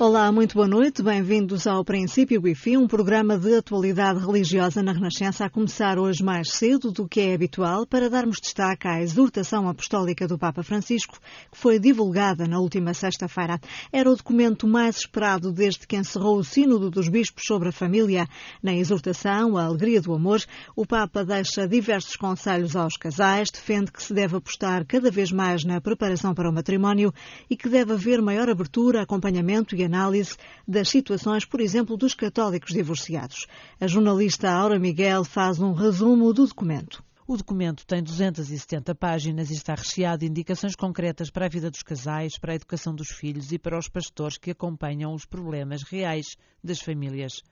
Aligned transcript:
Olá, 0.00 0.30
muito 0.30 0.54
boa 0.54 0.68
noite. 0.68 1.02
Bem-vindos 1.02 1.66
ao 1.66 1.84
Princípio 1.84 2.40
Bifi, 2.40 2.76
um 2.76 2.86
programa 2.86 3.36
de 3.36 3.56
atualidade 3.56 4.24
religiosa 4.24 4.80
na 4.80 4.92
Renascença, 4.92 5.44
a 5.44 5.50
começar 5.50 5.98
hoje 5.98 6.22
mais 6.22 6.52
cedo 6.52 6.92
do 6.92 7.08
que 7.08 7.18
é 7.20 7.34
habitual, 7.34 7.84
para 7.84 8.08
darmos 8.08 8.36
destaque 8.40 8.86
à 8.86 9.02
exortação 9.02 9.68
apostólica 9.68 10.28
do 10.28 10.38
Papa 10.38 10.62
Francisco, 10.62 11.18
que 11.50 11.58
foi 11.58 11.80
divulgada 11.80 12.46
na 12.46 12.60
última 12.60 12.94
sexta-feira. 12.94 13.58
Era 13.92 14.08
o 14.08 14.14
documento 14.14 14.68
mais 14.68 14.98
esperado 14.98 15.50
desde 15.50 15.84
que 15.84 15.96
encerrou 15.96 16.38
o 16.38 16.44
Sínodo 16.44 16.90
dos 16.90 17.08
Bispos 17.08 17.42
sobre 17.44 17.70
a 17.70 17.72
Família. 17.72 18.28
Na 18.62 18.72
exortação, 18.72 19.56
a 19.56 19.64
alegria 19.64 20.00
do 20.00 20.14
amor, 20.14 20.40
o 20.76 20.86
Papa 20.86 21.24
deixa 21.24 21.66
diversos 21.66 22.14
conselhos 22.14 22.76
aos 22.76 22.96
casais, 22.96 23.50
defende 23.50 23.90
que 23.90 24.00
se 24.00 24.14
deve 24.14 24.36
apostar 24.36 24.86
cada 24.86 25.10
vez 25.10 25.32
mais 25.32 25.64
na 25.64 25.80
preparação 25.80 26.32
para 26.34 26.48
o 26.48 26.54
matrimónio 26.54 27.12
e 27.50 27.56
que 27.56 27.68
deve 27.68 27.94
haver 27.94 28.22
maior 28.22 28.48
abertura, 28.48 29.02
acompanhamento 29.02 29.74
e 29.74 29.87
análise 29.88 30.36
das 30.66 30.88
situações, 30.88 31.44
por 31.44 31.60
exemplo, 31.60 31.96
dos 31.96 32.14
católicos 32.14 32.72
divorciados. 32.72 33.46
A 33.80 33.86
jornalista 33.86 34.50
Aura 34.50 34.78
Miguel 34.78 35.24
faz 35.24 35.58
um 35.58 35.72
resumo 35.72 36.32
do 36.32 36.46
documento. 36.46 37.02
O 37.30 37.36
documento 37.36 37.86
tem 37.86 38.02
270 38.02 38.94
páginas 38.94 39.50
e 39.50 39.52
está 39.52 39.74
recheado 39.74 40.20
de 40.20 40.30
indicações 40.30 40.74
concretas 40.74 41.28
para 41.28 41.44
a 41.44 41.48
vida 41.48 41.70
dos 41.70 41.82
casais, 41.82 42.38
para 42.38 42.52
a 42.52 42.54
educação 42.54 42.94
dos 42.94 43.08
filhos 43.10 43.52
e 43.52 43.58
para 43.58 43.78
os 43.78 43.86
pastores 43.86 44.38
que 44.38 44.50
acompanham 44.50 45.12
os 45.12 45.26
problemas 45.26 45.82
reais 45.82 46.24
das 46.64 46.80
famílias. 46.80 47.42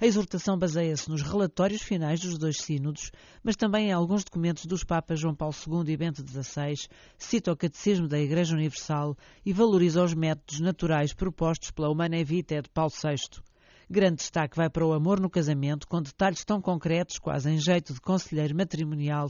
A 0.00 0.04
exortação 0.04 0.58
baseia-se 0.58 1.08
nos 1.08 1.22
relatórios 1.22 1.80
finais 1.80 2.18
dos 2.18 2.36
dois 2.38 2.56
sínodos, 2.56 3.12
mas 3.40 3.54
também 3.54 3.90
em 3.90 3.92
alguns 3.92 4.24
documentos 4.24 4.66
dos 4.66 4.82
Papas 4.82 5.20
João 5.20 5.36
Paulo 5.36 5.54
II 5.54 5.92
e 5.92 5.96
Bento 5.96 6.28
XVI, 6.28 6.74
cita 7.16 7.52
o 7.52 7.56
Catecismo 7.56 8.08
da 8.08 8.18
Igreja 8.18 8.56
Universal 8.56 9.16
e 9.46 9.52
valoriza 9.52 10.02
os 10.02 10.12
métodos 10.12 10.58
naturais 10.58 11.14
propostos 11.14 11.70
pela 11.70 11.88
Humana 11.88 12.24
Vitae 12.24 12.62
de 12.62 12.68
Paulo 12.68 12.90
VI. 12.90 13.40
Grande 13.92 14.18
destaque 14.18 14.56
vai 14.56 14.70
para 14.70 14.86
o 14.86 14.92
amor 14.92 15.18
no 15.18 15.28
casamento, 15.28 15.88
com 15.88 16.00
detalhes 16.00 16.44
tão 16.44 16.62
concretos, 16.62 17.18
quase 17.18 17.50
em 17.50 17.58
jeito 17.58 17.92
de 17.92 18.00
conselheiro 18.00 18.54
matrimonial, 18.54 19.28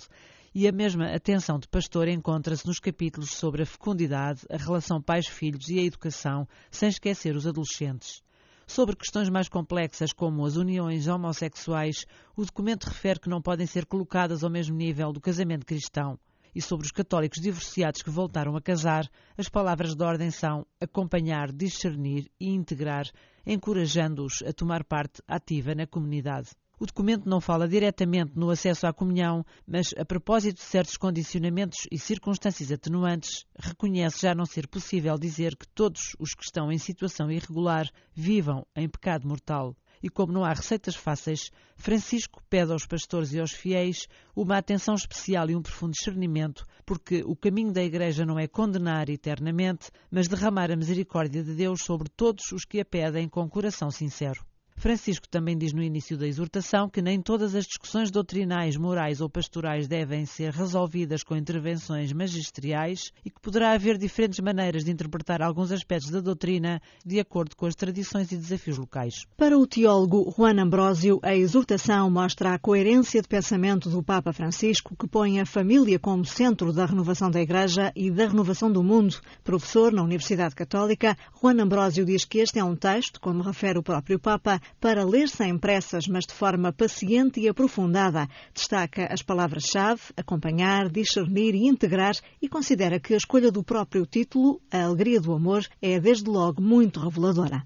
e 0.55 0.69
a 0.69 0.73
mesma 0.73 1.15
atenção 1.15 1.59
de 1.59 1.67
pastor 1.67 2.09
encontra-se 2.09 2.67
nos 2.67 2.79
capítulos 2.79 3.31
sobre 3.31 3.63
a 3.63 3.67
fecundidade, 3.67 4.43
a 4.51 4.59
relação 4.59 5.01
pais-filhos 5.01 5.71
e 5.71 5.79
a 5.79 5.83
educação, 5.83 6.47
sem 6.71 6.91
esquecer 6.91 7.35
os 7.35 7.47
adolescentes. 7.47 8.23
Sobre 8.67 8.97
questões 8.97 9.31
mais 9.31 9.49
complexas, 9.49 10.13
como 10.13 10.45
as 10.45 10.57
uniões 10.57 11.09
homossexuais, 11.09 12.05
o 12.37 12.45
documento 12.45 12.85
refere 12.85 13.19
que 13.19 13.31
não 13.31 13.41
podem 13.41 13.67
ser 13.67 13.87
colocadas 13.87 14.45
ao 14.45 14.51
mesmo 14.51 14.77
nível 14.77 15.11
do 15.11 15.23
casamento 15.23 15.65
cristão 15.65 16.19
e 16.55 16.61
sobre 16.63 16.87
os 16.87 16.93
católicos 16.93 17.41
divorciados 17.41 18.03
que 18.03 18.11
voltaram 18.11 18.57
a 18.57 18.61
casar, 18.61 19.09
as 19.37 19.49
palavras 19.49 19.95
de 19.95 20.05
ordem 20.05 20.31
são 20.31 20.67
acompanhar, 20.81 21.53
discernir 21.53 22.31
e 22.39 22.51
integrar, 22.51 23.07
encorajando-os 23.47 24.43
a 24.47 24.53
tomar 24.53 24.85
parte 24.85 25.23
ativa 25.27 25.75
na 25.75 25.87
comunidade. 25.87 26.51
O 26.79 26.87
documento 26.87 27.29
não 27.29 27.43
fala 27.43 27.69
diretamente 27.69 28.33
no 28.35 28.49
acesso 28.49 28.87
à 28.87 28.93
comunhão, 28.93 29.45
mas, 29.67 29.93
a 29.99 30.05
propósito 30.05 30.57
de 30.57 30.63
certos 30.63 30.97
condicionamentos 30.97 31.87
e 31.93 31.99
circunstâncias 31.99 32.73
atenuantes, 32.73 33.45
reconhece 33.59 34.23
já 34.23 34.35
não 34.35 34.47
ser 34.47 34.67
possível 34.67 35.19
dizer 35.19 35.57
que 35.57 35.69
todos 35.69 36.17
os 36.19 36.35
que 36.35 36.43
estão 36.43 36.73
em 36.73 36.79
situação 36.79 37.31
irregular 37.31 37.87
vivam 38.15 38.67
em 38.75 38.89
pecado 38.89 39.29
mortal 39.29 39.77
e 40.03 40.09
como 40.09 40.33
não 40.33 40.45
há 40.45 40.53
receitas 40.53 40.97
fáceis, 40.97 41.51
Francisco 41.77 42.43
pede 42.49 42.73
aos 42.73 42.87
pastores 42.87 43.33
e 43.33 43.41
aos 43.41 43.53
fiéis 43.53 44.07
uma 44.35 44.59
atenção 44.59 44.95
especial 44.95 45.51
e 45.51 45.57
um 45.57 45.63
profundo 45.63 45.93
discernimento, 45.93 46.67
porque 46.85 47.23
o 47.25 47.37
caminho 47.37 47.73
da 47.73 47.83
Igreja 47.83 48.25
não 48.25 48.39
é 48.39 48.47
condenar 48.47 49.09
eternamente, 49.09 49.91
mas 50.11 50.29
derramar 50.29 50.71
a 50.71 50.77
misericórdia 50.77 51.43
de 51.43 51.55
Deus 51.55 51.83
sobre 51.83 52.09
todos 52.09 52.53
os 52.53 52.65
que 52.65 52.81
a 52.81 52.85
pedem 52.85 53.29
com 53.29 53.49
coração 53.49 53.91
sincero. 53.91 54.50
Francisco 54.81 55.29
também 55.29 55.59
diz 55.59 55.75
no 55.75 55.83
início 55.83 56.17
da 56.17 56.27
exortação 56.27 56.89
que 56.89 57.03
nem 57.03 57.21
todas 57.21 57.55
as 57.55 57.67
discussões 57.67 58.11
doutrinais, 58.11 58.79
morais 58.79 59.21
ou 59.21 59.29
pastorais 59.29 59.87
devem 59.87 60.25
ser 60.25 60.55
resolvidas 60.55 61.23
com 61.23 61.37
intervenções 61.37 62.15
magisteriais 62.15 63.13
e 63.23 63.29
que 63.29 63.39
poderá 63.43 63.73
haver 63.73 63.99
diferentes 63.99 64.41
maneiras 64.41 64.83
de 64.83 64.91
interpretar 64.91 65.43
alguns 65.43 65.71
aspectos 65.71 66.11
da 66.11 66.21
doutrina 66.21 66.81
de 67.05 67.21
acordo 67.21 67.55
com 67.55 67.67
as 67.67 67.75
tradições 67.75 68.33
e 68.33 68.39
desafios 68.39 68.79
locais. 68.79 69.27
Para 69.37 69.59
o 69.59 69.67
teólogo 69.67 70.33
Juan 70.35 70.59
Ambrósio, 70.59 71.21
a 71.23 71.37
exortação 71.37 72.11
mostra 72.11 72.55
a 72.55 72.59
coerência 72.59 73.21
de 73.21 73.29
pensamento 73.29 73.91
do 73.91 74.03
Papa 74.03 74.33
Francisco, 74.33 74.97
que 74.97 75.07
põe 75.07 75.41
a 75.41 75.45
família 75.45 75.99
como 75.99 76.25
centro 76.25 76.73
da 76.73 76.87
renovação 76.87 77.31
da 77.31 77.43
Igreja 77.43 77.93
e 77.95 78.11
da 78.11 78.29
renovação 78.29 78.73
do 78.73 78.83
mundo. 78.83 79.21
Professor 79.45 79.93
na 79.93 80.03
Universidade 80.03 80.55
Católica, 80.55 81.19
Juan 81.39 81.63
Ambrósio 81.63 82.07
diz 82.07 82.25
que 82.25 82.39
este 82.39 82.59
é 82.59 82.65
um 82.65 82.75
texto, 82.75 83.21
como 83.21 83.43
refere 83.43 83.79
o 83.79 83.83
próprio 83.83 84.19
Papa, 84.19 84.59
para 84.81 85.05
ler 85.05 85.29
sem 85.29 85.57
pressas, 85.59 86.07
mas 86.07 86.27
de 86.27 86.35
forma 86.35 86.73
paciente 86.73 87.41
e 87.41 87.49
aprofundada. 87.49 88.29
Destaca 88.55 89.09
as 89.11 89.23
palavras-chave, 89.23 90.03
acompanhar, 90.17 90.89
discernir 90.89 91.55
e 91.55 91.67
integrar 91.67 92.15
e 92.41 92.49
considera 92.49 93.01
que 93.01 93.15
a 93.15 93.17
escolha 93.17 93.51
do 93.51 93.65
próprio 93.65 94.05
título, 94.07 94.61
A 94.71 94.83
Alegria 94.83 95.21
do 95.21 95.33
Amor, 95.33 95.67
é 95.81 95.99
desde 95.99 96.29
logo 96.29 96.63
muito 96.63 97.01
reveladora 97.01 97.65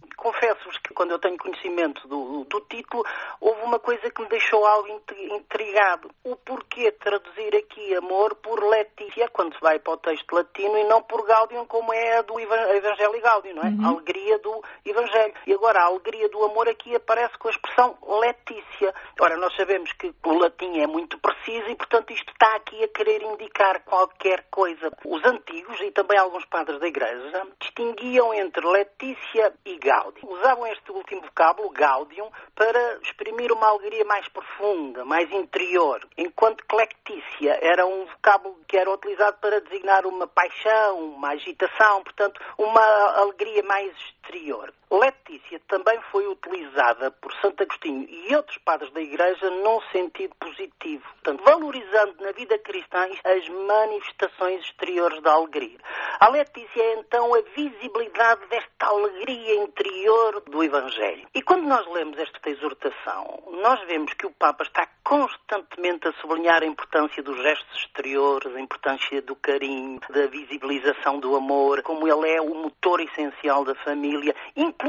quando 0.94 1.10
eu 1.10 1.18
tenho 1.18 1.36
conhecimento 1.36 2.06
do, 2.08 2.44
do 2.44 2.60
título, 2.62 3.04
houve 3.40 3.60
uma 3.62 3.78
coisa 3.78 4.10
que 4.10 4.22
me 4.22 4.28
deixou 4.28 4.64
algo 4.64 4.88
intrigado. 4.88 6.10
O 6.24 6.36
porquê 6.36 6.90
traduzir 6.92 7.54
aqui 7.54 7.94
amor 7.94 8.34
por 8.36 8.62
Letícia, 8.62 9.28
quando 9.28 9.54
se 9.54 9.60
vai 9.60 9.78
para 9.78 9.92
o 9.92 9.96
texto 9.98 10.32
latino, 10.32 10.78
e 10.78 10.84
não 10.84 11.02
por 11.02 11.26
Gaudium, 11.26 11.66
como 11.66 11.92
é 11.92 12.18
a 12.18 12.22
do 12.22 12.40
Evangelho 12.40 13.20
Gaudium, 13.20 13.54
não 13.54 13.62
é? 13.62 13.66
Uhum. 13.66 13.84
A 13.84 13.88
alegria 13.90 14.38
do 14.38 14.62
Evangelho. 14.86 15.34
E 15.46 15.52
agora, 15.52 15.80
a 15.80 15.86
alegria 15.86 16.28
do 16.28 16.42
amor 16.44 16.68
aqui 16.68 16.94
aparece 16.94 17.36
com 17.38 17.48
a 17.48 17.50
expressão 17.50 17.98
Letícia. 18.20 18.94
Ora, 19.20 19.36
nós 19.36 19.54
sabemos 19.56 19.92
que 19.92 20.14
o 20.24 20.38
latim 20.38 20.78
é 20.80 20.86
muito 20.86 21.18
preciso 21.18 21.68
e, 21.68 21.76
portanto, 21.76 22.12
isto 22.12 22.32
está 22.32 22.56
aqui 22.56 22.82
a 22.82 22.88
querer 22.88 23.22
indicar 23.22 23.84
qualquer 23.84 24.46
coisa. 24.50 24.90
Os 25.04 25.24
antigos, 25.24 25.78
e 25.80 25.90
também 25.90 26.18
alguns 26.18 26.44
padres 26.46 26.80
da 26.80 26.86
Igreja, 26.86 27.46
distinguiam 27.60 28.32
entre 28.32 28.66
Letícia 28.66 29.52
e 29.64 29.76
Gaudium. 29.78 30.13
Usavam 30.22 30.66
este 30.66 30.90
último 30.90 31.20
vocábulo, 31.22 31.70
gaudium, 31.70 32.30
para 32.54 32.98
exprimir 33.02 33.52
uma 33.52 33.68
alegria 33.68 34.04
mais 34.04 34.26
profunda, 34.28 35.04
mais 35.04 35.30
interior, 35.32 36.06
enquanto 36.16 36.64
clectícia 36.66 37.58
era 37.60 37.84
um 37.86 38.06
vocábulo 38.06 38.56
que 38.66 38.76
era 38.76 38.90
utilizado 38.90 39.36
para 39.40 39.60
designar 39.60 40.06
uma 40.06 40.26
paixão, 40.26 40.98
uma 40.98 41.30
agitação, 41.30 42.02
portanto, 42.02 42.40
uma 42.58 42.80
alegria 43.18 43.62
mais 43.62 43.92
exterior. 43.96 44.72
Letícia 44.98 45.60
também 45.66 45.98
foi 46.12 46.26
utilizada 46.28 47.10
por 47.10 47.32
Santo 47.40 47.62
Agostinho 47.62 48.06
e 48.08 48.34
outros 48.36 48.58
padres 48.58 48.92
da 48.92 49.00
Igreja 49.00 49.50
num 49.50 49.80
sentido 49.90 50.34
positivo, 50.38 51.02
portanto, 51.14 51.42
valorizando 51.42 52.14
na 52.20 52.30
vida 52.30 52.56
cristã 52.58 53.08
as 53.24 53.48
manifestações 53.48 54.62
exteriores 54.62 55.20
da 55.20 55.32
alegria. 55.32 55.78
A 56.20 56.28
Letícia 56.28 56.80
é 56.80 56.94
então 57.00 57.34
a 57.34 57.40
visibilidade 57.56 58.46
desta 58.46 58.86
alegria 58.86 59.56
interior 59.56 60.40
do 60.42 60.62
Evangelho. 60.62 61.26
E 61.34 61.42
quando 61.42 61.66
nós 61.66 61.86
lemos 61.92 62.16
esta 62.16 62.48
exortação, 62.48 63.42
nós 63.62 63.80
vemos 63.86 64.14
que 64.14 64.26
o 64.26 64.30
Papa 64.30 64.62
está 64.62 64.86
constantemente 65.02 66.06
a 66.06 66.12
sublinhar 66.20 66.62
a 66.62 66.66
importância 66.66 67.22
dos 67.22 67.36
gestos 67.42 67.78
exteriores, 67.80 68.54
a 68.54 68.60
importância 68.60 69.20
do 69.22 69.34
carinho, 69.34 70.00
da 70.08 70.26
visibilização 70.28 71.18
do 71.18 71.34
amor, 71.34 71.82
como 71.82 72.06
ele 72.06 72.30
é 72.30 72.40
o 72.40 72.54
motor 72.54 73.00
essencial 73.00 73.64
da 73.64 73.74
família, 73.76 74.34
inclusive 74.56 74.83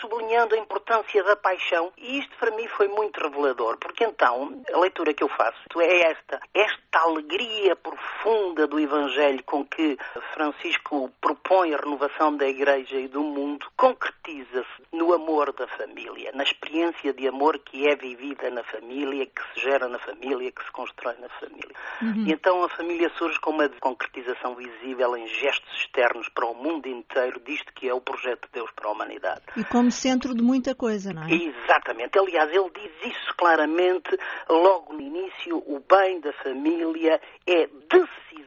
sublinhando 0.00 0.54
a 0.54 0.58
importância 0.58 1.22
da 1.24 1.36
paixão. 1.36 1.92
E 1.96 2.18
isto 2.18 2.36
para 2.38 2.50
mim 2.52 2.66
foi 2.68 2.88
muito 2.88 3.20
revelador, 3.20 3.76
porque 3.78 4.04
então 4.04 4.62
a 4.72 4.78
leitura 4.78 5.14
que 5.14 5.22
eu 5.22 5.28
faço 5.28 5.58
é 5.80 6.10
esta, 6.10 6.40
esta 6.54 6.98
alegria 7.00 7.76
profunda 7.76 8.66
do 8.66 8.78
Evangelho 8.78 9.42
com 9.44 9.64
que 9.64 9.98
Francisco 10.34 11.10
propõe 11.20 11.74
a 11.74 11.78
renovação 11.78 12.36
da 12.36 12.46
Igreja 12.46 12.96
e 12.96 13.08
do 13.08 13.22
mundo, 13.22 13.66
concretiza-se 13.76 14.82
no 14.92 15.12
amor 15.12 15.52
da 15.52 15.66
família, 15.68 16.32
na 16.34 16.42
experiência 16.42 17.12
de 17.12 17.28
amor 17.28 17.58
que 17.58 17.86
é 17.88 17.94
vivida 17.94 18.50
na 18.50 18.62
família 18.64 19.26
que 19.26 19.42
se 19.54 19.60
gera 19.60 19.88
na 19.88 19.98
família, 19.98 20.50
que 20.50 20.64
se 20.64 20.70
constrói 20.72 21.14
na 21.20 21.28
família. 21.28 21.74
Uhum. 22.02 22.24
E 22.26 22.32
então 22.32 22.64
a 22.64 22.68
família 22.68 23.10
surge 23.16 23.38
com 23.40 23.50
uma 23.50 23.68
concretização 23.80 24.54
visível 24.54 25.16
em 25.16 25.26
gestos 25.26 25.72
externos 25.80 26.28
para 26.28 26.46
o 26.46 26.54
mundo 26.54 26.88
inteiro 26.88 27.40
disto 27.40 27.72
que 27.74 27.88
é 27.88 27.94
o 27.94 28.00
projeto 28.00 28.46
de 28.46 28.52
Deus 28.54 28.70
para 28.72 28.88
a 28.88 28.92
humanidade. 28.96 29.42
E 29.56 29.64
como 29.64 29.90
centro 29.90 30.34
de 30.34 30.42
muita 30.42 30.74
coisa, 30.74 31.12
não 31.12 31.24
é? 31.24 31.32
Exatamente. 31.32 32.18
Aliás, 32.18 32.50
ele 32.50 32.70
diz 32.74 33.12
isso 33.12 33.34
claramente 33.36 34.16
logo 34.48 34.94
no 34.94 35.00
início: 35.00 35.58
o 35.58 35.80
bem 35.88 36.20
da 36.20 36.32
família 36.32 37.20
é 37.46 37.66
decisivo 37.66 38.46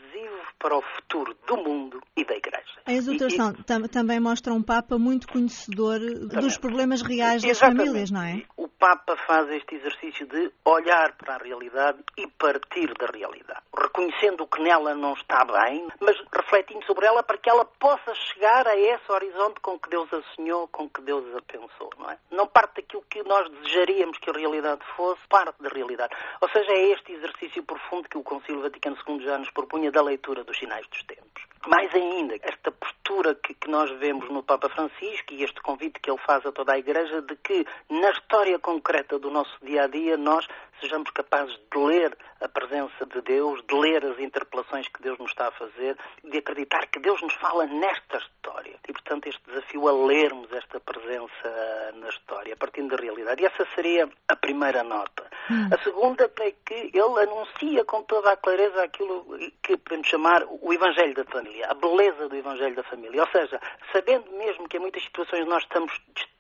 para 0.58 0.78
o 0.78 0.82
futuro 0.82 1.36
do 1.48 1.58
mundo 1.58 2.02
e 2.18 2.26
da 2.26 2.36
Igreja. 2.36 2.66
A 2.86 2.94
exortação 2.94 3.52
e, 3.52 3.64
tam 3.64 3.84
também 3.84 4.20
mostra 4.20 4.54
um 4.54 4.62
Papa 4.62 4.98
muito 4.98 5.28
conhecedor 5.28 6.00
dos 6.00 6.58
problemas 6.58 7.02
reais 7.02 7.42
das 7.42 7.60
famílias, 7.60 8.12
não 8.12 8.22
é? 8.22 8.44
O 8.58 8.69
Papa 8.80 9.18
faz 9.28 9.50
este 9.52 9.76
exercício 9.76 10.26
de 10.26 10.52
olhar 10.64 11.12
para 11.18 11.36
a 11.36 11.38
realidade 11.38 12.00
e 12.18 12.26
partir 12.28 12.94
da 12.98 13.08
realidade. 13.08 13.60
reconhecendo 13.78 14.48
que 14.48 14.62
nela 14.62 14.96
não 14.96 15.14
está 15.14 15.44
bem, 15.44 15.88
mas 16.00 16.16
refletindo 16.34 16.86
sobre 16.86 17.06
ela 17.06 17.22
para 17.22 17.38
que 17.38 17.50
ela 17.50 17.66
possa 17.66 18.16
chegar 18.16 18.66
a 18.68 18.76
esse 18.76 19.12
horizonte 19.12 19.60
com 19.60 19.78
que 19.78 19.90
Deus 19.90 20.12
a 20.14 20.22
sonhou, 20.36 20.68
com 20.70 20.90
que 20.90 21.02
Deus 21.02 21.24
a 21.36 21.42
pensou, 21.42 21.90
não 21.98 22.10
é? 22.10 22.18
Não 22.32 22.48
parte 22.48 22.76
daquilo 22.76 23.04
que 23.10 23.22
nós 23.24 23.50
desejaríamos 23.50 24.18
que 24.18 24.30
a 24.30 24.34
realidade 24.34 24.82
fosse, 24.96 25.22
parte 25.28 25.62
da 25.62 25.70
realidade. 25.70 26.16
Ou 26.40 26.50
seja, 26.50 26.72
é 26.72 26.92
este 26.92 27.12
exercício 27.12 27.64
profundo 27.64 28.08
que 28.08 28.18
o 28.18 28.24
Concílio 28.24 28.62
Vaticano 28.62 28.98
II 29.08 29.24
já 29.24 29.38
nos 29.38 29.50
propunha 29.52 29.92
da 29.92 30.02
leitura 30.02 30.44
dos 30.44 30.58
sinais 30.58 30.88
dos 30.88 31.04
tempos. 31.04 31.29
Mais 31.68 31.94
ainda, 31.94 32.36
esta 32.42 32.72
postura 32.72 33.36
que, 33.36 33.54
que, 33.54 33.70
nós 33.70 33.92
vemos 34.00 34.30
no 34.30 34.42
Papa 34.42 34.70
Francisco 34.70 35.34
e 35.34 35.44
este 35.44 35.62
convite 35.62 36.00
que 36.00 36.10
ele 36.10 36.20
faz 36.20 36.46
a 36.46 36.52
toda 36.52 36.74
a 36.74 36.80
Igreja 36.80 37.22
de 37.22 37.36
que, 37.36 37.66
na 37.90 38.12
história 38.12 38.58
concreta 38.60 39.20
do 39.20 39.30
nosso 39.30 39.58
dia 39.62 39.84
a 39.84 39.88
dia, 39.88 40.16
nós 40.16 40.48
sejamos 40.80 41.10
capazes 41.12 41.60
de 41.72 41.78
ler 41.78 42.18
a 42.42 42.48
presença 42.48 43.06
de 43.06 43.22
Deus, 43.22 43.62
de 43.68 43.76
ler 43.76 44.06
as 44.06 44.20
interpelações 44.20 44.88
que 44.88 45.02
Deus 45.02 45.18
nos 45.20 45.32
está 45.32 45.48
a 45.48 45.52
fazer, 45.52 45.98
de 46.24 46.38
acreditar 46.38 46.88
que 46.88 47.00
Deus 47.00 47.22
nos 47.22 47.34
fala 47.36 47.66
nesta 47.66 48.18
história. 48.18 48.76
E, 48.88 48.94
portanto, 48.94 49.28
este 49.28 49.42
desafio 49.48 49.88
a 49.88 49.92
lermos 49.92 50.52
esta 50.54 50.80
presença 50.80 51.92
na 51.96 52.10
história, 52.10 52.56
partindo 52.56 52.96
da 52.96 53.02
realidade. 53.02 53.44
E 53.44 53.46
essa 53.46 53.68
seria 53.76 54.10
a 54.28 54.36
primeira 54.36 54.84
nota. 54.84 55.30
Hum. 55.52 55.70
A 55.74 55.78
segunda 55.84 56.32
é 56.40 56.52
que 56.66 56.92
ele 56.94 57.20
anuncia 57.24 57.84
com 57.86 58.04
toda 58.04 58.32
a 58.32 58.38
clareza 58.38 58.84
aquilo 58.84 59.26
que 59.62 59.78
podemos 59.78 60.08
chamar 60.08 60.44
o 60.48 60.74
Evangelho 60.74 61.14
da 61.14 61.26
família, 61.26 61.68
a 61.68 61.74
beleza 61.74 62.30
do 62.30 62.36
Evangelho 62.36 62.76
da 62.76 62.84
família. 62.84 63.22
Ou 63.22 63.28
seja, 63.30 63.60
sabendo 63.92 64.32
mesmo 64.32 64.68
que 64.68 64.78
em 64.78 64.80
muitas 64.80 65.04
situações 65.04 65.46
nós 65.46 65.64
estamos 65.64 65.92
distantes 66.16 66.39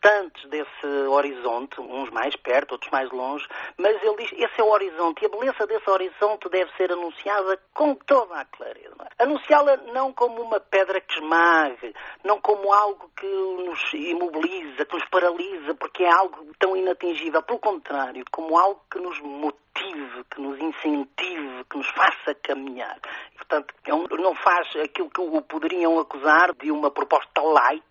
desse 0.49 0.87
horizonte, 1.07 1.79
uns 1.81 2.09
mais 2.11 2.35
perto, 2.37 2.73
outros 2.73 2.91
mais 2.91 3.09
longe, 3.11 3.45
mas 3.77 4.01
ele 4.01 4.15
diz 4.17 4.31
esse 4.33 4.61
é 4.61 4.63
o 4.63 4.69
horizonte 4.69 5.21
e 5.21 5.25
a 5.25 5.29
beleza 5.29 5.67
desse 5.67 5.89
horizonte 5.89 6.49
deve 6.49 6.71
ser 6.77 6.91
anunciada 6.91 7.59
com 7.73 7.95
toda 7.95 8.35
a 8.35 8.45
clareza. 8.45 8.95
É? 9.17 9.23
Anunciá-la 9.23 9.77
não 9.93 10.13
como 10.13 10.41
uma 10.41 10.59
pedra 10.59 11.01
que 11.01 11.13
esmague, 11.15 11.93
não 12.23 12.39
como 12.39 12.71
algo 12.71 13.09
que 13.15 13.27
nos 13.27 13.93
imobiliza, 13.93 14.85
que 14.85 14.95
nos 14.95 15.09
paralisa, 15.09 15.75
porque 15.75 16.03
é 16.03 16.11
algo 16.11 16.53
tão 16.57 16.75
inatingível. 16.75 17.43
Pelo 17.43 17.59
contrário, 17.59 18.23
como 18.31 18.57
algo 18.57 18.81
que 18.91 18.99
nos 18.99 19.19
motive, 19.79 20.23
que 20.29 20.41
nos 20.41 20.59
incentive, 20.59 21.63
que 21.69 21.77
nos 21.77 21.87
faça 21.89 22.35
caminhar. 22.43 22.99
Portanto, 23.35 23.73
não 24.17 24.35
faz 24.35 24.67
aquilo 24.75 25.09
que 25.09 25.21
o 25.21 25.41
poderiam 25.41 25.99
acusar 25.99 26.53
de 26.53 26.71
uma 26.71 26.91
proposta 26.91 27.41
light, 27.41 27.83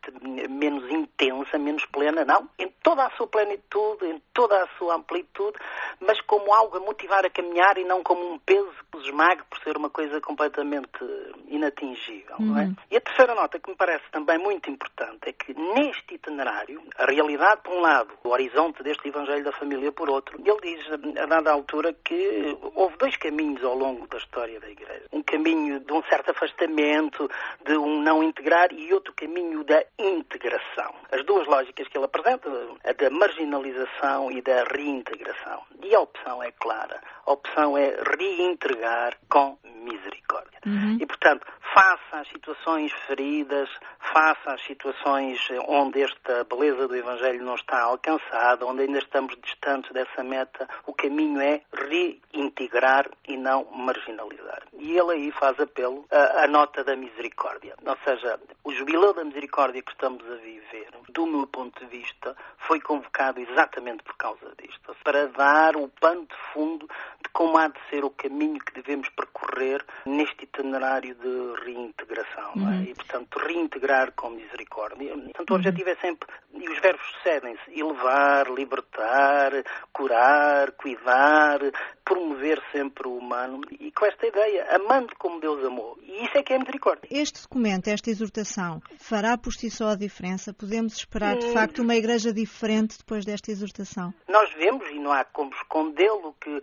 menos 0.49 0.89
intensa, 0.91 1.59
menos 1.59 1.85
plena, 1.87 2.25
não. 2.25 2.49
Em 2.59 2.69
toda 2.83 3.05
a 3.05 3.11
sua 3.17 3.27
plenitude, 3.27 4.07
em 4.07 4.23
toda 4.33 4.63
a 4.63 4.69
sua 4.79 4.95
amplitude, 4.95 5.59
mas 6.01 6.21
como 6.23 6.53
algo 6.53 6.77
a 6.77 6.81
motivar 6.81 7.25
a 7.25 7.31
caminhar 7.31 7.77
e 7.77 7.85
não 7.85 8.03
como 8.05 8.35
um 8.35 8.39
peso 8.39 8.73
que 8.93 8.99
os 8.99 9.05
esmague 9.05 9.43
por 9.51 9.59
ser 9.61 9.77
uma 9.77 9.91
coisa 9.91 10.21
completamente 10.21 11.05
inatingível. 11.49 12.37
Uhum. 12.39 12.47
Não 12.47 12.59
é? 12.59 12.65
Uhum. 12.65 12.77
E 12.91 12.97
a 12.97 13.01
terceira 13.01 13.35
nota 13.35 13.59
que 13.59 13.71
me 13.71 13.77
parece 13.77 14.05
também 14.13 14.39
muito 14.39 14.71
importante 14.71 15.29
é 15.29 15.33
que 15.33 15.55
neste 15.55 16.15
itinerário, 16.15 16.81
a 16.97 17.05
realidade 17.07 17.63
por 17.63 17.75
um 17.75 17.81
lado, 17.81 18.11
o 18.23 18.29
horizonte 18.29 18.83
deste 18.83 19.09
Evangelho 19.09 19.45
da 19.45 19.53
Família 19.53 19.91
por 19.91 20.09
outro, 20.09 20.41
ele 20.45 20.61
diz 20.63 21.19
a 21.21 21.27
dada 21.27 21.51
altura 21.51 21.68
que 22.05 22.57
houve 22.75 22.97
dois 22.97 23.17
caminhos 23.17 23.63
ao 23.63 23.75
longo 23.75 24.07
da 24.07 24.17
história 24.17 24.59
da 24.59 24.69
Igreja. 24.69 25.05
Um 25.13 25.23
caminho 25.23 25.81
de 25.81 25.93
um 25.93 26.03
certo 26.05 26.31
afastamento, 26.31 27.31
de 27.65 27.77
um 27.77 28.03
não 28.03 28.23
integrar 28.23 28.73
e 28.73 28.93
outro 28.93 29.13
caminho 29.15 29.63
da 29.65 29.85
integração. 29.99 30.95
As 31.13 31.25
duas 31.25 31.47
lógicas 31.47 31.87
que 31.89 31.99
ele 31.99 32.07
apresenta, 32.07 32.49
a 32.85 32.93
da 32.93 33.11
marginalização 33.11 34.31
e 34.33 34.41
da 34.41 34.65
reintegração. 34.65 35.63
E 35.83 35.95
a 35.95 36.01
opção 36.01 36.43
é 36.43 36.51
clara. 36.53 37.01
A 37.27 37.33
opção 37.33 37.77
é 37.77 37.95
reintegrar 38.19 39.19
com 39.29 39.59
misericórdia. 39.65 40.58
Uhum. 40.67 40.99
E, 41.01 41.07
portanto, 41.07 41.47
face 41.75 42.03
às 42.13 42.29
situações 42.29 42.93
feridas, 43.07 43.69
face 44.13 44.41
às 44.47 44.63
situações 44.65 45.39
onde 45.67 46.03
esta 46.03 46.45
beleza 46.45 46.89
do 46.89 46.97
Evangelho 46.97 47.45
não 47.45 47.55
está 47.55 47.83
alcançada, 47.83 48.67
onde 48.67 48.83
ainda 48.83 48.99
estamos 48.99 49.37
distantes 49.43 49.93
dessa 49.93 50.23
meta, 50.23 50.69
o 50.87 50.93
caminho 50.93 51.41
é 51.41 51.61
reintegrar 51.73 53.09
e 53.27 53.37
não 53.37 53.67
marginalizar. 53.73 54.63
E 54.73 54.97
ele 54.97 55.13
aí 55.13 55.33
faz 55.33 55.59
apelo 55.61 56.05
à, 56.11 56.45
à 56.45 56.47
nota 56.47 56.83
da 56.83 56.97
misericórdia. 56.97 57.75
Ou 57.85 57.97
seja, 58.05 58.41
o 58.65 58.73
jubileu 58.73 59.13
da 59.13 59.25
misericórdia 59.25 59.83
que 59.83 59.93
estamos 59.93 60.25
a 60.31 60.37
viver, 60.37 60.89
do 61.09 61.27
meu 61.27 61.47
ponto 61.47 61.79
de 61.85 61.87
vista, 61.87 62.37
foi 62.67 62.81
convocado 62.81 63.41
exatamente 63.41 64.03
por 64.03 64.17
causa 64.17 64.53
disto, 64.61 64.95
para 65.05 65.27
dar 65.29 65.77
o 65.77 65.89
pano 65.89 66.27
de 66.27 66.37
fundo 66.53 66.87
de 67.23 67.29
como 67.33 67.57
há 67.57 67.69
de 67.69 67.79
ser 67.91 68.05
o 68.05 68.11
caminho 68.11 68.59
que 68.59 68.75
devemos 68.75 69.09
percorrer 69.11 69.85
neste 70.05 70.45
itinerário 70.49 71.15
de 71.15 71.65
reintegração. 71.65 72.53
É? 72.57 72.59
Uhum. 72.59 72.81
É? 72.81 72.83
E, 72.83 72.95
portanto, 72.95 73.39
reintegrar 73.39 74.13
com 74.13 74.31
misericórdia. 74.31 75.15
Portanto, 75.15 75.51
o 75.51 75.53
uhum. 75.53 75.59
objetivo 75.59 75.91
é 75.91 75.97
sempre, 75.97 76.29
e 76.55 76.69
os 76.69 76.81
verbos 76.81 77.07
sucedem-se, 77.13 77.79
elevar, 77.79 78.51
libertar, 78.51 79.53
curar, 79.93 80.73
cuidar, 80.73 81.61
promover 82.05 82.63
sempre 82.73 83.07
o 83.07 83.17
humano 83.17 83.61
e 83.79 83.93
com 83.93 84.07
esta 84.07 84.27
ideia, 84.27 84.67
amando 84.75 85.15
como 85.19 85.41
Deus 85.41 85.63
amou. 85.65 85.99
E 86.03 86.25
isso 86.25 86.39
é 86.39 86.43
que 86.43 86.53
é 86.53 86.59
misericórdia. 86.59 87.09
Este 87.11 87.43
documento, 87.43 87.89
esta 87.89 88.11
exortação, 88.11 88.81
fará 88.99 89.37
por 89.37 89.53
si 89.53 89.71
só 89.71 89.89
a 89.91 89.97
diferença? 89.97 90.55
Podemos 90.55 90.95
esperar, 90.97 91.37
de 91.37 91.47
hum. 91.47 91.53
facto, 91.53 91.83
uma 91.83 91.95
igreja 91.95 92.33
diferente 92.33 92.97
depois 92.99 93.25
desta 93.25 93.51
exortação? 93.51 94.15
Nós 94.27 94.51
vemos, 94.55 94.89
e 94.91 94.99
não 94.99 95.13
há 95.13 95.25
como 95.25 95.53
escondê-lo, 95.53 96.35
que 96.41 96.61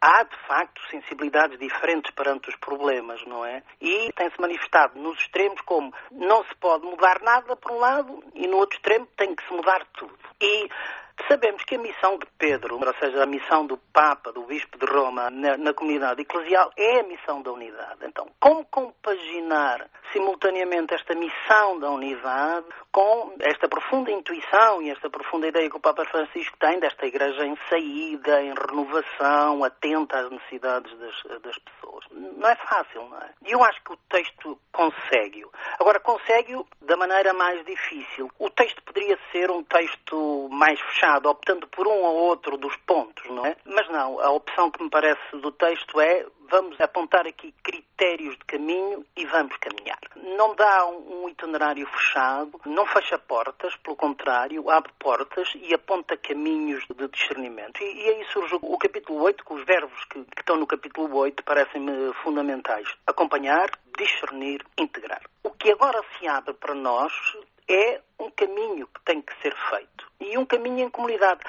há, 0.00 0.24
de 0.24 0.36
facto, 0.48 0.80
sensibilidades 0.90 1.58
diferentes 1.58 2.10
perante 2.14 2.48
os 2.48 2.56
problemas, 2.56 3.19
não 3.26 3.44
é? 3.44 3.62
E 3.80 4.12
tem-se 4.12 4.40
manifestado 4.40 4.98
nos 4.98 5.18
extremos 5.18 5.60
como 5.62 5.92
não 6.10 6.44
se 6.44 6.54
pode 6.56 6.84
mudar 6.84 7.20
nada, 7.22 7.56
por 7.56 7.72
um 7.72 7.78
lado, 7.78 8.22
e 8.34 8.46
no 8.46 8.56
outro 8.56 8.76
extremo 8.76 9.06
tem 9.16 9.34
que 9.34 9.46
se 9.46 9.52
mudar 9.52 9.84
tudo. 9.94 10.18
E 10.40 10.68
Sabemos 11.28 11.62
que 11.64 11.74
a 11.74 11.78
missão 11.78 12.18
de 12.18 12.26
Pedro, 12.38 12.76
ou 12.76 12.94
seja, 12.94 13.22
a 13.22 13.26
missão 13.26 13.66
do 13.66 13.76
Papa, 13.76 14.32
do 14.32 14.42
Bispo 14.42 14.78
de 14.78 14.86
Roma 14.86 15.30
na, 15.30 15.56
na, 15.56 15.74
comunidade 15.74 16.22
eclesial, 16.22 16.72
é 16.76 17.00
a 17.00 17.02
missão 17.02 17.42
da 17.42 17.52
unidade. 17.52 17.98
Então, 18.04 18.26
como 18.40 18.64
compaginar 18.64 19.86
simultaneamente 20.12 20.94
esta 20.94 21.14
missão 21.14 21.78
da 21.78 21.90
unidade 21.90 22.66
com 22.92 23.34
esta 23.40 23.68
profunda 23.68 24.10
intuição 24.10 24.82
e 24.82 24.90
esta 24.90 25.08
profunda 25.08 25.48
ideia 25.48 25.70
que 25.70 25.76
o 25.76 25.80
Papa 25.80 26.04
Francisco 26.04 26.56
tem 26.58 26.78
desta 26.80 27.06
Igreja 27.06 27.46
em 27.46 27.56
saída, 27.68 28.42
em 28.42 28.52
renovação, 28.54 29.64
atenta 29.64 30.18
às 30.18 30.30
necessidades 30.30 30.92
das, 30.98 31.42
das 31.42 31.58
pessoas? 31.58 32.04
Não 32.10 32.48
é 32.48 32.56
fácil, 32.56 33.08
não 33.08 33.18
é? 33.18 33.30
E 33.46 33.52
eu 33.52 33.62
acho 33.62 33.82
que 33.82 33.92
o 33.92 33.98
texto 34.08 34.58
consegue-o. 34.72 35.50
Agora, 35.78 36.00
consegue-o 36.00 36.66
da 36.80 36.96
maneira 36.96 37.32
mais 37.32 37.64
difícil. 37.64 38.30
O 38.38 38.50
texto 38.50 38.82
poderia 38.82 39.18
ser 39.30 39.50
um 39.50 39.62
texto 39.62 40.48
mais 40.50 40.80
fechado 40.80 41.28
optando 41.28 41.66
por 41.68 41.86
um 41.86 42.02
ou 42.02 42.16
outro 42.16 42.56
dos 42.56 42.76
pontos, 42.78 43.24
não 43.30 43.46
é? 43.46 43.56
Mas 43.64 43.88
não, 43.88 44.20
a 44.20 44.30
opção 44.30 44.70
que 44.70 44.82
me 44.82 44.90
parece 44.90 45.36
do 45.36 45.52
texto 45.52 46.00
é 46.00 46.26
vamos 46.50 46.80
apontar 46.80 47.26
aqui 47.26 47.54
critérios 47.62 48.36
de 48.36 48.44
caminho 48.44 49.06
e 49.16 49.24
vamos 49.26 49.56
caminhar. 49.58 50.00
Não 50.16 50.54
dá 50.54 50.86
um, 50.86 51.28
itinerário 51.28 51.86
fechado, 51.86 52.60
não 52.66 52.84
fecha 52.86 53.18
portas, 53.18 53.74
pelo 53.76 53.96
contrário, 53.96 54.68
abre 54.68 54.92
portas 54.98 55.48
e 55.54 55.72
aponta 55.72 56.16
caminhos 56.16 56.84
de 56.88 57.08
discernimento. 57.08 57.80
E, 57.82 58.04
e 58.04 58.08
aí 58.08 58.24
surge 58.32 58.58
o 58.60 58.78
capítulo 58.78 59.22
8, 59.22 59.44
com 59.44 59.54
os 59.54 59.64
verbos 59.64 60.04
que, 60.06 60.24
que 60.24 60.40
estão 60.40 60.56
no 60.56 60.66
capítulo 60.66 61.16
8 61.16 61.42
parecem-me 61.44 62.12
fundamentais. 62.22 62.88
Acompanhar, 63.06 63.70
discernir, 63.96 64.64
integrar. 64.76 65.22
O 65.44 65.50
que 65.50 65.70
agora 65.70 66.02
se 66.18 66.26
abre 66.26 66.54
para 66.54 66.74
nós 66.74 67.12
é 67.68 68.00
um 68.18 68.30
caminho 68.30 68.88
que 68.88 69.00
tem 69.04 69.22
que 69.22 69.32
ser 69.40 69.54
feito 69.70 70.10
e 70.20 70.36
um 70.36 70.44
caminho 70.44 70.80
em 70.80 70.90
comunidade 70.90 71.40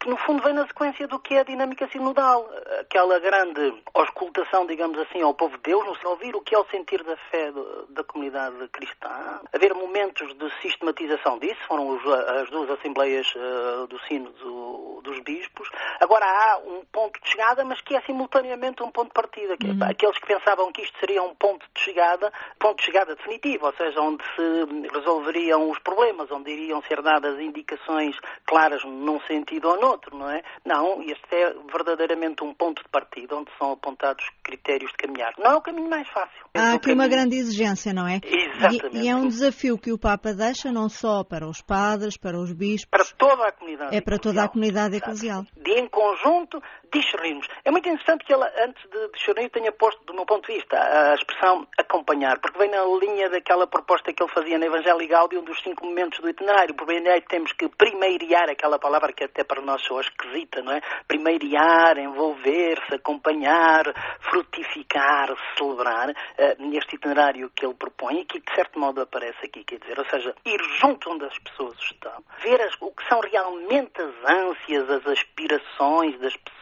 que 0.00 0.08
no 0.08 0.16
fundo 0.16 0.42
vem 0.42 0.54
na 0.54 0.66
sequência 0.66 1.06
do 1.06 1.18
que 1.18 1.34
é 1.34 1.40
a 1.40 1.44
dinâmica 1.44 1.86
sinodal, 1.88 2.48
aquela 2.80 3.18
grande 3.18 3.74
auscultação, 3.92 4.66
digamos 4.66 4.98
assim, 4.98 5.20
ao 5.20 5.34
povo 5.34 5.56
de 5.58 5.64
Deus, 5.64 5.84
no 6.02 6.10
ouvir 6.10 6.34
o 6.34 6.40
que 6.40 6.54
é 6.54 6.58
o 6.58 6.64
sentir 6.70 7.04
da 7.04 7.16
fé 7.30 7.52
da 7.90 8.02
comunidade 8.02 8.66
cristã, 8.68 9.40
haver 9.52 9.74
momentos 9.74 10.34
de 10.34 10.50
sistematização 10.62 11.38
disso, 11.38 11.60
foram 11.68 11.98
as 12.40 12.48
duas 12.50 12.70
assembleias 12.70 13.26
uh, 13.36 13.86
do 13.88 13.98
sino 14.06 14.30
do, 14.30 15.00
dos 15.02 15.20
bispos. 15.20 15.68
Agora 16.00 16.24
há 16.24 16.58
um 16.58 16.82
ponto 16.90 17.20
de 17.20 17.28
chegada, 17.28 17.62
mas 17.64 17.80
que 17.82 17.94
é 17.94 18.00
simultaneamente 18.02 18.82
um 18.82 18.90
ponto 18.90 19.08
de 19.08 19.14
partida. 19.14 19.56
Que, 19.58 19.66
uhum. 19.66 19.82
Aqueles 19.82 20.18
que 20.18 20.26
pensavam 20.26 20.72
que 20.72 20.82
isto 20.82 20.98
seria 20.98 21.22
um 21.22 21.34
ponto 21.34 21.66
de 21.74 21.80
chegada, 21.80 22.32
ponto 22.58 22.78
de 22.78 22.84
chegada 22.84 23.14
definitivo, 23.14 23.66
ou 23.66 23.74
seja, 23.74 24.00
onde 24.00 24.24
se 24.34 24.88
resolveriam 24.94 25.70
os 25.70 25.78
problemas, 25.80 26.30
onde 26.30 26.50
iriam 26.50 26.82
ser 26.82 27.02
dadas 27.02 27.38
indicações 27.38 28.16
claras 28.46 28.82
num 28.84 29.20
sentido 29.22 29.68
ou 29.68 29.80
no 29.80 29.89
outro, 29.90 30.16
não 30.16 30.30
é? 30.30 30.42
Não, 30.64 31.02
este 31.02 31.34
é 31.34 31.54
verdadeiramente 31.72 32.42
um 32.42 32.54
ponto 32.54 32.82
de 32.82 32.88
partida 32.88 33.36
onde 33.36 33.50
são 33.58 33.72
apontados 33.72 34.24
critérios 34.42 34.90
de 34.92 34.96
caminhar. 34.96 35.34
Não 35.38 35.50
é 35.50 35.56
o 35.56 35.60
caminho 35.60 35.88
mais 35.88 36.08
fácil. 36.08 36.46
É 36.52 36.58
Há 36.58 36.72
aqui 36.74 36.88
caminho... 36.88 37.00
uma 37.00 37.08
grande 37.08 37.36
exigência, 37.36 37.92
não 37.92 38.06
é? 38.06 38.20
Exatamente. 38.24 38.96
E, 38.96 39.04
e, 39.04 39.08
é 39.08 39.14
um 39.14 39.28
desafio 39.28 39.78
que 39.78 39.92
o 39.92 39.98
Papa 39.98 40.32
deixa 40.32 40.72
não 40.72 40.88
só 40.88 41.22
para 41.22 41.46
os 41.46 41.62
padres, 41.62 42.16
para 42.16 42.38
os 42.38 42.52
bispos. 42.52 42.90
Para 42.90 43.04
toda 43.16 43.46
a 43.46 43.52
comunidade 43.52 43.96
É 43.96 44.00
para 44.00 44.18
toda 44.18 44.44
a 44.44 44.48
comunidade 44.48 44.96
eclesial. 44.96 45.44
De 45.56 45.72
em 45.72 45.88
conjunto 45.88 46.60
discernirmos. 46.92 47.46
É 47.64 47.70
muito 47.70 47.88
interessante 47.88 48.24
que 48.24 48.32
ela, 48.32 48.50
antes 48.66 48.82
de 48.90 49.12
discernir, 49.12 49.48
tenha 49.50 49.70
posto, 49.72 50.04
do 50.04 50.12
meu 50.12 50.26
ponto 50.26 50.46
de 50.46 50.54
vista, 50.54 50.76
a 50.76 51.14
expressão 51.14 51.66
acompanhar, 51.78 52.38
porque 52.40 52.58
vem 52.58 52.70
na 52.70 52.82
linha 52.84 53.30
daquela 53.30 53.66
proposta 53.66 54.12
que 54.12 54.22
ele 54.22 54.32
fazia 54.32 54.58
no 54.58 54.64
Evangelho 54.64 55.08
Gaudium 55.08 55.44
dos 55.44 55.60
cinco 55.62 55.86
momentos 55.86 56.18
do 56.18 56.28
itinerário. 56.28 56.74
Por 56.74 56.86
bem 56.86 57.00
temos 57.28 57.52
que 57.52 57.68
primeiriar, 57.68 58.48
aquela 58.50 58.78
palavra 58.78 59.12
que 59.12 59.24
até 59.24 59.44
para 59.44 59.62
nós 59.62 59.82
soa 59.82 60.00
esquisita, 60.00 60.62
não 60.62 60.72
é? 60.72 60.80
Primeiriar, 61.06 61.98
envolver-se, 61.98 62.94
acompanhar, 62.94 63.84
frutificar, 64.20 65.28
celebrar, 65.56 66.12
uh, 66.40 66.62
neste 66.62 66.96
itinerário 66.96 67.50
que 67.54 67.64
ele 67.64 67.74
propõe 67.74 68.20
e 68.20 68.24
que, 68.24 68.40
de 68.40 68.54
certo 68.54 68.78
modo, 68.78 69.00
aparece 69.00 69.44
aqui, 69.44 69.62
quer 69.64 69.78
dizer, 69.78 69.98
ou 69.98 70.04
seja, 70.06 70.34
ir 70.44 70.60
junto 70.80 71.10
onde 71.10 71.24
as 71.26 71.38
pessoas 71.38 71.78
estão, 71.78 72.24
ver 72.42 72.60
as, 72.62 72.74
o 72.80 72.90
que 72.90 73.06
são 73.08 73.20
realmente 73.20 74.00
as 74.00 74.30
ânsias, 74.30 74.90
as 74.90 75.06
aspirações 75.06 76.18
das 76.18 76.36
pessoas, 76.36 76.59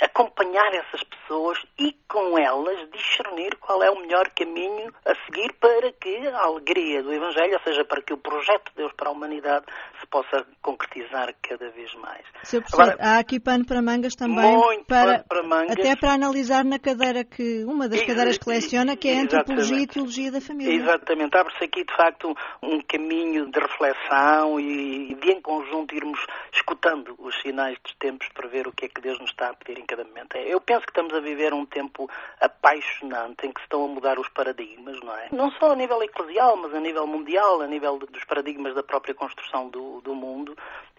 acompanhar 0.00 0.72
essas 0.74 1.02
pessoas 1.04 1.58
e 1.78 1.94
com 2.08 2.38
elas 2.38 2.90
discernir 2.90 3.56
qual 3.56 3.82
é 3.82 3.90
o 3.90 4.00
melhor 4.00 4.28
caminho 4.30 4.92
a 5.04 5.14
seguir 5.26 5.52
para 5.54 5.92
que 5.92 6.26
a 6.26 6.40
alegria 6.44 7.02
do 7.02 7.12
Evangelho, 7.12 7.54
ou 7.54 7.60
seja, 7.60 7.84
para 7.84 8.02
que 8.02 8.12
o 8.12 8.16
projeto 8.16 8.70
de 8.70 8.76
Deus 8.76 8.92
para 8.96 9.08
a 9.08 9.12
humanidade 9.12 9.66
se 10.00 10.06
possa 10.06 10.46
concretizar 10.62 11.34
cada 11.42 11.70
vez 11.70 11.94
mais. 11.94 12.24
Sr. 12.42 12.60
Professor, 12.60 12.82
Agora, 12.82 12.96
há 13.00 13.18
aqui 13.18 13.38
pano 13.38 13.64
para 13.66 13.82
mangas 13.82 14.14
também, 14.14 14.56
muito 14.56 14.84
para, 14.86 15.24
para 15.28 15.42
mangas. 15.42 15.78
até 15.78 15.94
para 15.94 16.12
analisar 16.12 16.64
na 16.64 16.78
cadeira 16.78 17.24
que, 17.24 17.64
uma 17.64 17.88
das 17.88 18.02
cadeiras 18.02 18.38
que 18.38 18.44
coleciona, 18.44 18.96
que 18.96 19.08
é 19.08 19.18
a 19.18 19.22
Antropologia 19.22 19.82
e 19.82 19.86
Teologia 19.86 20.32
da 20.32 20.40
Família. 20.40 20.74
Exatamente, 20.74 21.36
abre-se 21.36 21.64
aqui 21.64 21.84
de 21.84 21.94
facto 21.94 22.34
um 22.62 22.80
caminho 22.80 23.50
de 23.50 23.60
reflexão 23.60 24.58
e 24.58 25.14
de 25.14 25.30
em 25.30 25.40
conjunto 25.40 25.94
irmos 25.94 26.20
escutando 26.52 27.14
os 27.18 27.40
sinais 27.40 27.78
dos 27.84 27.94
tempos 27.94 28.28
para 28.34 28.48
ver 28.48 28.66
o 28.66 28.72
que 28.72 28.86
é 28.86 28.88
que 28.88 29.00
Deus 29.00 29.19
nos 29.20 29.30
está 29.30 29.50
a 29.50 29.54
pedir 29.54 29.80
em 29.80 29.86
cada 29.86 30.04
momento. 30.04 30.36
Eu 30.36 30.60
penso 30.60 30.82
que 30.82 30.90
estamos 30.90 31.12
a 31.14 31.20
viver 31.20 31.52
um 31.52 31.66
tempo 31.66 32.10
apaixonante 32.40 33.46
em 33.46 33.52
que 33.52 33.60
se 33.60 33.66
estão 33.66 33.84
a 33.84 33.88
mudar 33.88 34.18
os 34.18 34.28
paradigmas, 34.28 35.00
não 35.00 35.16
é? 35.16 35.28
Não 35.32 35.50
só 35.52 35.72
a 35.72 35.76
nível 35.76 36.02
eclesial, 36.02 36.56
mas 36.56 36.74
a 36.74 36.80
nível 36.80 37.06
mundial, 37.06 37.60
a 37.60 37.66
nível 37.66 37.98
dos 37.98 38.24
paradigmas 38.24 38.74
da 38.74 38.82
própria 38.82 39.14
construção 39.14 39.68
do, 39.68 40.00
do 40.00 40.14
mundo. 40.14 40.56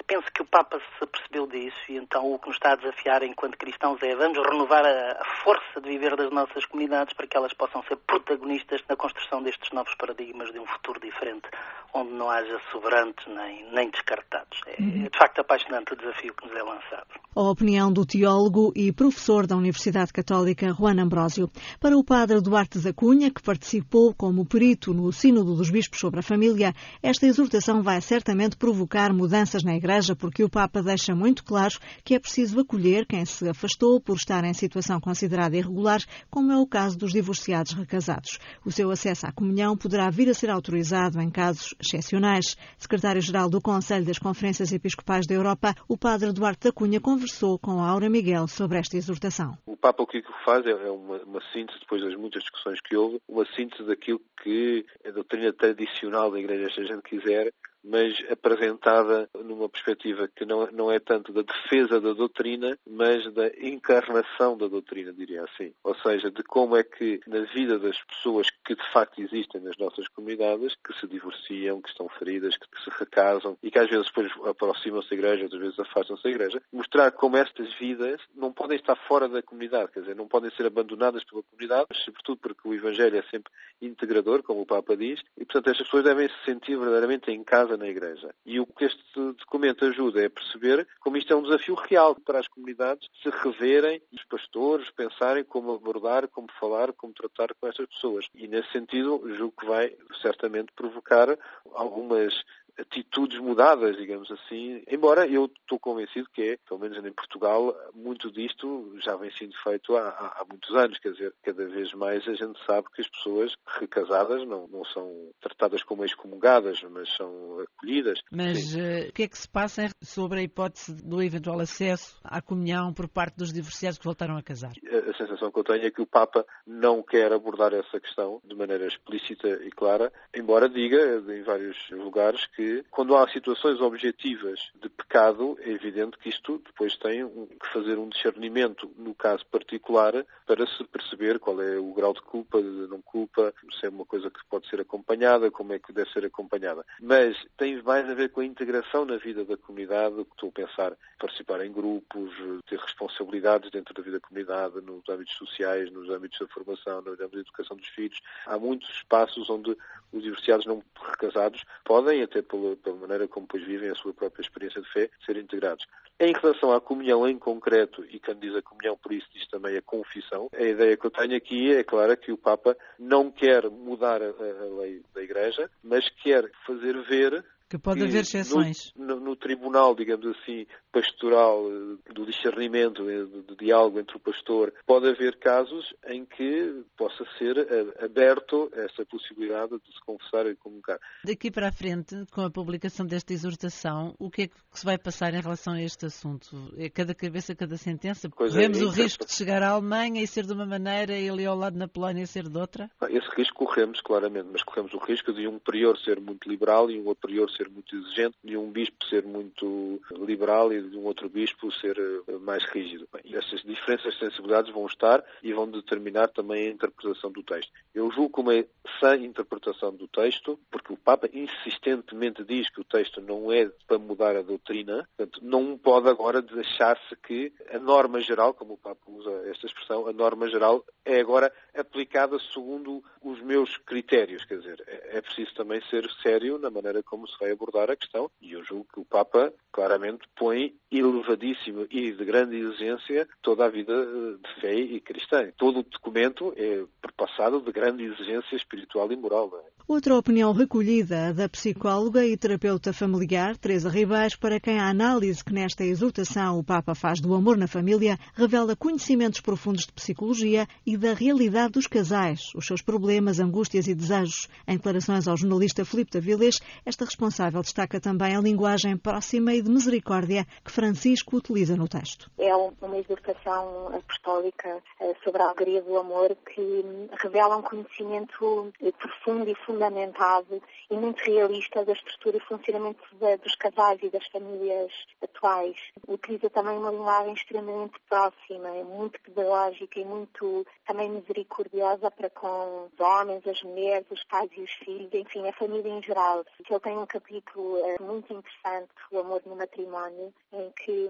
Penso 0.07 0.27
que 0.33 0.41
o 0.41 0.45
Papa 0.45 0.79
se 0.97 1.03
apercebeu 1.03 1.47
disso 1.47 1.77
e 1.89 1.97
então 1.97 2.33
o 2.33 2.39
que 2.39 2.47
nos 2.47 2.57
está 2.57 2.73
a 2.73 2.75
desafiar 2.75 3.23
enquanto 3.23 3.57
cristãos 3.57 4.01
é 4.01 4.15
vamos 4.15 4.37
renovar 4.37 4.85
a, 4.85 5.11
a 5.21 5.25
força 5.43 5.79
de 5.79 5.89
viver 5.89 6.15
das 6.15 6.31
nossas 6.31 6.65
comunidades 6.65 7.13
para 7.13 7.27
que 7.27 7.37
elas 7.37 7.53
possam 7.53 7.83
ser 7.83 7.95
protagonistas 7.97 8.81
na 8.89 8.95
construção 8.95 9.41
destes 9.41 9.71
novos 9.71 9.93
paradigmas 9.95 10.51
de 10.51 10.59
um 10.59 10.65
futuro 10.65 10.99
diferente, 10.99 11.47
onde 11.93 12.11
não 12.13 12.29
haja 12.29 12.59
sobrantes 12.71 13.25
nem, 13.27 13.71
nem 13.71 13.89
descartados. 13.89 14.59
É, 14.67 14.81
uhum. 14.81 15.05
é 15.05 15.09
de 15.09 15.17
facto 15.17 15.39
apaixonante 15.39 15.93
o 15.93 15.95
desafio 15.95 16.33
que 16.33 16.47
nos 16.47 16.55
é 16.55 16.63
lançado. 16.63 17.07
A 17.35 17.41
opinião 17.41 17.91
do 17.91 18.05
teólogo 18.05 18.73
e 18.75 18.91
professor 18.91 19.47
da 19.47 19.55
Universidade 19.55 20.11
Católica, 20.11 20.73
Juan 20.73 21.01
Ambrósio. 21.01 21.49
Para 21.79 21.97
o 21.97 22.03
padre 22.03 22.41
Duarte 22.41 22.79
Zacunha, 22.79 23.31
que 23.31 23.41
participou 23.41 24.13
como 24.13 24.45
perito 24.45 24.93
no 24.93 25.11
Sínodo 25.11 25.55
dos 25.55 25.69
Bispos 25.69 25.99
sobre 25.99 26.19
a 26.19 26.23
Família, 26.23 26.73
esta 27.01 27.25
exortação 27.25 27.81
vai 27.81 28.01
certamente 28.01 28.57
provocar 28.57 29.13
mudanças 29.13 29.63
na 29.63 29.75
Igreja, 29.75 30.15
porque 30.15 30.43
o 30.43 30.49
Papa 30.49 30.81
deixa 30.83 31.15
muito 31.15 31.43
claro 31.43 31.73
que 32.03 32.15
é 32.15 32.19
preciso 32.19 32.59
acolher 32.59 33.05
quem 33.05 33.25
se 33.25 33.47
afastou 33.47 34.01
por 34.01 34.15
estar 34.17 34.43
em 34.43 34.53
situação 34.53 34.99
considerada 34.99 35.55
irregular, 35.55 36.01
como 36.29 36.51
é 36.51 36.57
o 36.57 36.67
caso 36.67 36.97
dos 36.97 37.11
divorciados 37.11 37.73
recasados. 37.73 38.39
O 38.65 38.71
seu 38.71 38.91
acesso 38.91 39.25
à 39.25 39.31
comunhão 39.31 39.77
poderá 39.77 40.09
vir 40.09 40.29
a 40.29 40.33
ser 40.33 40.49
autorizado 40.49 41.21
em 41.21 41.29
casos 41.29 41.75
excepcionais. 41.85 42.55
Secretário-Geral 42.77 43.49
do 43.49 43.61
Conselho 43.61 44.05
das 44.05 44.19
Conferências 44.19 44.71
Episcopais 44.71 45.27
da 45.27 45.35
Europa, 45.35 45.73
o 45.87 45.97
padre 45.97 46.31
Duarte 46.31 46.67
da 46.67 46.71
Cunha 46.71 46.99
conversou 46.99 47.57
com 47.59 47.81
Aura 47.81 48.09
Miguel 48.09 48.47
sobre 48.47 48.77
esta 48.77 48.97
exortação. 48.97 49.57
O 49.65 49.77
Papa 49.77 50.03
o 50.03 50.07
que 50.07 50.21
faz 50.45 50.65
é 50.65 50.73
uma, 50.89 51.17
uma 51.23 51.41
síntese, 51.53 51.79
depois 51.79 52.01
das 52.01 52.15
muitas 52.15 52.43
discussões 52.43 52.79
que 52.81 52.95
houve, 52.95 53.19
uma 53.27 53.45
síntese 53.55 53.83
daquilo 53.85 54.21
que 54.43 54.85
a 55.05 55.11
doutrina 55.11 55.53
tradicional 55.53 56.31
da 56.31 56.39
Igreja, 56.39 56.73
se 56.73 56.81
a 56.81 56.85
gente 56.85 57.03
quiser, 57.03 57.51
mas 57.83 58.13
apresentada 58.29 59.29
numa 59.43 59.69
perspectiva 59.69 60.27
que 60.27 60.45
não, 60.45 60.67
não 60.71 60.91
é 60.91 60.99
tanto 60.99 61.33
da 61.33 61.41
defesa 61.41 61.99
da 61.99 62.13
doutrina, 62.13 62.77
mas 62.87 63.31
da 63.33 63.47
encarnação 63.59 64.57
da 64.57 64.67
doutrina, 64.67 65.11
diria 65.13 65.43
assim. 65.43 65.73
Ou 65.83 65.95
seja, 65.95 66.29
de 66.29 66.43
como 66.43 66.75
é 66.75 66.83
que 66.83 67.19
na 67.27 67.41
vida 67.41 67.79
das 67.79 68.01
pessoas 68.03 68.47
que 68.65 68.75
de 68.75 68.91
facto 68.91 69.21
existem 69.21 69.61
nas 69.61 69.77
nossas 69.77 70.07
comunidades, 70.09 70.75
que 70.85 70.93
se 70.99 71.07
divorciam, 71.07 71.81
que 71.81 71.89
estão 71.89 72.07
feridas, 72.09 72.55
que 72.57 72.83
se 72.83 72.89
recasam 72.97 73.57
e 73.61 73.71
que 73.71 73.79
às 73.79 73.89
vezes 73.89 74.07
depois 74.07 74.31
aproximam-se 74.45 75.09
da 75.09 75.15
igreja, 75.15 75.43
outras 75.43 75.61
vezes 75.61 75.79
afastam-se 75.79 76.23
da 76.23 76.29
igreja, 76.29 76.61
mostrar 76.71 77.11
como 77.11 77.37
estas 77.37 77.73
vidas 77.75 78.21
não 78.35 78.51
podem 78.51 78.77
estar 78.77 78.95
fora 78.95 79.27
da 79.27 79.41
comunidade, 79.41 79.91
quer 79.91 80.01
dizer, 80.01 80.15
não 80.15 80.27
podem 80.27 80.51
ser 80.51 80.65
abandonadas 80.65 81.23
pela 81.23 81.43
comunidade, 81.43 81.87
sobretudo 82.03 82.37
porque 82.37 82.67
o 82.67 82.73
Evangelho 82.73 83.17
é 83.17 83.23
sempre 83.23 83.51
integrador, 83.81 84.43
como 84.43 84.61
o 84.61 84.65
Papa 84.65 84.95
diz, 84.95 85.21
e 85.37 85.45
portanto 85.45 85.69
estas 85.69 85.87
pessoas 85.87 86.03
devem 86.03 86.27
se 86.27 86.45
sentir 86.45 86.77
verdadeiramente 86.77 87.31
em 87.31 87.43
casa 87.43 87.70
na 87.77 87.87
Igreja. 87.87 88.33
E 88.45 88.59
o 88.59 88.65
que 88.65 88.85
este 88.85 89.01
documento 89.15 89.85
ajuda 89.85 90.23
é 90.23 90.29
perceber 90.29 90.87
como 90.99 91.17
isto 91.17 91.33
é 91.33 91.35
um 91.35 91.43
desafio 91.43 91.75
real 91.75 92.15
para 92.15 92.39
as 92.39 92.47
comunidades 92.47 93.07
se 93.21 93.29
reverem, 93.29 94.01
os 94.11 94.23
pastores 94.25 94.89
pensarem 94.91 95.43
como 95.43 95.73
abordar, 95.73 96.27
como 96.27 96.47
falar, 96.59 96.93
como 96.93 97.13
tratar 97.13 97.53
com 97.55 97.67
estas 97.67 97.87
pessoas. 97.87 98.25
E 98.35 98.47
nesse 98.47 98.71
sentido, 98.71 99.21
julgo 99.35 99.53
que 99.59 99.65
vai 99.65 99.95
certamente 100.21 100.71
provocar 100.75 101.37
algumas 101.73 102.33
atitudes 102.79 103.39
mudadas, 103.39 103.97
digamos 103.97 104.29
assim, 104.31 104.83
embora 104.89 105.27
eu 105.27 105.45
estou 105.45 105.79
convencido 105.79 106.29
que 106.33 106.41
é, 106.41 106.57
pelo 106.67 106.79
menos 106.79 106.97
em 106.97 107.11
Portugal, 107.11 107.75
muito 107.93 108.31
disto 108.31 108.95
já 109.03 109.15
vem 109.15 109.31
sendo 109.31 109.55
feito 109.63 109.95
há, 109.95 110.09
há, 110.09 110.45
muitos 110.49 110.75
anos, 110.75 110.99
quer 110.99 111.11
dizer, 111.11 111.33
cada 111.43 111.67
vez 111.67 111.93
mais 111.93 112.27
a 112.27 112.33
gente 112.33 112.59
sabe 112.65 112.87
que 112.93 113.01
as 113.01 113.07
pessoas 113.07 113.55
recasadas 113.79 114.45
não, 114.47 114.67
não 114.67 114.83
são 114.85 115.31
tratadas 115.39 115.83
como 115.83 116.05
excomungadas, 116.05 116.81
mas 116.89 117.09
são 117.15 117.59
acolhidas. 117.59 118.19
Mas 118.31 118.73
uh, 118.75 119.09
o 119.09 119.13
que 119.13 119.23
é 119.23 119.27
que 119.27 119.37
se 119.37 119.47
passa 119.47 119.89
sobre 120.01 120.39
a 120.39 120.43
hipótese 120.43 120.93
do 121.03 121.21
eventual 121.21 121.59
acesso 121.59 122.19
à 122.23 122.41
comunhão 122.41 122.93
por 122.93 123.07
parte 123.07 123.37
dos 123.37 123.53
divorciados 123.53 123.97
que 123.97 124.05
voltaram 124.05 124.37
a 124.37 124.43
casar? 124.43 124.73
A, 124.91 125.09
a 125.09 125.13
sensação 125.13 125.51
que 125.51 125.59
eu 125.59 125.63
tenho 125.63 125.85
é 125.85 125.91
que 125.91 126.01
o 126.01 126.07
Papa 126.07 126.45
não 126.65 127.01
quer 127.03 127.31
abordar 127.31 127.73
essa 127.73 127.99
questão 127.99 128.41
de 128.43 128.55
maneira 128.55 128.87
explícita 128.87 129.47
e 129.63 129.69
clara, 129.71 130.11
embora 130.35 130.69
diga 130.69 131.21
em 131.33 131.43
vários 131.43 131.77
lugares 131.91 132.45
que 132.47 132.60
que 132.61 132.85
quando 132.91 133.15
há 133.17 133.27
situações 133.29 133.81
objetivas 133.81 134.69
de 134.79 134.87
pecado, 134.87 135.57
é 135.61 135.71
evidente 135.71 136.17
que 136.19 136.29
isto 136.29 136.61
depois 136.63 136.95
tem 136.97 137.27
que 137.27 137.67
fazer 137.73 137.97
um 137.97 138.07
discernimento 138.07 138.91
no 138.97 139.15
caso 139.15 139.43
particular 139.47 140.13
para 140.45 140.67
se 140.67 140.83
perceber 140.83 141.39
qual 141.39 141.59
é 141.59 141.79
o 141.79 141.91
grau 141.93 142.13
de 142.13 142.21
culpa, 142.21 142.61
de 142.61 142.87
não 142.87 143.01
culpa, 143.01 143.51
se 143.79 143.87
é 143.87 143.89
uma 143.89 144.05
coisa 144.05 144.29
que 144.29 144.39
pode 144.47 144.69
ser 144.69 144.79
acompanhada, 144.79 145.49
como 145.49 145.73
é 145.73 145.79
que 145.79 145.91
deve 145.91 146.11
ser 146.11 146.23
acompanhada. 146.25 146.85
Mas 147.01 147.35
tem 147.57 147.81
mais 147.81 148.07
a 148.07 148.13
ver 148.13 148.29
com 148.29 148.41
a 148.41 148.45
integração 148.45 149.05
na 149.05 149.17
vida 149.17 149.43
da 149.43 149.57
comunidade, 149.57 150.21
estou 150.21 150.49
a 150.49 150.51
pensar 150.51 150.97
participar 151.17 151.63
em 151.65 151.71
grupos, 151.71 152.31
ter 152.67 152.79
responsabilidades 152.79 153.69
dentro 153.71 153.93
da 153.93 154.01
vida 154.01 154.19
da 154.19 154.27
comunidade, 154.27 154.81
nos 154.81 155.07
âmbitos 155.07 155.35
sociais, 155.35 155.91
nos 155.91 156.09
âmbitos 156.09 156.39
da 156.39 156.47
formação, 156.47 157.01
nos 157.01 157.19
âmbitos 157.19 157.31
da 157.31 157.39
educação 157.39 157.77
dos 157.77 157.87
filhos. 157.87 158.19
Há 158.45 158.57
muitos 158.57 158.89
espaços 158.89 159.49
onde 159.49 159.77
os 160.11 160.23
divorciados 160.23 160.65
não 160.65 160.83
recasados 160.95 161.63
podem, 161.85 162.23
até 162.23 162.41
pela, 162.51 162.75
pela 162.75 162.97
maneira 162.97 163.27
como 163.27 163.47
depois 163.47 163.63
vivem 163.63 163.89
a 163.89 163.95
sua 163.95 164.13
própria 164.13 164.41
experiência 164.41 164.81
de 164.81 164.91
fé, 164.91 165.09
ser 165.25 165.37
integrados. 165.37 165.87
Em 166.19 166.33
relação 166.33 166.73
à 166.73 166.81
comunhão 166.81 167.27
em 167.27 167.39
concreto, 167.39 168.05
e 168.05 168.19
quando 168.19 168.41
diz 168.41 168.55
a 168.55 168.61
comunhão, 168.61 168.97
por 168.97 169.13
isso 169.13 169.27
diz 169.33 169.47
também 169.47 169.77
a 169.77 169.81
confissão, 169.81 170.49
a 170.53 170.61
ideia 170.61 170.97
que 170.97 171.05
eu 171.05 171.11
tenho 171.11 171.35
aqui 171.35 171.73
é 171.73 171.83
clara 171.83 172.17
que 172.17 172.31
o 172.31 172.37
Papa 172.37 172.77
não 172.99 173.31
quer 173.31 173.69
mudar 173.69 174.21
a, 174.21 174.27
a 174.27 174.81
lei 174.81 175.01
da 175.15 175.23
Igreja, 175.23 175.71
mas 175.81 176.09
quer 176.09 176.51
fazer 176.65 177.01
ver 177.03 177.43
que 177.71 177.77
pode 177.77 178.03
haver 178.03 178.23
exceções. 178.23 178.91
No, 178.97 179.15
no, 179.15 179.19
no, 179.21 179.35
tribunal, 179.37 179.95
digamos 179.95 180.27
assim, 180.27 180.67
pastoral, 180.91 181.63
eh, 181.71 182.13
do 182.13 182.25
discernimento, 182.25 183.09
eh, 183.09 183.23
do, 183.23 183.55
diálogo 183.55 183.97
entre 183.97 184.17
o 184.17 184.19
pastor, 184.19 184.73
pode 184.85 185.07
haver 185.07 185.37
casos 185.37 185.93
em 186.05 186.25
que 186.25 186.83
possa 186.97 187.23
ser 187.37 187.57
eh, 187.57 188.03
aberto 188.03 188.69
essa 188.73 189.05
possibilidade 189.05 189.71
de 189.71 189.93
se 189.93 190.01
confessar 190.05 190.47
e 190.47 190.55
comunicar. 190.57 190.99
Daqui 191.23 191.49
para 191.49 191.69
a 191.69 191.71
frente, 191.71 192.25
com 192.33 192.41
a 192.41 192.51
publicação 192.51 193.05
desta 193.05 193.31
exortação, 193.31 194.15
o 194.19 194.29
que 194.29 194.41
é 194.41 194.47
que 194.47 194.55
se 194.73 194.83
vai 194.83 194.97
passar 194.97 195.33
em 195.33 195.39
relação 195.39 195.73
a 195.73 195.81
este 195.81 196.07
assunto? 196.07 196.73
É 196.75 196.89
cada 196.89 197.15
cabeça, 197.15 197.55
cada 197.55 197.77
sentença? 197.77 198.29
Pois 198.35 198.51
é, 198.51 198.55
corremos 198.55 198.81
é, 198.81 198.83
o 198.83 198.89
risco 198.89 199.25
de 199.25 199.31
chegar 199.31 199.63
à 199.63 199.69
Alemanha 199.69 200.21
e 200.21 200.27
ser 200.27 200.45
de 200.45 200.51
uma 200.51 200.65
maneira 200.65 201.17
e 201.17 201.29
ali 201.29 201.45
ao 201.45 201.55
lado 201.55 201.77
na 201.77 201.87
Polónia 201.87 202.27
ser 202.27 202.49
de 202.49 202.57
outra? 202.57 202.91
Esse 203.09 203.29
risco 203.37 203.65
corremos, 203.65 204.01
claramente, 204.01 204.49
mas 204.51 204.61
corremos 204.61 204.93
o 204.93 204.97
risco 204.97 205.31
de 205.31 205.47
um 205.47 205.57
prior 205.57 205.97
ser 205.99 206.19
muito 206.19 206.49
liberal 206.49 206.91
e 206.91 206.99
um 206.99 207.05
outro 207.05 207.29
prior 207.29 207.49
ser 207.49 207.60
ser 207.61 207.69
muito 207.69 207.95
exigente, 207.95 208.35
de 208.43 208.57
um 208.57 208.71
bispo 208.71 209.05
ser 209.05 209.23
muito 209.23 210.01
liberal 210.11 210.73
e 210.73 210.81
de 210.81 210.97
um 210.97 211.03
outro 211.03 211.29
bispo 211.29 211.71
ser 211.71 211.97
eh, 211.97 212.37
mais 212.39 212.63
rígido. 212.65 213.07
Bem, 213.13 213.35
essas 213.35 213.61
diferenças 213.61 214.13
de 214.13 214.19
sensibilidades 214.19 214.73
vão 214.73 214.85
estar 214.87 215.23
e 215.43 215.53
vão 215.53 215.69
determinar 215.69 216.29
também 216.29 216.67
a 216.67 216.71
interpretação 216.71 217.31
do 217.31 217.43
texto. 217.43 217.71
Eu 217.93 218.11
julgo 218.11 218.29
como 218.29 218.51
é 218.51 218.65
sã 218.99 219.15
interpretação 219.15 219.93
do 219.93 220.07
texto, 220.07 220.59
porque 220.71 220.93
o 220.93 220.97
Papa 220.97 221.29
insistentemente 221.33 222.43
diz 222.43 222.69
que 222.69 222.81
o 222.81 222.85
texto 222.85 223.21
não 223.21 223.51
é 223.51 223.65
para 223.87 223.99
mudar 223.99 224.35
a 224.35 224.41
doutrina, 224.41 225.07
portanto, 225.17 225.39
não 225.43 225.77
pode 225.77 226.09
agora 226.09 226.41
deixar-se 226.41 227.15
que 227.17 227.53
a 227.71 227.77
norma 227.77 228.21
geral, 228.21 228.53
como 228.53 228.73
o 228.73 228.77
Papa 228.77 229.01
usa 229.07 229.31
esta 229.49 229.67
expressão, 229.67 230.07
a 230.07 230.13
norma 230.13 230.47
geral 230.49 230.83
é 231.05 231.19
agora 231.19 231.51
aplicada 231.75 232.37
segundo 232.53 233.03
os 233.21 233.41
meus 233.41 233.77
critérios. 233.77 234.45
Quer 234.45 234.59
dizer, 234.59 234.83
é, 234.87 235.17
é 235.17 235.21
preciso 235.21 235.53
também 235.55 235.81
ser 235.89 236.09
sério 236.23 236.57
na 236.57 236.69
maneira 236.69 237.03
como 237.03 237.27
se 237.27 237.37
vai 237.39 237.50
abordar 237.51 237.89
a 237.89 237.95
questão 237.95 238.29
e 238.41 238.53
eu 238.53 238.63
julgo 238.63 238.87
que 238.93 238.99
o 238.99 239.05
Papa 239.05 239.53
claramente 239.71 240.27
põe 240.35 240.73
elevadíssimo 240.91 241.87
e 241.89 242.11
de 242.11 242.25
grande 242.25 242.57
exigência 242.57 243.27
toda 243.41 243.65
a 243.65 243.69
vida 243.69 243.93
eh, 243.93 244.47
de 244.47 244.61
fé 244.61 244.73
e 244.75 244.99
cristã. 244.99 245.51
Todo 245.57 245.79
o 245.79 245.83
documento 245.83 246.53
é 246.57 246.83
perpassado 247.01 247.61
de 247.61 247.71
grande 247.71 248.03
exigência 248.03 248.55
espiritual 248.55 249.11
e 249.11 249.15
moral. 249.15 249.51
É? 249.81 249.91
Outra 249.91 250.17
opinião 250.17 250.53
recolhida 250.53 251.33
da 251.33 251.49
psicóloga 251.49 252.25
e 252.25 252.37
terapeuta 252.37 252.93
familiar 252.93 253.57
Teresa 253.57 253.89
Ribais, 253.89 254.35
para 254.35 254.59
quem 254.59 254.79
a 254.79 254.89
análise 254.89 255.43
que 255.43 255.53
nesta 255.53 255.83
exortação 255.83 256.59
o 256.59 256.63
Papa 256.63 256.95
faz 256.95 257.19
do 257.19 257.33
amor 257.33 257.57
na 257.57 257.67
família 257.67 258.17
revela 258.33 258.75
conhecimentos 258.75 259.41
profundos 259.41 259.85
de 259.85 259.91
psicologia 259.91 260.67
e 260.85 260.97
da 260.97 261.13
realidade 261.13 261.73
dos 261.73 261.87
casais, 261.87 262.51
os 262.55 262.65
seus 262.65 262.81
problemas, 262.81 263.39
angústias 263.39 263.87
e 263.87 263.95
desejos. 263.95 264.47
Em 264.67 264.77
declarações 264.77 265.27
ao 265.27 265.37
jornalista 265.37 265.83
Filipe 265.83 266.11
Davilés, 266.11 266.59
esta 266.85 267.05
responsável 267.05 267.61
destaca 267.61 267.99
também 267.99 268.35
a 268.35 268.41
linguagem 268.41 268.97
próxima 268.97 269.53
e 269.53 269.61
de 269.61 269.69
misericórdia 269.69 270.45
que 270.63 270.71
Francisco 270.71 271.37
utiliza 271.37 271.75
no 271.75 271.87
texto. 271.87 272.29
É 272.37 272.55
uma 272.55 272.97
exortação 272.97 273.87
apostólica 273.87 274.81
eh, 274.99 275.15
sobre 275.23 275.41
a 275.41 275.45
alegria 275.45 275.81
do 275.81 275.97
amor 275.97 276.35
que 276.53 276.85
revela 277.21 277.57
um 277.57 277.61
conhecimento 277.61 278.71
profundo 278.97 279.49
e 279.49 279.55
fundamentado 279.71 280.61
e 280.89 280.95
muito 280.95 281.23
realista 281.23 281.85
da 281.85 281.93
estrutura 281.93 282.37
e 282.37 282.41
funcionamento 282.41 282.99
dos 283.41 283.55
casais 283.55 283.99
e 284.03 284.09
das 284.09 284.27
famílias 284.27 284.91
atuais. 285.23 285.77
Utiliza 286.07 286.49
também 286.49 286.77
uma 286.77 286.91
linguagem 286.91 287.33
extremamente 287.33 287.97
próxima, 288.09 288.69
muito 288.83 289.19
pedagógica 289.21 289.99
e 289.99 290.05
muito 290.05 290.65
também 290.85 291.09
misericordiosa 291.09 292.11
para 292.11 292.29
com 292.29 292.89
os 292.91 292.99
homens, 292.99 293.47
as 293.47 293.61
mulheres, 293.63 294.05
os 294.11 294.23
pais 294.25 294.49
e 294.57 294.61
os 294.61 294.71
filhos, 294.73 295.13
enfim, 295.13 295.47
a 295.47 295.53
família 295.53 295.89
em 295.89 296.03
geral. 296.03 296.43
Ele 296.69 296.79
tem 296.79 296.97
um 296.97 297.05
capítulo 297.05 297.77
eh, 297.77 297.97
muito 298.01 298.33
interessante, 298.33 298.89
o 299.11 299.19
amor 299.19 299.41
no 299.45 299.55
matrimónio, 299.55 300.33
em 300.51 300.71
que, 300.71 301.09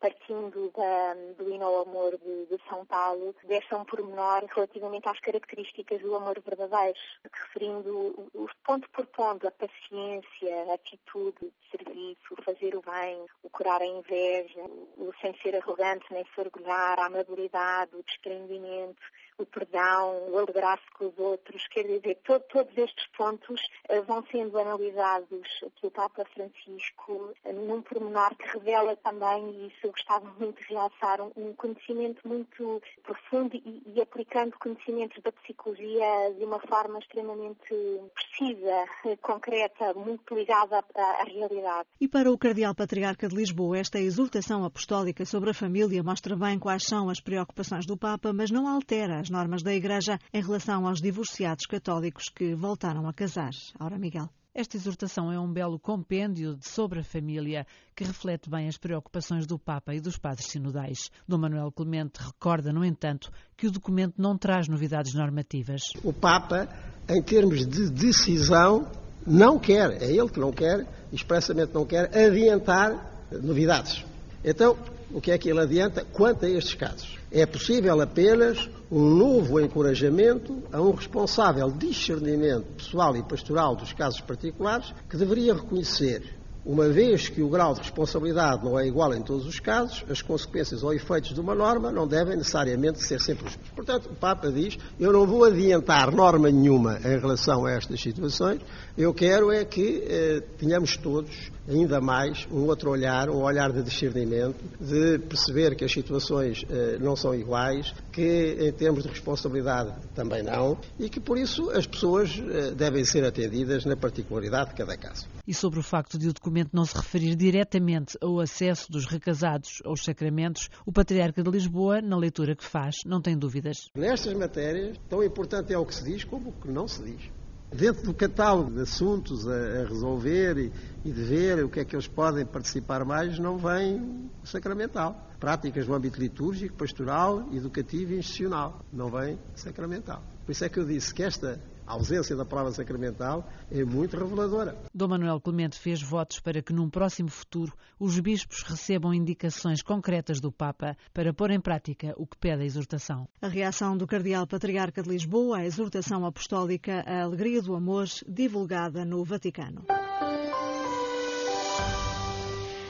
partindo 0.00 0.70
da, 0.76 1.14
do 1.38 1.50
hino 1.50 1.64
ao 1.64 1.82
amor 1.82 2.18
de, 2.18 2.46
de 2.46 2.58
São 2.68 2.84
Paulo, 2.84 3.34
deixa 3.44 3.76
um 3.76 3.84
pormenor 3.84 4.44
relativamente 4.54 5.08
às 5.08 5.20
características 5.20 6.00
do 6.02 6.14
amor 6.14 6.38
verdadeiro, 6.40 6.98
referindo 7.32 8.01
o, 8.02 8.48
ponto 8.64 8.88
por 8.90 9.06
ponto, 9.06 9.46
a 9.46 9.50
paciência, 9.50 10.70
a 10.70 10.74
atitude 10.74 11.38
de 11.40 11.70
serviço, 11.70 12.34
o 12.34 12.42
fazer 12.42 12.74
o 12.74 12.82
bem, 12.82 13.24
o 13.42 13.50
curar 13.50 13.80
a 13.80 13.86
inveja, 13.86 14.60
o 14.96 15.12
sem 15.20 15.34
ser 15.42 15.56
arrogante 15.56 16.06
nem 16.10 16.24
se 16.24 16.40
orgulhar, 16.40 16.98
a 16.98 17.06
amabilidade, 17.06 17.96
o 17.96 18.02
desprendimento, 18.02 19.02
o 19.38 19.46
perdão, 19.46 20.30
o 20.30 20.38
alegrar-se 20.38 20.88
com 20.92 21.06
os 21.06 21.18
outros, 21.18 21.66
quer 21.68 21.84
dizer, 21.84 22.18
todo, 22.24 22.42
todos 22.42 22.76
estes 22.76 23.06
pontos 23.16 23.60
uh, 23.90 24.02
vão 24.02 24.24
sendo 24.30 24.58
analisados 24.58 25.48
pelo 25.80 25.90
Papa 25.90 26.24
Francisco 26.32 27.32
uh, 27.44 27.52
num 27.52 27.82
pormenor 27.82 28.34
que 28.36 28.58
revela 28.58 28.96
também, 28.96 29.50
e 29.50 29.66
isso 29.68 29.78
eu 29.84 29.90
gostava 29.90 30.32
muito 30.38 30.60
de 30.62 30.68
realçar, 30.68 31.20
um, 31.36 31.52
conhecimento 31.54 32.26
muito 32.26 32.82
profundo 33.02 33.56
e, 33.56 33.82
e, 33.86 34.00
aplicando 34.00 34.58
conhecimentos 34.58 35.22
da 35.22 35.32
psicologia 35.32 36.34
de 36.38 36.44
uma 36.44 36.60
forma 36.60 36.98
extremamente 36.98 37.74
precisa, 38.14 38.84
uh, 39.04 39.16
concreta, 39.18 39.94
muito 39.94 40.34
ligada 40.34 40.84
à, 40.94 41.02
à 41.22 41.24
realidade. 41.24 41.88
E 42.00 42.08
para 42.08 42.30
o 42.30 42.38
Cardeal 42.38 42.74
Patriarca 42.74 43.28
de 43.28 43.36
Lisboa, 43.36 43.78
esta 43.78 43.98
exortação 43.98 44.64
apostólica 44.64 45.24
sobre 45.24 45.50
a 45.50 45.54
família 45.54 46.02
mostra 46.02 46.36
bem 46.36 46.58
quais 46.58 46.84
são 46.84 47.08
as 47.08 47.20
preocupações 47.20 47.86
do 47.86 47.96
Papa, 47.96 48.32
mas 48.32 48.50
não 48.50 48.68
altera 48.68 49.18
as 49.18 49.30
normas 49.32 49.62
da 49.62 49.74
Igreja 49.74 50.18
em 50.32 50.42
relação 50.42 50.86
aos 50.86 51.00
divorciados 51.00 51.64
católicos 51.64 52.28
que 52.28 52.54
voltaram 52.54 53.08
a 53.08 53.14
casar. 53.14 53.50
Aura 53.78 53.98
Miguel. 53.98 54.28
Esta 54.54 54.76
exortação 54.76 55.32
é 55.32 55.40
um 55.40 55.50
belo 55.50 55.78
compêndio 55.78 56.54
de 56.54 56.68
sobre 56.68 57.00
a 57.00 57.02
família 57.02 57.66
que 57.96 58.04
reflete 58.04 58.50
bem 58.50 58.68
as 58.68 58.76
preocupações 58.76 59.46
do 59.46 59.58
Papa 59.58 59.94
e 59.94 60.00
dos 60.00 60.18
padres 60.18 60.48
sinodais. 60.48 61.10
Dom 61.26 61.38
Manuel 61.38 61.72
Clemente 61.72 62.20
recorda, 62.20 62.70
no 62.70 62.84
entanto, 62.84 63.32
que 63.56 63.66
o 63.66 63.70
documento 63.70 64.20
não 64.20 64.36
traz 64.36 64.68
novidades 64.68 65.14
normativas. 65.14 65.80
O 66.04 66.12
Papa, 66.12 66.68
em 67.08 67.22
termos 67.22 67.66
de 67.66 67.88
decisão, 67.88 68.86
não 69.26 69.58
quer, 69.58 70.02
é 70.02 70.12
ele 70.12 70.28
que 70.28 70.38
não 70.38 70.52
quer, 70.52 70.86
expressamente 71.10 71.72
não 71.72 71.86
quer, 71.86 72.14
adiantar 72.14 73.26
novidades. 73.42 74.04
Então, 74.44 74.76
o 75.12 75.20
que 75.20 75.30
é 75.30 75.38
que 75.38 75.48
ele 75.48 75.60
adianta 75.60 76.04
quanto 76.12 76.44
a 76.44 76.48
estes 76.50 76.74
casos? 76.74 77.18
É 77.30 77.46
possível 77.46 78.00
apenas 78.00 78.68
um 78.90 79.08
novo 79.08 79.60
encorajamento 79.60 80.62
a 80.72 80.80
um 80.80 80.92
responsável 80.92 81.70
discernimento 81.70 82.66
pessoal 82.76 83.16
e 83.16 83.22
pastoral 83.22 83.76
dos 83.76 83.92
casos 83.92 84.20
particulares 84.20 84.92
que 85.08 85.16
deveria 85.16 85.54
reconhecer 85.54 86.41
uma 86.64 86.88
vez 86.88 87.28
que 87.28 87.42
o 87.42 87.48
grau 87.48 87.74
de 87.74 87.80
responsabilidade 87.80 88.64
não 88.64 88.78
é 88.78 88.86
igual 88.86 89.12
em 89.14 89.22
todos 89.22 89.46
os 89.46 89.58
casos, 89.58 90.04
as 90.08 90.22
consequências 90.22 90.82
ou 90.82 90.94
efeitos 90.94 91.34
de 91.34 91.40
uma 91.40 91.54
norma 91.54 91.90
não 91.90 92.06
devem 92.06 92.36
necessariamente 92.36 93.02
ser 93.02 93.20
sempre 93.20 93.46
os 93.46 93.56
mesmos. 93.56 93.72
Portanto, 93.74 94.10
o 94.10 94.14
Papa 94.14 94.50
diz: 94.50 94.78
eu 94.98 95.12
não 95.12 95.26
vou 95.26 95.44
adiantar 95.44 96.12
norma 96.12 96.50
nenhuma 96.50 96.98
em 97.04 97.18
relação 97.18 97.66
a 97.66 97.72
estas 97.72 98.00
situações, 98.00 98.60
eu 98.96 99.12
quero 99.12 99.50
é 99.50 99.64
que 99.64 100.04
eh, 100.06 100.42
tenhamos 100.58 100.96
todos 100.96 101.50
ainda 101.68 102.00
mais 102.00 102.46
um 102.50 102.66
outro 102.66 102.90
olhar, 102.90 103.30
um 103.30 103.42
olhar 103.42 103.72
de 103.72 103.82
discernimento, 103.82 104.56
de 104.80 105.18
perceber 105.18 105.76
que 105.76 105.84
as 105.84 105.92
situações 105.92 106.64
eh, 106.68 106.98
não 107.00 107.14
são 107.14 107.34
iguais, 107.34 107.94
que 108.10 108.56
em 108.60 108.72
termos 108.72 109.04
de 109.04 109.08
responsabilidade 109.08 109.92
também 110.14 110.42
não, 110.42 110.76
e 110.98 111.08
que 111.08 111.20
por 111.20 111.38
isso 111.38 111.70
as 111.70 111.86
pessoas 111.86 112.42
eh, 112.50 112.72
devem 112.72 113.04
ser 113.04 113.24
atendidas 113.24 113.84
na 113.84 113.96
particularidade 113.96 114.70
de 114.70 114.76
cada 114.76 114.96
caso. 114.96 115.26
E 115.46 115.54
sobre 115.54 115.78
o 115.78 115.82
facto 115.82 116.18
de 116.18 116.28
o 116.28 116.32
documento 116.32 116.51
não 116.72 116.84
se 116.84 116.96
referir 116.96 117.34
diretamente 117.34 118.16
ao 118.20 118.40
acesso 118.40 118.90
dos 118.90 119.06
recasados 119.06 119.80
aos 119.84 120.04
sacramentos, 120.04 120.68
o 120.84 120.92
Patriarca 120.92 121.42
de 121.42 121.50
Lisboa, 121.50 122.00
na 122.00 122.16
leitura 122.16 122.54
que 122.54 122.64
faz, 122.64 122.96
não 123.06 123.20
tem 123.20 123.36
dúvidas. 123.36 123.90
Nestas 123.94 124.34
matérias, 124.34 124.98
tão 125.08 125.22
importante 125.22 125.72
é 125.72 125.78
o 125.78 125.86
que 125.86 125.94
se 125.94 126.04
diz 126.04 126.24
como 126.24 126.50
o 126.50 126.52
que 126.52 126.70
não 126.70 126.86
se 126.86 127.02
diz 127.02 127.30
dentro 127.74 128.02
do 128.02 128.14
catálogo 128.14 128.70
de 128.70 128.82
assuntos 128.82 129.48
a, 129.48 129.84
resolver 129.84 130.58
e, 130.58 130.72
e, 131.04 131.12
de 131.12 131.22
ver 131.22 131.64
o 131.64 131.68
que 131.68 131.80
é 131.80 131.84
que 131.84 131.96
eles 131.96 132.06
podem 132.06 132.44
participar 132.44 133.04
mais, 133.04 133.38
não 133.38 133.56
vem 133.56 134.30
o 134.42 134.46
sacramental. 134.46 135.30
Práticas 135.40 135.88
no 135.88 135.94
âmbito 135.94 136.20
litúrgico, 136.20 136.76
pastoral, 136.76 137.48
educativo 137.52 138.12
e 138.12 138.18
institucional. 138.18 138.84
Não 138.92 139.08
vem 139.10 139.38
sacramental. 139.54 140.22
Por 140.44 140.52
isso 140.52 140.64
é 140.64 140.68
que 140.68 140.78
eu 140.78 140.84
disse 140.84 141.12
que 141.12 141.22
esta 141.22 141.58
a 141.86 141.92
ausência 141.92 142.36
da 142.36 142.44
prova 142.44 142.72
sacramental 142.72 143.48
é 143.70 143.84
muito 143.84 144.16
reveladora. 144.16 144.76
Dom 144.94 145.08
Manuel 145.08 145.40
Clemente 145.40 145.78
fez 145.78 146.02
votos 146.02 146.40
para 146.40 146.62
que 146.62 146.72
num 146.72 146.88
próximo 146.88 147.28
futuro 147.28 147.72
os 147.98 148.18
bispos 148.18 148.62
recebam 148.62 149.12
indicações 149.12 149.82
concretas 149.82 150.40
do 150.40 150.52
Papa 150.52 150.96
para 151.12 151.32
pôr 151.32 151.50
em 151.50 151.60
prática 151.60 152.14
o 152.16 152.26
que 152.26 152.36
pede 152.36 152.62
a 152.62 152.66
exortação. 152.66 153.28
A 153.40 153.48
reação 153.48 153.96
do 153.96 154.06
Cardeal 154.06 154.46
Patriarca 154.46 155.02
de 155.02 155.08
Lisboa 155.08 155.58
à 155.58 155.66
exortação 155.66 156.24
apostólica 156.24 157.04
A 157.06 157.22
Alegria 157.22 157.62
do 157.62 157.74
Amor, 157.74 158.06
divulgada 158.26 159.04
no 159.04 159.24
Vaticano. 159.24 159.84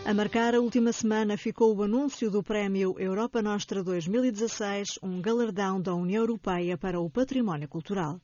A 0.05 0.12
marcar 0.12 0.53
a 0.53 0.61
última 0.61 0.93
semana 0.93 1.37
ficou 1.37 1.77
o 1.77 1.83
anúncio 1.85 2.29
do 2.29 2.43
Prémio 2.43 2.97
Europa 2.99 3.41
Nostra 3.41 3.85
2016, 3.85 4.99
um 5.01 5.23
galardão 5.23 5.81
da 5.81 5.95
União 5.95 6.23
Europeia 6.23 6.77
para 6.77 6.99
o 7.01 7.09
Património 7.09 7.69
Cultural. 7.69 8.21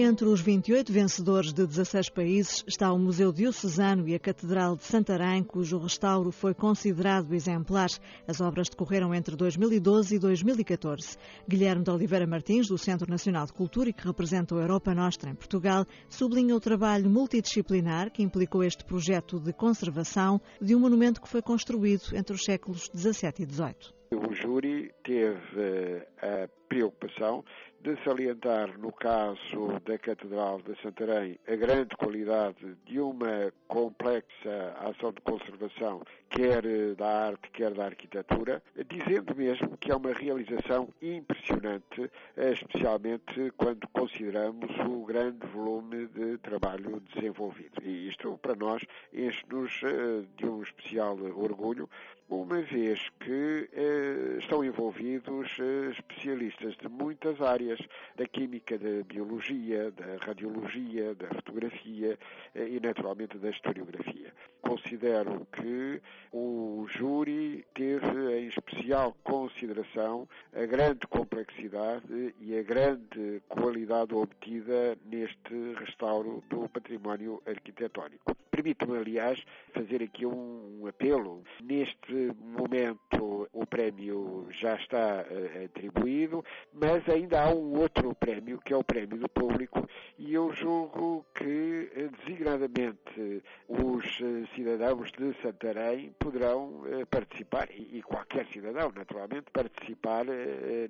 Entre 0.00 0.28
os 0.28 0.40
28 0.40 0.92
vencedores 0.92 1.52
de 1.52 1.66
16 1.66 2.08
países 2.10 2.62
está 2.68 2.92
o 2.92 2.98
Museu 3.00 3.32
Diocesano 3.32 4.08
e 4.08 4.14
a 4.14 4.18
Catedral 4.20 4.76
de 4.76 4.84
Santarém, 4.84 5.42
cujo 5.42 5.76
restauro 5.76 6.30
foi 6.30 6.54
considerado 6.54 7.34
exemplar. 7.34 7.88
As 8.24 8.40
obras 8.40 8.68
decorreram 8.68 9.12
entre 9.12 9.34
2012 9.34 10.14
e 10.14 10.18
2014. 10.20 11.18
Guilherme 11.48 11.82
de 11.82 11.90
Oliveira 11.90 12.28
Martins, 12.28 12.68
do 12.68 12.78
Centro 12.78 13.10
Nacional 13.10 13.44
de 13.46 13.52
Cultura 13.52 13.90
e 13.90 13.92
que 13.92 14.06
representa 14.06 14.54
a 14.54 14.60
Europa 14.60 14.94
Nostra 14.94 15.30
em 15.30 15.34
Portugal, 15.34 15.84
sublinha 16.08 16.54
o 16.54 16.60
trabalho 16.60 17.10
multidisciplinar 17.10 18.12
que 18.12 18.22
implicou 18.22 18.62
este 18.62 18.84
projeto 18.84 19.40
de 19.40 19.52
conservação 19.52 20.40
de 20.60 20.76
um 20.76 20.78
monumento 20.78 21.20
que 21.20 21.28
foi 21.28 21.42
construído 21.42 22.14
entre 22.14 22.36
os 22.36 22.44
séculos 22.44 22.88
XVII 22.96 23.32
e 23.40 23.52
XVIII. 23.52 23.98
O 24.10 24.32
júri 24.32 24.90
teve 25.04 25.38
eh, 25.56 26.08
a 26.22 26.48
preocupação 26.68 27.44
de 27.80 27.96
salientar, 28.02 28.76
no 28.78 28.92
caso 28.92 29.80
da 29.84 29.96
Catedral 29.98 30.60
de 30.62 30.80
Santarém, 30.82 31.38
a 31.46 31.54
grande 31.54 31.96
qualidade 31.96 32.76
de 32.84 33.00
uma 33.00 33.52
complexa 33.68 34.74
ação 34.80 35.12
de 35.12 35.20
conservação, 35.20 36.02
quer 36.28 36.62
da 36.96 37.26
arte, 37.26 37.50
quer 37.50 37.72
da 37.72 37.86
arquitetura, 37.86 38.62
dizendo 38.88 39.34
mesmo 39.36 39.76
que 39.76 39.92
é 39.92 39.96
uma 39.96 40.12
realização 40.12 40.88
impressionante, 41.00 42.10
especialmente 42.36 43.52
quando 43.56 43.86
consideramos 43.88 44.70
o 44.86 45.04
grande 45.04 45.46
volume 45.48 46.06
de 46.08 46.38
trabalho 46.38 47.00
desenvolvido. 47.14 47.80
E 47.82 48.08
isto, 48.08 48.38
para 48.38 48.56
nós, 48.56 48.82
enche-nos 49.12 49.80
eh, 49.84 50.24
de 50.36 50.46
um 50.46 50.62
especial 50.62 51.16
orgulho, 51.36 51.88
uma 52.28 52.60
vez 52.60 53.00
que 53.20 53.68
eh, 53.72 54.38
estão 54.38 54.62
envolvidos 54.62 55.48
eh, 55.58 55.90
especialistas 55.90 56.76
de 56.76 56.88
muitas 56.88 57.40
áreas, 57.40 57.80
da 58.16 58.26
química, 58.26 58.78
da 58.78 59.02
biologia, 59.04 59.90
da 59.92 60.24
radiologia, 60.26 61.14
da 61.14 61.28
fotografia 61.28 62.18
eh, 62.54 62.68
e, 62.68 62.80
naturalmente, 62.80 63.38
da 63.38 63.48
historiografia. 63.48 64.32
Considero 64.60 65.46
que 65.52 66.02
o 66.30 66.86
júri 66.90 67.64
teve 67.72 68.38
em 68.38 68.48
especial 68.48 69.16
consideração 69.24 70.28
a 70.54 70.66
grande 70.66 71.06
complexidade 71.06 72.34
e 72.40 72.58
a 72.58 72.62
grande 72.62 73.42
qualidade 73.48 74.14
obtida 74.14 74.98
neste 75.06 75.74
restauro 75.78 76.44
do 76.50 76.68
património 76.68 77.42
arquitetónico. 77.46 78.47
Permito-me, 78.58 78.98
aliás, 78.98 79.40
fazer 79.72 80.02
aqui 80.02 80.26
um 80.26 80.84
apelo. 80.88 81.44
Neste 81.62 82.32
momento, 82.40 83.48
o 83.52 83.64
prémio 83.64 84.48
já 84.50 84.74
está 84.74 85.24
uh, 85.24 85.64
atribuído, 85.64 86.44
mas 86.72 87.08
ainda 87.08 87.40
há 87.40 87.50
um 87.54 87.78
outro 87.78 88.12
prémio, 88.16 88.58
que 88.58 88.72
é 88.72 88.76
o 88.76 88.82
prémio 88.82 89.16
do 89.16 89.28
público, 89.28 89.88
e 90.18 90.34
eu 90.34 90.52
julgo 90.52 91.24
que, 91.36 91.44
uh, 91.44 92.10
designadamente, 92.18 93.44
os 93.68 94.04
uh, 94.18 94.44
cidadãos 94.56 95.12
de 95.12 95.40
Santarém 95.40 96.12
poderão 96.18 96.82
participar, 97.08 97.68
e, 97.70 98.02
qualquer 98.02 98.44
cidadão, 98.46 98.90
naturalmente, 98.92 99.52
participar 99.52 100.24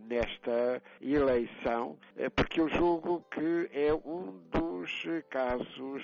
nesta 0.09 0.83
eleição, 1.03 1.99
porque 2.35 2.61
eu 2.61 2.69
julgo 2.71 3.25
que 3.31 3.69
é 3.73 3.93
um 3.93 4.41
dos 4.51 5.05
casos 5.29 6.03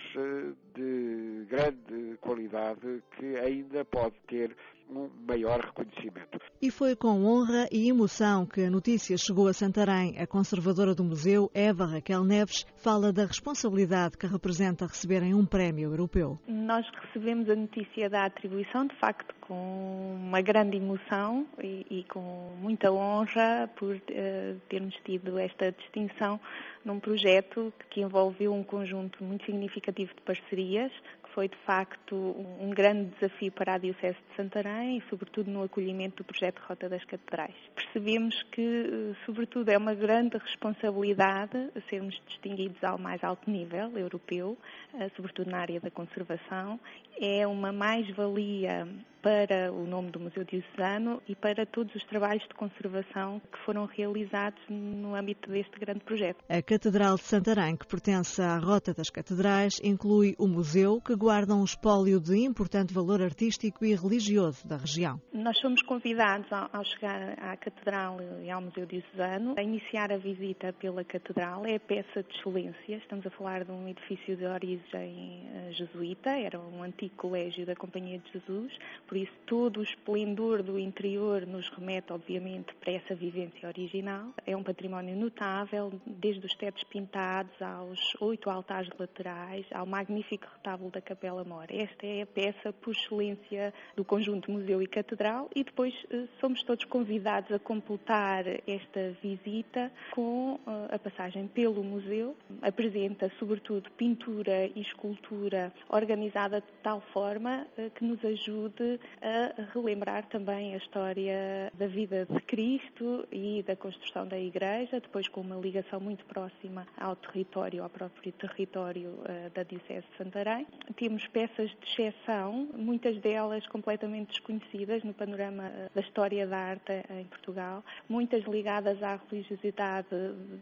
de 0.75 1.47
grande 1.55 2.17
qualidade 2.21 3.03
que 3.17 3.37
ainda 3.39 3.85
pode 3.85 4.17
ter 4.27 4.57
um 4.91 5.09
maior 5.27 5.61
reconhecimento. 5.61 6.39
E 6.61 6.71
foi 6.71 6.95
com 6.97 7.25
honra 7.25 7.67
e 7.71 7.89
emoção 7.89 8.45
que 8.45 8.63
a 8.63 8.71
notícia 8.71 9.17
chegou 9.17 9.49
a 9.49 9.53
Santarém. 9.53 10.19
A 10.19 10.27
conservadora 10.27 10.95
do 10.95 11.05
museu, 11.05 11.51
Eva 11.55 11.87
Raquel 11.87 12.25
Neves, 12.25 12.65
fala 12.77 13.13
da 13.13 13.25
responsabilidade 13.25 14.19
que 14.19 14.27
representa 14.27 14.87
receberem 14.87 15.35
um 15.35 15.47
prémio 15.47 15.91
europeu. 15.91 16.39
Nós 16.47 16.85
recebemos 17.03 17.49
a 17.49 17.55
notícia 17.55 18.11
da 18.11 18.27
atribuição, 18.27 18.87
de 18.87 18.97
facto, 18.97 19.35
com 19.41 20.17
uma 20.17 20.41
grande 20.43 20.77
emoção 20.77 21.47
e, 21.63 21.87
e 21.91 22.05
com 22.05 22.53
muita 22.61 22.91
honra 22.91 23.71
por 23.77 23.95
uh, 23.95 24.61
termos 24.69 24.95
tido 25.05 25.39
esta 25.39 25.73
distinção 25.73 26.41
num 26.85 27.01
projeto 27.01 27.73
que 27.91 28.01
envolveu 28.01 28.53
um 28.53 28.63
conjunto 28.63 29.23
muito 29.25 29.45
significativo 29.45 30.15
de 30.15 30.21
parcerias, 30.23 30.93
foi 31.35 31.49
de 31.49 31.57
facto 31.67 32.15
um 32.61 32.71
grande 32.71 33.11
desafio 33.11 33.51
para 33.51 33.75
a 33.75 33.79
Diocese 33.79 34.17
de 34.31 34.37
Santarém 34.37 34.99
e, 34.99 35.03
sobretudo, 35.11 35.51
no 35.51 35.65
acolhimento 35.65 36.19
do 36.19 36.25
projeto 36.25 36.61
Rota 36.61 36.89
das 36.89 37.05
Catedrais. 37.05 37.55
Percebemos 37.75 38.41
que, 38.53 38.63
eh, 38.63 39.17
sobretudo, 39.27 39.69
é 39.69 39.77
uma 39.77 39.95
grande 39.95 40.39
responsabilidade 40.39 41.71
sermos 41.91 42.21
distinguidos 42.27 42.83
ao 42.85 42.99
mais 42.99 43.23
alto 43.25 43.51
nível 43.51 43.99
europeu, 43.99 44.57
eh, 44.95 45.11
sobretudo 45.17 45.51
na 45.51 45.59
área 45.59 45.81
da 45.81 45.91
conservação. 45.91 46.79
É 47.21 47.47
uma 47.47 47.73
mais-valia 47.73 48.87
para 49.25 49.73
o 49.73 49.87
nome 49.87 50.11
do 50.11 50.21
Museu 50.21 50.45
Diocesano 50.45 51.23
e 51.27 51.35
para 51.35 51.65
todos 51.65 51.95
os 51.95 52.05
trabalhos 52.05 52.43
de 52.43 52.55
conservação 52.55 53.41
que 53.41 53.59
foram 53.65 53.87
realizados 53.87 54.61
no 54.69 55.15
âmbito 55.15 55.49
deste 55.49 55.81
grande 55.81 56.01
projeto. 56.01 56.45
A 56.47 56.61
Catedral 56.61 57.15
de 57.17 57.23
Santarém, 57.23 57.75
que 57.75 57.87
pertence 57.87 58.43
à 58.43 58.59
Rota 58.59 58.93
das 58.93 59.09
Catedrais, 59.09 59.81
inclui 59.83 60.35
o 60.39 60.47
museu 60.47 61.01
que 61.01 61.17
guarda 61.17 61.55
um 61.55 61.65
espólio 61.65 62.21
de 62.21 62.37
importante 62.45 62.93
valor 62.93 63.23
artístico 63.23 63.83
e 63.83 63.95
religioso 63.95 64.69
da 64.69 64.77
região. 64.77 65.19
Nós 65.33 65.59
fomos 65.59 65.81
convidados 65.81 66.53
ao 66.53 66.85
chegar 66.85 67.39
à 67.39 67.57
Catedral 67.57 68.19
e 68.43 68.51
ao 68.51 68.61
Museu 68.61 68.85
Diocesano 68.85 69.55
a 69.57 69.63
iniciar 69.63 70.13
a 70.13 70.19
visita 70.19 70.71
pela 70.75 71.03
Catedral. 71.03 71.65
É 71.65 71.77
a 71.77 71.81
peça 71.81 72.23
de 72.23 72.29
excelência. 72.37 72.97
Estamos 72.97 73.27
a 73.27 73.31
falar 73.31 73.65
de 73.65 73.73
um 73.73 73.89
edifício 73.89 74.37
de 74.37 74.45
origem 74.45 75.49
eh, 75.51 75.73
jesuíta, 75.73 76.29
era 76.29 76.61
um 76.61 76.83
antigo 76.83 77.15
colégio 77.17 77.65
da 77.65 77.75
Companhia 77.75 78.19
de 78.19 78.33
Jesus 78.33 78.71
por 79.15 79.21
isso 79.21 79.33
todo 79.47 79.79
o 79.79 79.83
esplendor 79.85 80.61
do 80.61 80.77
interior 80.77 81.47
nos 81.47 81.69
remete, 81.69 82.13
obviamente, 82.13 82.75
para 82.75 82.95
essa 82.95 83.15
vivência 83.15 83.69
original. 83.69 84.35
É 84.45 84.57
um 84.57 84.63
património 84.65 85.15
notável, 85.15 85.93
desde 86.05 86.45
os 86.45 86.53
tetos 86.57 86.83
pintados 86.83 87.53
aos 87.63 88.01
oito 88.21 88.51
altares 88.51 88.91
laterais, 88.99 89.65
ao 89.73 89.87
magnífico 89.87 90.49
retábulo 90.53 90.91
da 90.91 91.01
Capela 91.01 91.45
Mor. 91.45 91.67
Esta 91.69 92.05
é 92.05 92.23
a 92.23 92.27
peça 92.27 92.73
por 92.73 92.93
excelência 92.93 93.73
do 93.95 94.05
conjunto 94.05 94.51
Museu 94.51 94.83
e 94.83 94.87
Catedral 94.89 95.49
e 95.55 95.63
depois 95.63 95.95
eh, 96.11 96.25
somos 96.41 96.65
todos 96.65 96.85
convidados 96.85 97.53
a 97.53 97.59
completar 97.61 98.45
esta 98.67 99.15
visita 99.23 99.93
com 100.11 100.59
eh, 100.67 100.97
a 100.97 100.99
passagem 100.99 101.47
pelo 101.47 101.85
museu. 101.85 102.37
Apresenta, 102.61 103.31
sobretudo, 103.39 103.89
pintura 103.93 104.67
e 104.75 104.81
escultura 104.81 105.73
organizada 105.89 106.61
de 106.61 106.67
tal 106.83 107.01
forma 107.13 107.65
eh, 107.79 107.91
que 107.95 108.05
nos 108.05 108.25
ajude 108.25 108.99
a 109.21 109.63
relembrar 109.73 110.27
também 110.27 110.75
a 110.75 110.79
história 110.79 111.71
da 111.75 111.87
vida 111.87 112.27
de 112.31 112.41
Cristo 112.43 113.27
e 113.31 113.63
da 113.63 113.77
construção 113.77 114.27
da 114.27 114.39
Igreja, 114.39 115.01
depois 115.01 115.29
com 115.29 115.41
uma 115.41 115.57
ligação 115.57 116.01
muito 116.01 116.25
próxima 116.27 116.87
ao 116.99 117.17
território, 117.17 117.83
ao 117.83 117.91
próprio 117.91 118.33
território 118.33 119.11
uh, 119.11 119.51
da 119.55 119.63
Diocese 119.63 120.07
de 120.11 120.17
Santarém. 120.17 120.67
Temos 120.97 121.27
peças 121.29 121.71
de 121.71 121.87
exceção, 121.87 122.69
muitas 122.75 123.19
delas 123.19 123.67
completamente 123.67 124.29
desconhecidas 124.29 125.03
no 125.03 125.15
panorama 125.15 125.65
eh, 125.67 125.91
da 125.95 126.01
história 126.01 126.47
da 126.47 126.57
arte 126.57 126.93
em 127.11 127.25
Portugal, 127.25 127.85
muitas 128.09 128.45
ligadas 128.45 129.03
à 129.03 129.19
religiosidade 129.31 130.09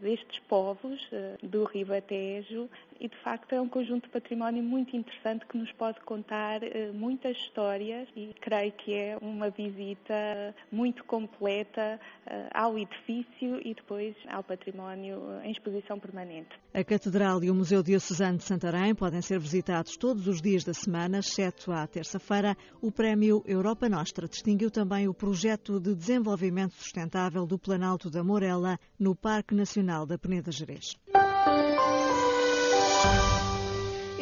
destes 0.01 0.39
povos 0.47 1.01
uh, 1.11 1.45
do 1.45 1.63
Ribatejo 1.65 2.69
e 3.03 3.09
de 3.09 3.17
facto 3.17 3.51
é 3.51 3.59
um 3.59 3.67
conjunto 3.67 4.05
de 4.05 4.09
património 4.09 4.63
muito 4.63 4.95
interessante 4.95 5.45
que 5.45 5.57
nos 5.57 5.69
pode 5.73 5.99
contar 6.05 6.63
uh, 6.63 6.93
muitas 6.93 7.35
histórias 7.35 8.07
e 8.15 8.33
creio 8.39 8.71
que 8.71 8.95
é 8.95 9.17
uma 9.21 9.49
visita 9.49 10.55
muito 10.71 11.03
completa 11.03 11.99
uh, 12.25 12.47
ao 12.53 12.79
edifício 12.79 13.59
e 13.61 13.75
depois 13.75 14.15
ao 14.29 14.41
património 14.41 15.21
em 15.43 15.51
exposição 15.51 15.99
permanente. 15.99 16.49
A 16.73 16.81
Catedral 16.81 17.43
e 17.43 17.51
o 17.51 17.55
Museu 17.55 17.83
Diocesano 17.83 18.37
de 18.37 18.45
Santarém 18.45 18.95
podem 18.95 19.21
ser 19.21 19.37
visitados 19.37 19.97
todos 19.97 20.25
os 20.25 20.41
dias 20.41 20.63
da 20.63 20.73
semana, 20.73 21.19
exceto 21.19 21.73
à 21.73 21.85
terça-feira. 21.85 22.55
O 22.81 22.89
Prémio 22.89 23.43
Europa 23.45 23.89
Nostra 23.89 24.29
distinguiu 24.29 24.71
também 24.71 25.09
o 25.09 25.13
projeto 25.13 25.77
de 25.77 25.93
desenvolvimento 25.93 26.75
sustentável 26.75 27.45
do 27.45 27.59
Planalto 27.59 28.09
da 28.09 28.23
Morela 28.23 28.79
no 28.97 29.13
Parque 29.13 29.53
Nacional 29.53 30.05
da 30.05 30.17
Peneda 30.17 30.53
Gerês. 30.53 30.95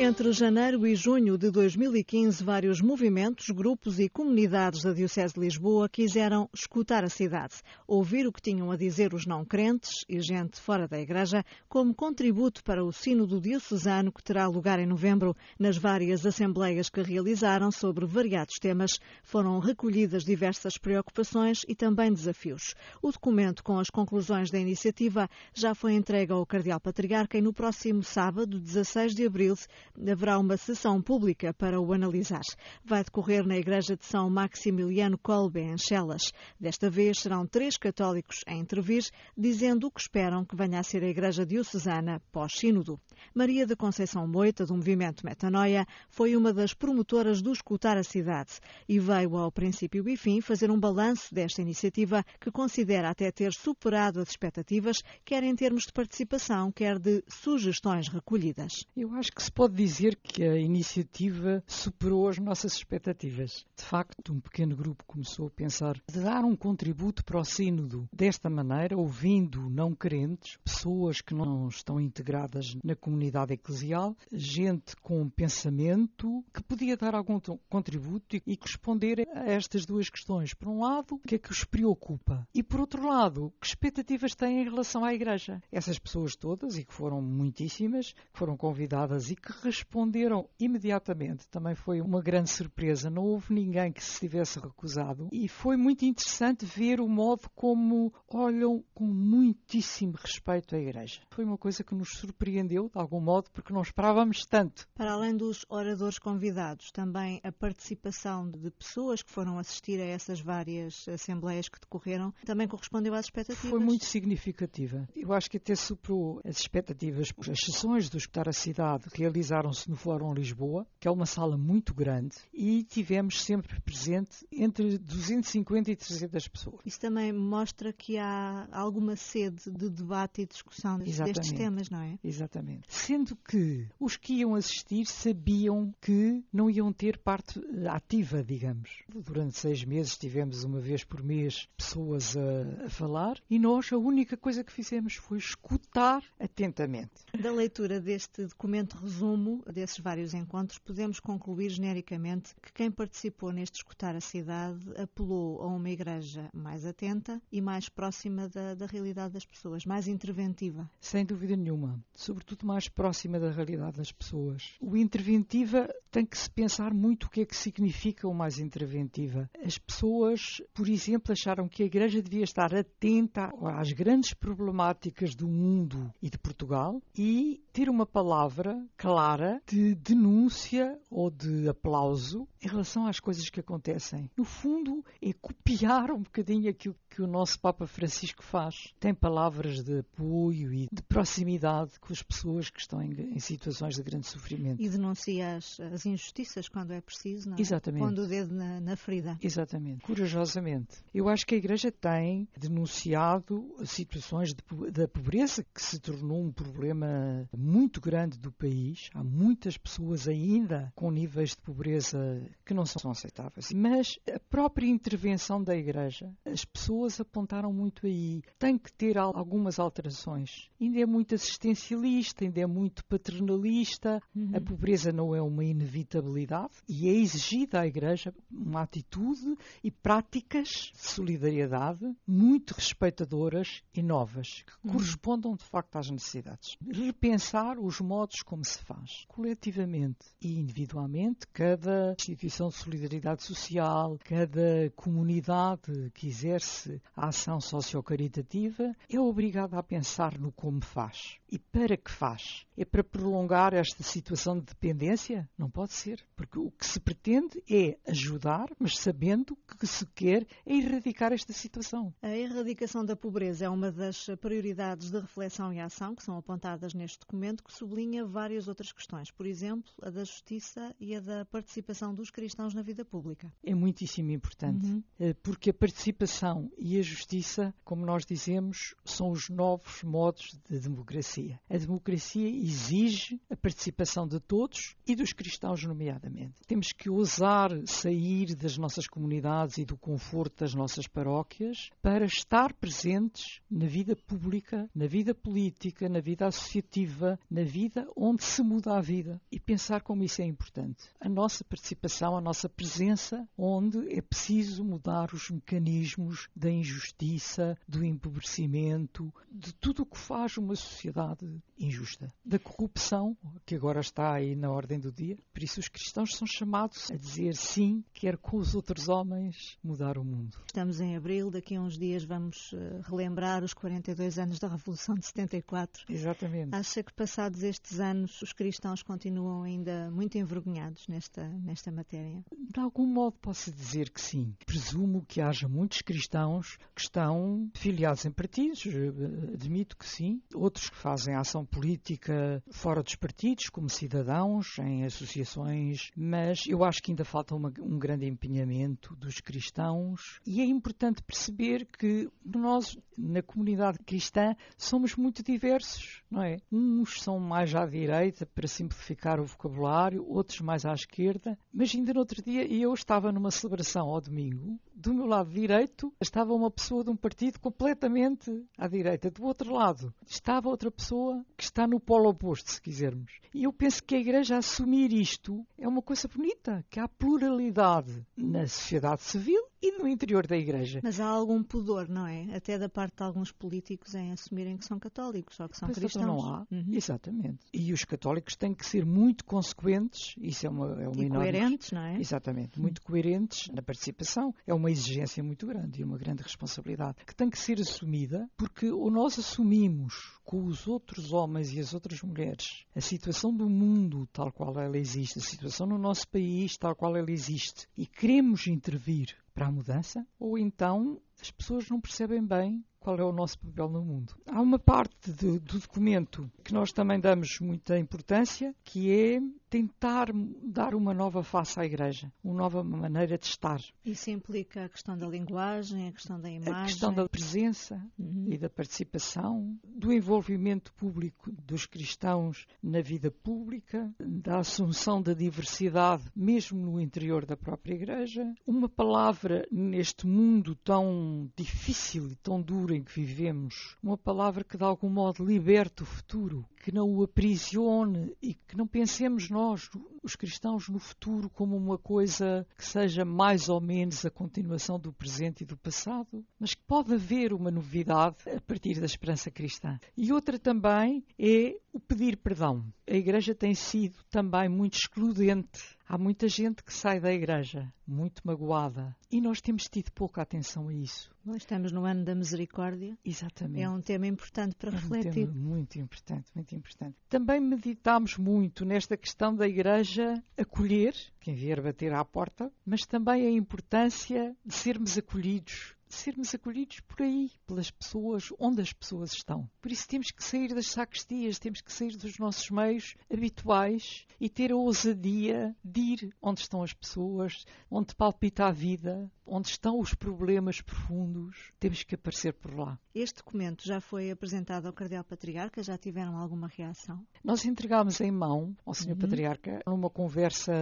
Entre 0.03 0.31
janeiro 0.31 0.87
e 0.87 0.95
junho 0.95 1.37
de 1.37 1.51
2015, 1.51 2.43
vários 2.43 2.81
movimentos, 2.81 3.45
grupos 3.51 3.99
e 3.99 4.09
comunidades 4.09 4.81
da 4.81 4.93
Diocese 4.93 5.35
de 5.35 5.41
Lisboa 5.41 5.87
quiseram 5.87 6.49
escutar 6.51 7.03
a 7.03 7.07
cidade, 7.07 7.61
ouvir 7.85 8.25
o 8.25 8.31
que 8.31 8.41
tinham 8.41 8.71
a 8.71 8.75
dizer 8.75 9.13
os 9.13 9.27
não 9.27 9.45
crentes 9.45 10.03
e 10.09 10.19
gente 10.19 10.59
fora 10.59 10.87
da 10.87 10.99
Igreja, 10.99 11.45
como 11.69 11.93
contributo 11.93 12.63
para 12.63 12.83
o 12.83 12.91
Sínodo 12.91 13.39
Diocesano 13.39 14.11
que 14.11 14.23
terá 14.23 14.47
lugar 14.47 14.79
em 14.79 14.87
novembro. 14.87 15.35
Nas 15.59 15.77
várias 15.77 16.25
assembleias 16.25 16.89
que 16.89 17.03
realizaram 17.03 17.69
sobre 17.71 18.03
variados 18.07 18.55
temas, 18.59 18.93
foram 19.21 19.59
recolhidas 19.59 20.23
diversas 20.23 20.79
preocupações 20.79 21.59
e 21.67 21.75
também 21.75 22.11
desafios. 22.11 22.73
O 23.03 23.11
documento 23.11 23.63
com 23.63 23.77
as 23.77 23.91
conclusões 23.91 24.49
da 24.49 24.57
iniciativa 24.57 25.29
já 25.53 25.75
foi 25.75 25.93
entregue 25.93 26.31
ao 26.31 26.43
Cardeal 26.43 26.79
Patriarca 26.79 27.37
e 27.37 27.41
no 27.41 27.53
próximo 27.53 28.01
sábado, 28.01 28.59
16 28.59 29.13
de 29.13 29.27
abril, 29.27 29.53
haverá 29.99 30.37
uma 30.39 30.57
sessão 30.57 31.01
pública 31.01 31.53
para 31.53 31.79
o 31.79 31.93
analisar. 31.93 32.41
Vai 32.83 33.03
decorrer 33.03 33.45
na 33.45 33.57
Igreja 33.57 33.95
de 33.95 34.05
São 34.05 34.29
Maximiliano 34.29 35.17
Kolbe, 35.17 35.61
em 35.61 35.77
Chelas. 35.77 36.31
Desta 36.59 36.89
vez 36.89 37.19
serão 37.19 37.45
três 37.45 37.77
católicos 37.77 38.37
a 38.47 38.53
intervir, 38.53 39.03
dizendo 39.37 39.87
o 39.87 39.91
que 39.91 40.01
esperam 40.01 40.45
que 40.45 40.55
venha 40.55 40.79
a 40.79 40.83
ser 40.83 41.03
a 41.03 41.09
Igreja 41.09 41.45
Diocesana 41.45 42.21
pós-sínodo. 42.31 42.99
Maria 43.33 43.67
da 43.67 43.75
Conceição 43.75 44.27
Moita, 44.27 44.65
do 44.65 44.75
movimento 44.75 45.25
Metanoia, 45.25 45.85
foi 46.09 46.35
uma 46.35 46.53
das 46.53 46.73
promotoras 46.73 47.41
do 47.41 47.51
Escutar 47.51 47.97
a 47.97 48.03
Cidade 48.03 48.59
e 48.87 48.99
veio 48.99 49.35
ao 49.35 49.51
princípio 49.51 50.07
e 50.09 50.17
fim 50.17 50.41
fazer 50.41 50.71
um 50.71 50.79
balanço 50.79 51.33
desta 51.33 51.61
iniciativa 51.61 52.23
que 52.39 52.51
considera 52.51 53.09
até 53.09 53.31
ter 53.31 53.53
superado 53.53 54.19
as 54.19 54.29
expectativas, 54.29 54.97
quer 55.23 55.43
em 55.43 55.55
termos 55.55 55.83
de 55.83 55.93
participação, 55.93 56.71
quer 56.71 56.99
de 56.99 57.23
sugestões 57.27 58.07
recolhidas. 58.07 58.85
Eu 58.95 59.13
acho 59.13 59.31
que 59.31 59.43
se 59.43 59.51
pode 59.51 59.75
dizer 59.81 60.15
que 60.21 60.43
a 60.43 60.57
iniciativa 60.57 61.63
superou 61.65 62.27
as 62.27 62.37
nossas 62.37 62.73
expectativas. 62.73 63.65
De 63.75 63.83
facto, 63.83 64.31
um 64.31 64.39
pequeno 64.39 64.75
grupo 64.75 65.03
começou 65.05 65.47
a 65.47 65.49
pensar 65.49 65.95
de 66.07 66.19
dar 66.19 66.43
um 66.43 66.55
contributo 66.55 67.25
para 67.25 67.39
o 67.39 67.43
sínodo 67.43 68.07
desta 68.13 68.47
maneira, 68.47 68.95
ouvindo 68.95 69.69
não 69.69 69.95
crentes, 69.95 70.57
pessoas 70.63 71.19
que 71.19 71.33
não 71.33 71.67
estão 71.67 71.99
integradas 71.99 72.77
na 72.83 72.95
comunidade 72.95 73.53
eclesial, 73.53 74.15
gente 74.31 74.95
com 74.97 75.27
pensamento 75.29 76.45
que 76.53 76.61
podia 76.61 76.95
dar 76.95 77.15
algum 77.15 77.39
contributo 77.67 78.35
e 78.45 78.59
responder 78.61 79.27
a 79.33 79.49
estas 79.49 79.83
duas 79.83 80.09
questões. 80.09 80.53
Por 80.53 80.67
um 80.67 80.81
lado, 80.81 81.15
o 81.15 81.19
que 81.19 81.35
é 81.35 81.39
que 81.39 81.51
os 81.51 81.63
preocupa? 81.63 82.47
E 82.53 82.61
por 82.61 82.79
outro 82.79 83.07
lado, 83.07 83.51
que 83.59 83.65
expectativas 83.65 84.35
têm 84.35 84.61
em 84.61 84.63
relação 84.63 85.03
à 85.03 85.13
Igreja? 85.13 85.59
Essas 85.71 85.97
pessoas 85.97 86.35
todas, 86.35 86.77
e 86.77 86.85
que 86.85 86.93
foram 86.93 87.19
muitíssimas, 87.19 88.13
que 88.13 88.37
foram 88.37 88.55
convidadas 88.55 89.31
e 89.31 89.35
que 89.35 89.51
responderam 89.63 90.49
imediatamente, 90.59 91.47
também 91.47 91.75
foi 91.75 92.01
uma 92.01 92.21
grande 92.21 92.49
surpresa. 92.49 93.09
Não 93.09 93.23
houve 93.23 93.53
ninguém 93.53 93.91
que 93.91 94.03
se 94.03 94.19
tivesse 94.19 94.59
recusado 94.59 95.29
e 95.31 95.47
foi 95.47 95.77
muito 95.77 96.03
interessante 96.05 96.65
ver 96.65 96.99
o 96.99 97.07
modo 97.07 97.49
como 97.55 98.13
olham 98.27 98.83
com 98.93 99.05
muitíssimo 99.05 100.13
respeito 100.17 100.75
à 100.75 100.79
Igreja. 100.79 101.21
Foi 101.31 101.43
uma 101.43 101.57
coisa 101.57 101.83
que 101.83 101.95
nos 101.95 102.09
surpreendeu, 102.17 102.89
de 102.93 102.99
algum 102.99 103.21
modo, 103.21 103.49
porque 103.51 103.73
não 103.73 103.81
esperávamos 103.81 104.45
tanto. 104.45 104.87
Para 104.95 105.13
além 105.13 105.35
dos 105.35 105.65
oradores 105.69 106.19
convidados, 106.19 106.91
também 106.91 107.39
a 107.43 107.51
participação 107.51 108.49
de 108.49 108.71
pessoas 108.71 109.21
que 109.21 109.31
foram 109.31 109.57
assistir 109.57 109.99
a 109.99 110.05
essas 110.05 110.39
várias 110.39 111.07
assembleias 111.07 111.69
que 111.69 111.79
decorreram 111.79 112.33
também 112.45 112.67
correspondeu 112.67 113.13
às 113.13 113.25
expectativas? 113.25 113.69
Foi 113.69 113.79
muito 113.79 114.05
significativa. 114.05 115.07
Eu 115.15 115.33
acho 115.33 115.49
que 115.49 115.57
até 115.57 115.75
superou 115.75 116.41
as 116.45 116.57
expectativas. 116.59 117.31
As 117.49 117.59
sessões 117.59 118.09
do 118.09 118.17
Escutar 118.17 118.47
a 118.47 118.53
Cidade 118.53 119.09
realizaram-se 119.51 119.89
no 119.89 119.95
Fórum 119.95 120.33
Lisboa, 120.33 120.87
que 120.99 121.07
é 121.07 121.11
uma 121.11 121.25
sala 121.25 121.57
muito 121.57 121.93
grande, 121.93 122.37
e 122.53 122.83
tivemos 122.83 123.43
sempre 123.43 123.79
presente 123.81 124.47
entre 124.51 124.97
250 124.97 125.91
e 125.91 125.95
300 125.95 126.47
pessoas. 126.47 126.81
Isso 126.85 126.99
também 126.99 127.33
mostra 127.33 127.91
que 127.91 128.17
há 128.17 128.67
alguma 128.71 129.15
sede 129.15 129.69
de 129.69 129.89
debate 129.89 130.41
e 130.41 130.45
discussão 130.45 131.01
Exatamente. 131.01 131.39
destes 131.39 131.57
temas, 131.57 131.89
não 131.89 132.01
é? 132.01 132.17
Exatamente. 132.23 132.83
Sendo 132.87 133.35
que 133.35 133.87
os 133.99 134.15
que 134.15 134.35
iam 134.35 134.55
assistir 134.55 135.05
sabiam 135.05 135.93
que 135.99 136.43
não 136.51 136.69
iam 136.69 136.93
ter 136.93 137.17
parte 137.17 137.61
ativa, 137.89 138.43
digamos. 138.43 139.03
Durante 139.13 139.57
seis 139.57 139.83
meses 139.83 140.17
tivemos 140.17 140.63
uma 140.63 140.79
vez 140.79 141.03
por 141.03 141.21
mês 141.21 141.67
pessoas 141.75 142.35
a, 142.37 142.85
a 142.85 142.89
falar 142.89 143.37
e 143.49 143.59
nós 143.59 143.91
a 143.91 143.97
única 143.97 144.37
coisa 144.37 144.63
que 144.63 144.71
fizemos 144.71 145.15
foi 145.15 145.37
escutar 145.37 146.23
atentamente. 146.39 147.11
Da 147.37 147.51
leitura 147.51 147.99
deste 147.99 148.45
documento 148.45 148.97
resumo 148.97 149.40
desses 149.71 149.99
vários 149.99 150.33
encontros, 150.33 150.77
podemos 150.79 151.19
concluir 151.19 151.69
genericamente 151.69 152.53
que 152.61 152.71
quem 152.73 152.91
participou 152.91 153.51
neste 153.51 153.77
escutar 153.77 154.15
a 154.15 154.21
cidade 154.21 154.79
apelou 154.97 155.61
a 155.61 155.67
uma 155.67 155.89
igreja 155.89 156.49
mais 156.53 156.85
atenta 156.85 157.41
e 157.51 157.61
mais 157.61 157.89
próxima 157.89 158.47
da, 158.47 158.75
da 158.75 158.85
realidade 158.85 159.33
das 159.33 159.45
pessoas, 159.45 159.85
mais 159.85 160.07
interventiva. 160.07 160.89
Sem 160.99 161.25
dúvida 161.25 161.55
nenhuma. 161.55 161.99
Sobretudo 162.13 162.65
mais 162.65 162.87
próxima 162.87 163.39
da 163.39 163.51
realidade 163.51 163.97
das 163.97 164.11
pessoas. 164.11 164.75
O 164.79 164.95
interventiva 164.95 165.87
tem 166.11 166.25
que 166.25 166.37
se 166.37 166.49
pensar 166.49 166.93
muito 166.93 167.25
o 167.25 167.29
que 167.29 167.41
é 167.41 167.45
que 167.45 167.55
significa 167.55 168.27
o 168.27 168.33
mais 168.33 168.59
interventiva. 168.59 169.49
As 169.63 169.77
pessoas, 169.77 170.61
por 170.73 170.87
exemplo, 170.89 171.31
acharam 171.31 171.67
que 171.67 171.83
a 171.83 171.85
igreja 171.85 172.21
devia 172.21 172.43
estar 172.43 172.75
atenta 172.75 173.51
às 173.77 173.91
grandes 173.93 174.33
problemáticas 174.33 175.33
do 175.33 175.47
mundo 175.47 176.13
e 176.21 176.29
de 176.29 176.37
Portugal 176.37 177.01
e 177.17 177.63
ter 177.71 177.89
uma 177.89 178.05
palavra 178.05 178.85
clara 178.97 179.30
de 179.67 179.95
denúncia 179.95 180.99
ou 181.09 181.29
de 181.29 181.67
aplauso 181.67 182.47
em 182.61 182.67
relação 182.67 183.07
às 183.07 183.19
coisas 183.19 183.49
que 183.49 183.59
acontecem. 183.59 184.29
No 184.37 184.43
fundo, 184.43 185.03
é 185.21 185.33
copiar 185.33 186.11
um 186.11 186.21
bocadinho 186.21 186.69
aquilo 186.69 186.95
que 187.09 187.21
o 187.21 187.27
nosso 187.27 187.59
Papa 187.59 187.87
Francisco 187.87 188.43
faz. 188.43 188.93
Tem 188.99 189.13
palavras 189.13 189.83
de 189.83 189.99
apoio 189.99 190.73
e 190.73 190.87
de 190.91 191.01
proximidade 191.03 191.99
com 191.99 192.13
as 192.13 192.21
pessoas 192.21 192.69
que 192.69 192.79
estão 192.79 193.01
em, 193.01 193.11
em 193.35 193.39
situações 193.39 193.95
de 193.95 194.03
grande 194.03 194.27
sofrimento. 194.27 194.81
E 194.81 194.87
denuncia 194.87 195.55
as, 195.55 195.79
as, 195.79 196.05
injustiças 196.05 196.69
quando 196.69 196.91
é 196.91 197.01
preciso, 197.01 197.49
não 197.49 197.57
é? 197.57 197.61
Exatamente. 197.61 198.03
Pondo 198.03 198.23
o 198.23 198.27
dedo 198.27 198.53
na, 198.53 198.79
na 198.79 198.95
ferida. 198.95 199.37
Exatamente. 199.41 200.01
Corajosamente. 200.03 201.03
Eu 201.13 201.27
acho 201.27 201.45
que 201.45 201.55
a 201.55 201.57
Igreja 201.57 201.91
tem 201.91 202.47
denunciado 202.57 203.75
situações 203.83 204.53
de, 204.53 204.91
da 204.91 205.07
pobreza 205.07 205.65
que 205.73 205.81
se 205.81 205.99
tornou 205.99 206.41
um 206.41 206.51
problema 206.51 207.47
muito 207.55 207.99
grande 207.99 208.37
do 208.37 208.51
país. 208.51 209.09
Há 209.21 209.23
muitas 209.23 209.77
pessoas 209.77 210.27
ainda 210.27 210.91
com 210.95 211.11
níveis 211.11 211.51
de 211.51 211.57
pobreza 211.57 212.41
que 212.65 212.73
não 212.73 212.85
são 212.85 213.11
aceitáveis. 213.11 213.69
Mas 213.71 214.17
a 214.27 214.39
própria 214.39 214.87
intervenção 214.87 215.63
da 215.63 215.75
Igreja, 215.75 216.33
as 216.43 216.65
pessoas 216.65 217.19
apontaram 217.19 217.71
muito 217.71 218.07
aí. 218.07 218.41
Tem 218.57 218.77
que 218.77 218.91
ter 218.91 219.17
algumas 219.17 219.79
alterações. 219.79 220.69
Ainda 220.79 220.99
é 220.99 221.05
muito 221.05 221.35
assistencialista, 221.35 222.43
ainda 222.43 222.61
é 222.61 222.65
muito 222.65 223.05
paternalista. 223.05 224.19
Uhum. 224.35 224.51
A 224.55 224.61
pobreza 224.61 225.11
não 225.11 225.35
é 225.35 225.41
uma 225.41 225.63
inevitabilidade 225.63 226.73
e 226.89 227.07
é 227.07 227.13
exigida 227.13 227.81
à 227.81 227.87
Igreja 227.87 228.33
uma 228.49 228.81
atitude 228.81 229.55
e 229.83 229.91
práticas 229.91 230.67
de 230.67 231.01
solidariedade 231.01 232.11
muito 232.25 232.71
respeitadoras 232.71 233.83
e 233.93 234.01
novas, 234.01 234.63
que 234.63 234.87
uhum. 234.87 234.93
correspondam 234.93 235.55
de 235.55 235.63
facto 235.63 235.97
às 235.97 236.09
necessidades. 236.09 236.77
Repensar 236.91 237.77
os 237.79 237.99
modos 237.99 238.41
como 238.41 238.65
se 238.65 238.79
faz, 238.79 239.10
coletivamente 239.27 240.25
e 240.41 240.59
individualmente, 240.59 241.47
cada 241.47 242.15
instituição 242.17 242.69
de 242.69 242.75
solidariedade 242.75 243.43
social, 243.43 244.17
cada 244.23 244.91
comunidade 244.95 246.11
que 246.13 246.27
exerce 246.27 247.01
a 247.15 247.27
ação 247.27 247.59
sociocaritativa 247.59 248.95
é 249.09 249.19
obrigada 249.19 249.77
a 249.77 249.83
pensar 249.83 250.37
no 250.39 250.51
como 250.51 250.83
faz 250.83 251.37
e 251.51 251.59
para 251.59 251.97
que 251.97 252.09
faz. 252.09 252.65
É 252.77 252.85
para 252.85 253.03
prolongar 253.03 253.73
esta 253.73 254.01
situação 254.01 254.57
de 254.57 254.65
dependência? 254.65 255.47
Não 255.57 255.69
pode 255.69 255.93
ser, 255.93 256.23
porque 256.35 256.57
o 256.57 256.71
que 256.71 256.85
se 256.85 256.99
pretende 256.99 257.61
é 257.69 257.97
ajudar, 258.07 258.67
mas 258.79 258.97
sabendo 258.97 259.57
que 259.77 259.85
se 259.85 260.05
quer 260.07 260.47
é 260.65 260.75
erradicar 260.75 261.33
esta 261.33 261.51
situação. 261.51 262.13
A 262.21 262.29
erradicação 262.29 263.03
da 263.03 263.15
pobreza 263.15 263.65
é 263.65 263.69
uma 263.69 263.91
das 263.91 264.27
prioridades 264.39 265.11
de 265.11 265.19
reflexão 265.19 265.73
e 265.73 265.79
ação 265.79 266.15
que 266.15 266.23
são 266.23 266.37
apontadas 266.37 266.93
neste 266.93 267.19
documento, 267.19 267.63
que 267.63 267.73
sublinha 267.73 268.25
várias 268.25 268.67
outras 268.67 268.91
questões, 268.91 269.00
por 269.31 269.45
exemplo, 269.45 269.91
a 270.01 270.09
da 270.09 270.23
justiça 270.23 270.95
e 270.99 271.15
a 271.15 271.19
da 271.19 271.45
participação 271.45 272.13
dos 272.13 272.29
cristãos 272.29 272.73
na 272.73 272.81
vida 272.81 273.03
pública. 273.03 273.51
É 273.63 273.73
muitíssimo 273.73 274.31
importante, 274.31 274.85
uhum. 274.85 275.03
Eh, 275.19 275.33
porque 275.41 275.69
a 275.69 275.73
participação 275.73 276.71
e 276.77 276.97
a 276.97 277.01
justiça, 277.01 277.73
como 277.83 278.05
nós 278.05 278.25
dizemos, 278.25 278.95
são 279.03 279.31
os 279.31 279.49
novos 279.49 280.03
modos 280.03 280.57
de 280.69 280.79
democracia. 280.79 281.59
A 281.69 281.77
democracia 281.77 282.47
exige 282.47 283.39
a 283.49 283.55
participação 283.55 284.27
de 284.27 284.39
todos 284.39 284.95
e 285.07 285.15
dos 285.15 285.33
cristãos, 285.33 285.83
nomeadamente. 285.83 286.61
Temos 286.67 286.91
que 286.91 287.09
ousar 287.09 287.71
sair 287.85 288.55
das 288.55 288.77
nossas 288.77 289.07
comunidades 289.07 289.77
e 289.77 289.85
do 289.85 289.97
conforto 289.97 290.59
das 290.59 290.73
nossas 290.73 291.07
paróquias 291.07 291.89
para 292.01 292.25
estar 292.25 292.73
presentes 292.73 293.61
na 293.69 293.85
vida 293.85 294.15
pública, 294.15 294.89
na 294.93 295.07
vida 295.07 295.33
política, 295.33 296.09
na 296.09 296.19
vida 296.19 296.47
associativa, 296.47 297.39
na 297.49 297.63
vida 297.63 298.07
onde 298.15 298.43
se 298.43 298.61
muda 298.61 298.90
a 298.97 299.01
vida 299.01 299.41
e 299.51 299.59
pensar 299.59 300.01
como 300.01 300.23
isso 300.23 300.41
é 300.41 300.45
importante. 300.45 301.03
A 301.19 301.29
nossa 301.29 301.63
participação, 301.63 302.35
a 302.35 302.41
nossa 302.41 302.67
presença, 302.67 303.47
onde 303.57 304.11
é 304.13 304.21
preciso 304.21 304.83
mudar 304.83 305.33
os 305.33 305.49
mecanismos 305.49 306.49
da 306.55 306.69
injustiça, 306.69 307.77
do 307.87 308.03
empobrecimento, 308.03 309.33
de 309.51 309.73
tudo 309.73 310.03
o 310.03 310.05
que 310.05 310.17
faz 310.17 310.57
uma 310.57 310.75
sociedade 310.75 311.61
injusta, 311.77 312.31
da 312.45 312.59
corrupção, 312.59 313.35
que 313.65 313.75
agora 313.75 313.99
está 313.99 314.33
aí 314.33 314.55
na 314.55 314.69
ordem 314.69 314.99
do 314.99 315.11
dia. 315.11 315.37
Por 315.53 315.63
isso, 315.63 315.79
os 315.79 315.87
cristãos 315.87 316.35
são 316.35 316.47
chamados 316.47 317.09
a 317.11 317.15
dizer 317.15 317.55
sim, 317.55 318.03
quer 318.13 318.37
com 318.37 318.57
os 318.57 318.75
outros 318.75 319.09
homens 319.09 319.77
mudar 319.83 320.17
o 320.17 320.23
mundo. 320.23 320.57
Estamos 320.67 320.99
em 320.99 321.15
abril, 321.15 321.49
daqui 321.49 321.75
a 321.75 321.81
uns 321.81 321.97
dias 321.97 322.23
vamos 322.23 322.71
uh, 322.73 323.01
relembrar 323.03 323.63
os 323.63 323.73
42 323.73 324.37
anos 324.37 324.59
da 324.59 324.67
Revolução 324.67 325.15
de 325.15 325.25
74. 325.25 326.05
Exatamente. 326.09 326.75
Acha 326.75 327.03
que 327.03 327.13
passados 327.13 327.63
estes 327.63 327.99
anos 327.99 328.41
os 328.41 328.53
cristãos 328.53 328.70
cristãos 328.71 329.03
continuam 329.03 329.63
ainda 329.63 330.09
muito 330.11 330.37
envergonhados 330.37 331.05
nesta, 331.09 331.45
nesta 331.61 331.91
matéria? 331.91 332.41
De 332.57 332.79
algum 332.79 333.05
modo 333.05 333.35
posso 333.41 333.69
dizer 333.69 334.09
que 334.09 334.21
sim. 334.21 334.55
Presumo 334.65 335.25
que 335.27 335.41
haja 335.41 335.67
muitos 335.67 336.01
cristãos 336.01 336.77
que 336.95 337.01
estão 337.01 337.69
filiados 337.75 338.23
em 338.23 338.31
partidos, 338.31 338.85
eh, 338.85 339.53
admito 339.53 339.97
que 339.97 340.07
sim. 340.07 340.41
Outros 340.55 340.89
que 340.89 340.95
fazem 340.95 341.35
ação 341.35 341.65
política 341.65 342.63
fora 342.71 343.03
dos 343.03 343.15
partidos, 343.15 343.67
como 343.67 343.89
cidadãos, 343.89 344.79
em 344.79 345.03
associações, 345.03 346.09
mas 346.15 346.65
eu 346.65 346.85
acho 346.85 347.03
que 347.03 347.11
ainda 347.11 347.25
falta 347.25 347.53
uma, 347.53 347.73
um 347.81 347.99
grande 347.99 348.25
empenhamento 348.25 349.13
dos 349.17 349.41
cristãos 349.41 350.39
e 350.47 350.61
é 350.61 350.65
importante 350.65 351.21
perceber 351.21 351.85
que 351.85 352.29
nós, 352.45 352.97
na 353.17 353.41
comunidade 353.41 353.99
cristã, 353.99 354.55
somos 354.77 355.17
muito 355.17 355.43
diversos, 355.43 356.23
não 356.31 356.41
é? 356.41 356.55
Uns 356.71 357.21
são 357.21 357.37
mais 357.37 357.75
à 357.75 357.85
direita, 357.85 358.45
para 358.61 358.67
simplificar 358.67 359.39
o 359.39 359.45
vocabulário, 359.45 360.23
outros 360.29 360.61
mais 360.61 360.85
à 360.85 360.93
esquerda, 360.93 361.57
mas 361.73 361.91
ainda 361.95 362.13
no 362.13 362.19
outro 362.19 362.43
dia 362.43 362.63
eu 362.71 362.93
estava 362.93 363.31
numa 363.31 363.49
celebração 363.49 364.07
ao 364.07 364.21
domingo, 364.21 364.79
do 365.01 365.13
meu 365.13 365.25
lado 365.25 365.51
direito 365.51 366.13
estava 366.21 366.53
uma 366.53 366.69
pessoa 366.69 367.03
de 367.03 367.09
um 367.09 367.15
partido 367.15 367.59
completamente 367.59 368.51
à 368.77 368.87
direita, 368.87 369.31
do 369.31 369.43
outro 369.43 369.73
lado 369.73 370.13
estava 370.25 370.69
outra 370.69 370.91
pessoa 370.91 371.43
que 371.57 371.63
está 371.63 371.87
no 371.87 371.99
polo 371.99 372.29
oposto, 372.29 372.71
se 372.71 372.81
quisermos. 372.81 373.41
E 373.53 373.63
eu 373.63 373.73
penso 373.73 374.03
que 374.03 374.15
a 374.15 374.19
Igreja 374.19 374.57
assumir 374.57 375.11
isto 375.11 375.65
é 375.77 375.87
uma 375.87 376.01
coisa 376.01 376.27
bonita, 376.27 376.85
que 376.89 376.99
há 376.99 377.07
pluralidade 377.07 378.25
na 378.37 378.67
sociedade 378.67 379.23
civil 379.23 379.71
e 379.81 379.97
no 379.97 380.07
interior 380.07 380.45
da 380.45 380.55
Igreja. 380.55 380.99
Mas 381.03 381.19
há 381.19 381.25
algum 381.25 381.63
pudor, 381.63 382.07
não 382.07 382.27
é? 382.27 382.55
Até 382.55 382.77
da 382.77 382.87
parte 382.87 383.17
de 383.17 383.23
alguns 383.23 383.51
políticos 383.51 384.13
em 384.13 384.31
assumirem 384.31 384.77
que 384.77 384.85
são 384.85 384.99
católicos 384.99 385.59
ou 385.59 385.67
que 385.67 385.75
são 385.75 385.87
pois 385.87 385.97
então 385.97 386.09
cristãos. 386.09 386.43
Não 386.43 386.53
há, 386.53 386.67
uhum. 386.71 386.85
exatamente. 386.91 387.65
E 387.73 387.91
os 387.91 388.05
católicos 388.05 388.55
têm 388.55 388.73
que 388.73 388.85
ser 388.85 389.05
muito 389.05 389.43
consequentes, 389.43 390.35
isso 390.37 390.67
é 390.67 390.69
uma, 390.69 391.01
é 391.01 391.07
uma 391.07 391.21
e 391.21 391.25
enorme... 391.25 391.51
coerentes, 391.51 391.91
não 391.91 392.01
é? 392.01 392.19
Exatamente, 392.19 392.79
muito 392.79 393.01
coerentes 393.01 393.69
na 393.73 393.81
participação. 393.81 394.53
É 394.67 394.73
uma 394.73 394.90
exigência 394.91 395.43
muito 395.43 395.65
grande 395.65 396.01
e 396.01 396.03
uma 396.03 396.17
grande 396.17 396.43
responsabilidade 396.43 397.25
que 397.25 397.35
tem 397.35 397.49
que 397.49 397.57
ser 397.57 397.79
assumida 397.79 398.49
porque 398.55 398.91
ou 398.91 399.09
nós 399.09 399.39
assumimos 399.39 400.39
com 400.43 400.65
os 400.65 400.87
outros 400.87 401.33
homens 401.33 401.73
e 401.73 401.79
as 401.79 401.93
outras 401.93 402.21
mulheres 402.21 402.85
a 402.95 403.01
situação 403.01 403.55
do 403.55 403.69
mundo 403.69 404.27
tal 404.31 404.51
qual 404.51 404.77
ela 404.79 404.97
existe, 404.97 405.39
a 405.39 405.41
situação 405.41 405.87
no 405.87 405.97
nosso 405.97 406.27
país 406.27 406.77
tal 406.77 406.95
qual 406.95 407.15
ela 407.15 407.31
existe 407.31 407.87
e 407.97 408.05
queremos 408.05 408.67
intervir 408.67 409.35
para 409.53 409.67
a 409.67 409.71
mudança, 409.71 410.25
ou 410.39 410.57
então 410.57 411.21
as 411.41 411.51
pessoas 411.51 411.89
não 411.89 411.99
percebem 411.99 412.43
bem 412.43 412.83
qual 412.99 413.17
é 413.17 413.23
o 413.23 413.31
nosso 413.31 413.59
papel 413.59 413.89
no 413.89 414.03
mundo. 414.03 414.33
Há 414.45 414.61
uma 414.61 414.77
parte 414.77 415.31
de, 415.31 415.59
do 415.59 415.79
documento 415.79 416.49
que 416.63 416.73
nós 416.73 416.91
também 416.91 417.19
damos 417.19 417.59
muita 417.59 417.97
importância, 417.97 418.75
que 418.83 419.11
é 419.11 419.41
tentar 419.71 420.27
dar 420.61 420.93
uma 420.93 421.13
nova 421.13 421.41
face 421.43 421.79
à 421.79 421.85
Igreja, 421.85 422.29
uma 422.43 422.53
nova 422.53 422.83
maneira 422.83 423.37
de 423.37 423.45
estar. 423.45 423.81
Isso 424.03 424.29
implica 424.29 424.83
a 424.83 424.89
questão 424.89 425.17
da 425.17 425.25
linguagem, 425.25 426.09
a 426.09 426.11
questão 426.11 426.37
da 426.37 426.49
imagem? 426.49 426.73
A 426.73 426.83
questão 426.83 427.13
da 427.13 427.27
presença 427.27 428.05
uhum. 428.19 428.47
e 428.49 428.57
da 428.57 428.69
participação, 428.69 429.79
do 429.85 430.11
envolvimento 430.11 430.91
público 430.93 431.49
dos 431.53 431.85
cristãos 431.85 432.67
na 432.83 432.99
vida 432.99 433.31
pública, 433.31 434.13
da 434.19 434.59
assunção 434.59 435.21
da 435.21 435.33
diversidade, 435.33 436.25
mesmo 436.35 436.77
no 436.77 436.99
interior 436.99 437.45
da 437.45 437.55
própria 437.55 437.93
Igreja. 437.93 438.53
Uma 438.67 438.89
palavra 438.89 439.65
neste 439.71 440.27
mundo 440.27 440.75
tão 440.75 441.49
difícil 441.55 442.29
e 442.29 442.35
tão 442.35 442.61
duro 442.61 442.93
em 442.93 443.01
que 443.01 443.13
vivemos, 443.13 443.95
uma 444.03 444.17
palavra 444.17 444.65
que 444.65 444.77
de 444.77 444.83
algum 444.83 445.09
modo 445.09 445.45
liberte 445.45 446.03
o 446.03 446.05
futuro, 446.05 446.65
que 446.81 446.91
não 446.91 447.07
o 447.07 447.23
aprisione 447.23 448.35
e 448.41 448.55
que 448.55 448.75
não 448.75 448.87
pensemos 448.87 449.49
nós, 449.49 449.89
os 450.23 450.35
cristãos, 450.35 450.89
no 450.89 450.99
futuro 450.99 451.49
como 451.49 451.77
uma 451.77 451.97
coisa 451.97 452.65
que 452.75 452.85
seja 452.85 453.23
mais 453.23 453.69
ou 453.69 453.79
menos 453.79 454.25
a 454.25 454.31
continuação 454.31 454.99
do 454.99 455.13
presente 455.13 455.61
e 455.61 455.65
do 455.65 455.77
passado, 455.77 456.43
mas 456.59 456.73
que 456.73 456.83
pode 456.83 457.13
haver 457.13 457.53
uma 457.53 457.69
novidade 457.69 458.37
a 458.49 458.59
partir 458.59 458.99
da 458.99 459.05
esperança 459.05 459.51
cristã. 459.51 459.99
E 460.17 460.33
outra 460.33 460.57
também 460.57 461.23
é 461.37 461.77
o 461.93 461.99
pedir 461.99 462.37
perdão. 462.37 462.83
A 463.07 463.13
Igreja 463.13 463.53
tem 463.53 463.75
sido 463.75 464.17
também 464.29 464.67
muito 464.67 464.97
excludente 464.97 465.97
Há 466.13 466.17
muita 466.17 466.49
gente 466.49 466.83
que 466.83 466.93
sai 466.93 467.21
da 467.21 467.31
igreja 467.31 467.89
muito 468.05 468.41
magoada 468.43 469.15
e 469.31 469.39
nós 469.39 469.61
temos 469.61 469.87
tido 469.87 470.11
pouca 470.11 470.41
atenção 470.41 470.89
a 470.89 470.93
isso. 470.93 471.33
Nós 471.45 471.59
estamos 471.59 471.93
no 471.93 472.03
ano 472.03 472.25
da 472.25 472.35
misericórdia. 472.35 473.17
Exatamente. 473.23 473.81
É 473.81 473.89
um 473.89 474.01
tema 474.01 474.27
importante 474.27 474.75
para 474.75 474.89
é 474.89 474.93
refletir. 474.93 475.47
Um 475.47 475.53
tema 475.53 475.53
muito 475.53 475.97
importante, 475.97 476.51
muito 476.53 476.75
importante. 476.75 477.15
Também 477.29 477.61
meditamos 477.61 478.37
muito 478.37 478.83
nesta 478.83 479.15
questão 479.15 479.55
da 479.55 479.65
igreja 479.65 480.33
acolher 480.57 481.15
quem 481.39 481.55
vier 481.55 481.81
bater 481.81 482.11
à 482.11 482.25
porta, 482.25 482.69
mas 482.85 483.05
também 483.05 483.47
a 483.47 483.49
importância 483.49 484.53
de 484.65 484.75
sermos 484.75 485.17
acolhidos 485.17 485.95
sermos 486.15 486.53
acolhidos 486.53 486.99
por 487.01 487.21
aí, 487.21 487.51
pelas 487.65 487.91
pessoas, 487.91 488.49
onde 488.59 488.81
as 488.81 488.93
pessoas 488.93 489.33
estão. 489.33 489.69
Por 489.81 489.91
isso 489.91 490.07
temos 490.07 490.31
que 490.31 490.43
sair 490.43 490.73
das 490.73 490.87
sacristias, 490.87 491.59
temos 491.59 491.81
que 491.81 491.91
sair 491.91 492.15
dos 492.15 492.37
nossos 492.37 492.69
meios 492.69 493.15
habituais 493.31 494.25
e 494.39 494.49
ter 494.49 494.71
a 494.71 494.75
ousadia 494.75 495.75
de 495.83 496.01
ir 496.01 496.35
onde 496.41 496.61
estão 496.61 496.83
as 496.83 496.93
pessoas, 496.93 497.65
onde 497.89 498.15
palpita 498.15 498.65
a 498.65 498.71
vida, 498.71 499.31
onde 499.45 499.67
estão 499.67 499.99
os 499.99 500.13
problemas 500.13 500.81
profundos. 500.81 501.71
Temos 501.79 502.03
que 502.03 502.15
aparecer 502.15 502.53
por 502.53 502.73
lá. 502.73 502.99
Este 503.13 503.37
documento 503.37 503.85
já 503.85 503.99
foi 503.99 504.31
apresentado 504.31 504.85
ao 504.85 504.93
Cardeal 504.93 505.23
Patriarca? 505.23 505.83
Já 505.83 505.97
tiveram 505.97 506.37
alguma 506.37 506.67
reação? 506.67 507.25
Nós 507.43 507.65
entregámos 507.65 508.21
em 508.21 508.31
mão 508.31 508.75
ao 508.85 508.93
Sr. 508.93 509.11
Uhum. 509.11 509.17
Patriarca 509.17 509.81
numa 509.85 510.09
conversa 510.09 510.73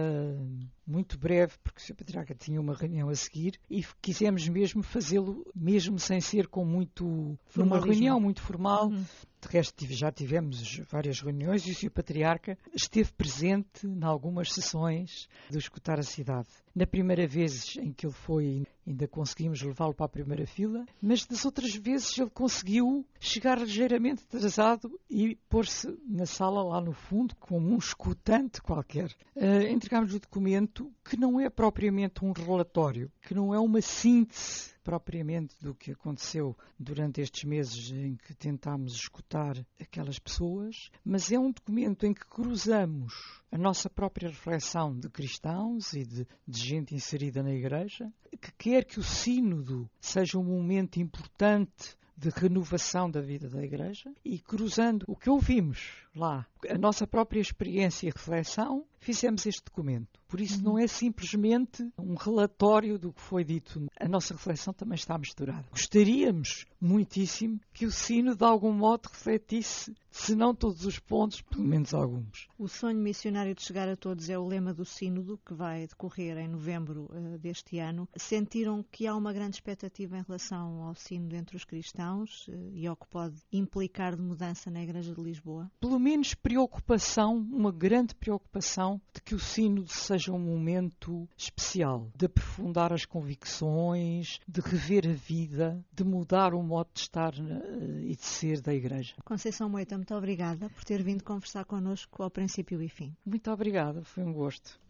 muito 0.86 1.18
breve, 1.18 1.54
porque 1.62 1.80
o 1.80 1.84
Sr. 1.84 1.94
Patriarca 1.96 2.34
tinha 2.34 2.60
uma 2.60 2.74
reunião 2.74 3.08
a 3.08 3.14
seguir 3.14 3.58
e 3.68 3.84
quisemos 4.00 4.46
mesmo 4.48 4.82
fazê-lo, 5.20 5.46
mesmo 5.54 5.98
sem 5.98 6.20
ser 6.20 6.48
com 6.48 6.64
muito. 6.64 7.38
numa 7.54 7.78
reunião 7.78 8.18
muito 8.18 8.40
formal. 8.40 8.88
Uhum. 8.88 9.04
De 9.40 9.48
resto, 9.48 9.86
já 9.88 10.12
tivemos 10.12 10.80
várias 10.90 11.18
reuniões 11.20 11.66
e 11.66 11.70
o 11.70 11.74
Sr. 11.74 11.90
Patriarca 11.90 12.58
esteve 12.74 13.10
presente 13.12 13.86
em 13.86 14.04
algumas 14.04 14.52
sessões 14.52 15.28
do 15.50 15.58
Escutar 15.58 15.98
a 15.98 16.02
Cidade. 16.02 16.48
Na 16.74 16.86
primeira 16.86 17.26
vez 17.26 17.74
em 17.78 17.90
que 17.90 18.04
ele 18.04 18.12
foi, 18.12 18.66
ainda 18.86 19.08
conseguimos 19.08 19.62
levá-lo 19.62 19.94
para 19.94 20.04
a 20.04 20.10
primeira 20.10 20.46
fila, 20.46 20.84
mas 21.00 21.24
das 21.24 21.46
outras 21.46 21.74
vezes 21.74 22.18
ele 22.18 22.28
conseguiu 22.28 23.04
chegar 23.18 23.58
ligeiramente 23.58 24.24
atrasado 24.24 25.00
e 25.08 25.36
pôr-se 25.48 25.88
na 26.06 26.26
sala 26.26 26.62
lá 26.62 26.78
no 26.78 26.92
fundo, 26.92 27.34
como 27.36 27.66
um 27.66 27.78
escutante 27.78 28.60
qualquer. 28.60 29.10
Uh, 29.34 29.62
entregámos 29.70 30.12
o 30.12 30.20
documento 30.20 30.92
que 31.02 31.16
não 31.16 31.40
é 31.40 31.48
propriamente 31.48 32.22
um 32.22 32.32
relatório, 32.32 33.10
que 33.22 33.32
não 33.32 33.54
é 33.54 33.58
uma 33.58 33.80
síntese 33.80 34.74
propriamente 34.90 35.54
do 35.60 35.72
que 35.72 35.92
aconteceu 35.92 36.56
durante 36.76 37.20
estes 37.20 37.44
meses 37.44 37.92
em 37.92 38.16
que 38.16 38.34
tentámos 38.34 38.92
escutar 38.92 39.56
aquelas 39.80 40.18
pessoas, 40.18 40.90
mas 41.04 41.30
é 41.30 41.38
um 41.38 41.52
documento 41.52 42.04
em 42.06 42.12
que 42.12 42.26
cruzamos 42.26 43.40
a 43.52 43.56
nossa 43.56 43.88
própria 43.88 44.28
reflexão 44.28 44.92
de 44.92 45.08
cristãos 45.08 45.92
e 45.92 46.04
de, 46.04 46.26
de 46.44 46.58
gente 46.58 46.92
inserida 46.92 47.40
na 47.40 47.54
Igreja, 47.54 48.12
que 48.40 48.50
quer 48.58 48.84
que 48.84 48.98
o 48.98 49.02
Sínodo 49.04 49.88
seja 50.00 50.36
um 50.36 50.42
momento 50.42 50.98
importante 50.98 51.96
de 52.16 52.28
renovação 52.28 53.08
da 53.08 53.20
vida 53.20 53.48
da 53.48 53.62
Igreja 53.62 54.12
e 54.24 54.40
cruzando 54.40 55.04
o 55.06 55.14
que 55.14 55.30
ouvimos 55.30 56.04
lá, 56.14 56.46
a 56.68 56.78
nossa 56.78 57.06
própria 57.06 57.40
experiência 57.40 58.06
e 58.06 58.10
reflexão, 58.10 58.84
fizemos 58.98 59.46
este 59.46 59.64
documento. 59.64 60.20
Por 60.28 60.40
isso, 60.40 60.62
não 60.62 60.78
é 60.78 60.86
simplesmente 60.86 61.82
um 61.98 62.14
relatório 62.14 62.98
do 62.98 63.12
que 63.12 63.20
foi 63.20 63.42
dito. 63.42 63.84
A 63.98 64.06
nossa 64.06 64.34
reflexão 64.34 64.72
também 64.72 64.94
está 64.94 65.18
misturada. 65.18 65.66
Gostaríamos 65.70 66.66
muitíssimo 66.80 67.58
que 67.72 67.84
o 67.84 67.90
sino, 67.90 68.36
de 68.36 68.44
algum 68.44 68.72
modo, 68.72 69.08
refletisse, 69.10 69.92
se 70.10 70.36
não 70.36 70.54
todos 70.54 70.84
os 70.86 71.00
pontos, 71.00 71.40
pelo 71.42 71.64
menos 71.64 71.92
alguns. 71.92 72.46
O 72.56 72.68
sonho 72.68 72.98
missionário 72.98 73.54
de 73.54 73.62
chegar 73.62 73.88
a 73.88 73.96
todos 73.96 74.30
é 74.30 74.38
o 74.38 74.46
lema 74.46 74.72
do 74.72 74.84
Sínodo, 74.84 75.40
que 75.44 75.52
vai 75.52 75.86
decorrer 75.86 76.38
em 76.38 76.46
novembro 76.46 77.08
uh, 77.10 77.38
deste 77.38 77.78
ano. 77.78 78.08
Sentiram 78.16 78.84
que 78.84 79.08
há 79.08 79.16
uma 79.16 79.32
grande 79.32 79.56
expectativa 79.56 80.16
em 80.16 80.22
relação 80.22 80.84
ao 80.84 80.94
Sínodo 80.94 81.34
entre 81.34 81.56
os 81.56 81.64
cristãos 81.64 82.46
uh, 82.46 82.70
e 82.72 82.86
ao 82.86 82.94
que 82.94 83.08
pode 83.08 83.36
implicar 83.52 84.14
de 84.14 84.22
mudança 84.22 84.70
na 84.70 84.82
Igreja 84.82 85.12
de 85.12 85.20
Lisboa? 85.20 85.70
Pelo 85.80 85.98
menos 86.00 86.34
preocupação, 86.34 87.36
uma 87.36 87.70
grande 87.70 88.14
preocupação 88.14 89.00
de 89.14 89.20
que 89.20 89.34
o 89.34 89.38
Sínodo 89.38 89.92
seja 89.92 90.32
um 90.32 90.38
momento 90.38 91.28
especial, 91.36 92.10
de 92.16 92.26
aprofundar 92.26 92.92
as 92.92 93.04
convicções, 93.04 94.40
de 94.48 94.60
rever 94.62 95.06
a 95.06 95.12
vida, 95.12 95.84
de 95.92 96.02
mudar 96.02 96.54
o 96.54 96.62
modo 96.62 96.88
de 96.94 97.00
estar 97.00 97.34
uh, 97.34 98.00
e 98.00 98.16
de 98.16 98.24
ser 98.24 98.60
da 98.62 98.74
Igreja. 98.74 99.14
Conceição 99.24 99.68
Moita, 99.68 99.96
muito 99.96 100.14
obrigada 100.14 100.70
por 100.70 100.82
ter 100.84 101.02
vindo 101.02 101.22
conversar 101.22 101.66
connosco 101.66 102.22
ao 102.22 102.30
princípio 102.30 102.82
e 102.82 102.88
fim. 102.88 103.14
Muito 103.24 103.50
obrigada, 103.50 104.02
foi 104.02 104.24
um 104.24 104.32
gosto. 104.32 104.80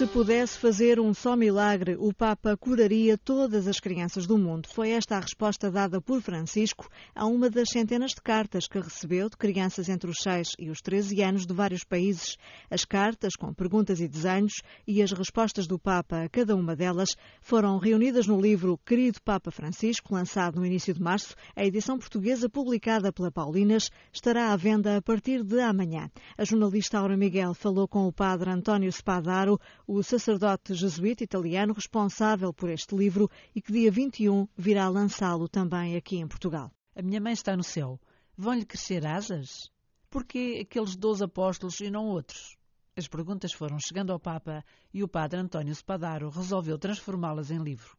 Se 0.00 0.06
pudesse 0.06 0.58
fazer 0.58 0.98
um 0.98 1.12
só 1.12 1.36
milagre, 1.36 1.94
o 2.00 2.10
Papa 2.10 2.56
curaria 2.56 3.18
todas 3.18 3.68
as 3.68 3.78
crianças 3.78 4.26
do 4.26 4.38
mundo. 4.38 4.66
Foi 4.66 4.92
esta 4.92 5.18
a 5.18 5.20
resposta 5.20 5.70
dada 5.70 6.00
por 6.00 6.22
Francisco 6.22 6.88
a 7.14 7.26
uma 7.26 7.50
das 7.50 7.68
centenas 7.68 8.12
de 8.12 8.22
cartas 8.22 8.66
que 8.66 8.80
recebeu 8.80 9.28
de 9.28 9.36
crianças 9.36 9.90
entre 9.90 10.08
os 10.08 10.16
6 10.22 10.52
e 10.58 10.70
os 10.70 10.80
13 10.80 11.22
anos 11.22 11.46
de 11.46 11.52
vários 11.52 11.84
países. 11.84 12.38
As 12.70 12.86
cartas, 12.86 13.34
com 13.38 13.52
perguntas 13.52 14.00
e 14.00 14.08
desenhos, 14.08 14.62
e 14.86 15.02
as 15.02 15.12
respostas 15.12 15.66
do 15.66 15.78
Papa 15.78 16.22
a 16.22 16.30
cada 16.30 16.56
uma 16.56 16.74
delas, 16.74 17.10
foram 17.42 17.76
reunidas 17.76 18.26
no 18.26 18.40
livro 18.40 18.80
Querido 18.86 19.20
Papa 19.22 19.50
Francisco, 19.50 20.14
lançado 20.14 20.58
no 20.58 20.64
início 20.64 20.94
de 20.94 21.02
março. 21.02 21.34
A 21.54 21.62
edição 21.62 21.98
portuguesa, 21.98 22.48
publicada 22.48 23.12
pela 23.12 23.30
Paulinas, 23.30 23.90
estará 24.10 24.50
à 24.50 24.56
venda 24.56 24.96
a 24.96 25.02
partir 25.02 25.44
de 25.44 25.60
amanhã. 25.60 26.10
A 26.38 26.44
jornalista 26.46 26.98
Aura 26.98 27.18
Miguel 27.18 27.52
falou 27.52 27.86
com 27.86 28.06
o 28.06 28.12
padre 28.12 28.48
António 28.48 28.90
Spadaro, 28.90 29.60
o 29.92 30.04
sacerdote 30.04 30.72
jesuíta 30.72 31.24
italiano 31.24 31.72
responsável 31.72 32.54
por 32.54 32.70
este 32.70 32.94
livro 32.94 33.28
e 33.52 33.60
que 33.60 33.72
dia 33.72 33.90
21 33.90 34.46
virá 34.56 34.88
lançá-lo 34.88 35.48
também 35.48 35.96
aqui 35.96 36.16
em 36.16 36.28
Portugal. 36.28 36.70
A 36.94 37.02
minha 37.02 37.20
mãe 37.20 37.32
está 37.32 37.56
no 37.56 37.64
céu. 37.64 38.00
Vão-lhe 38.36 38.64
crescer 38.64 39.04
asas? 39.04 39.68
Porquê 40.08 40.60
aqueles 40.62 40.94
doze 40.94 41.24
apóstolos 41.24 41.80
e 41.80 41.90
não 41.90 42.06
outros? 42.06 42.56
As 42.96 43.06
perguntas 43.06 43.52
foram 43.52 43.78
chegando 43.78 44.12
ao 44.12 44.18
Papa 44.18 44.64
e 44.92 45.02
o 45.02 45.08
padre 45.08 45.38
António 45.38 45.72
Spadaro 45.72 46.28
resolveu 46.28 46.76
transformá-las 46.76 47.50
em 47.50 47.58
livro. 47.58 47.94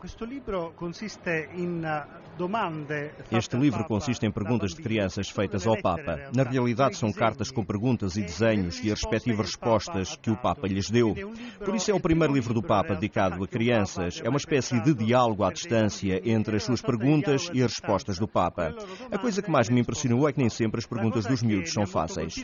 Este 3.31 3.55
livro 3.55 3.85
consiste 3.85 4.25
em 4.25 4.31
perguntas 4.31 4.75
de 4.75 4.81
crianças 4.83 5.29
feitas 5.29 5.65
ao 5.65 5.81
Papa. 5.81 6.29
Na 6.35 6.43
realidade, 6.43 6.97
são 6.97 7.11
cartas 7.11 7.49
com 7.49 7.63
perguntas 7.63 8.17
e 8.17 8.21
desenhos 8.21 8.83
e 8.83 8.91
as 8.91 9.01
respectivas 9.01 9.47
respostas 9.47 10.17
que 10.17 10.29
o 10.29 10.35
Papa 10.35 10.67
lhes 10.67 10.89
deu. 10.91 11.15
Por 11.63 11.73
isso, 11.73 11.89
é 11.89 11.93
o 11.93 11.99
primeiro 11.99 12.33
livro 12.33 12.53
do 12.53 12.61
Papa 12.61 12.93
dedicado 12.93 13.41
a 13.41 13.47
crianças. 13.47 14.21
É 14.21 14.27
uma 14.27 14.37
espécie 14.37 14.79
de 14.81 14.93
diálogo 14.93 15.43
à 15.45 15.53
distância 15.53 16.21
entre 16.29 16.57
as 16.57 16.63
suas 16.63 16.81
perguntas 16.81 17.49
e 17.53 17.63
as 17.63 17.71
respostas 17.71 18.19
do 18.19 18.27
Papa. 18.27 18.75
A 19.09 19.17
coisa 19.17 19.41
que 19.41 19.49
mais 19.49 19.69
me 19.69 19.79
impressionou 19.79 20.27
é 20.27 20.33
que 20.33 20.39
nem 20.39 20.49
sempre 20.49 20.79
as 20.79 20.85
perguntas 20.85 21.25
dos 21.25 21.41
miúdos 21.41 21.71
são 21.71 21.87
fáceis. 21.87 22.35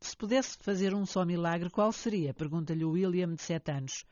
Se 0.00 0.16
pudesse 0.16 0.58
fazer 0.58 0.94
um 0.94 1.06
só 1.06 1.24
milagre, 1.24 1.70
qual 1.70 1.92
seria? 1.92 2.34
Pergunta-lhe 2.34 2.84
William, 2.84 3.34
de 3.34 3.42
7 3.42 3.70
anos. 3.70 4.04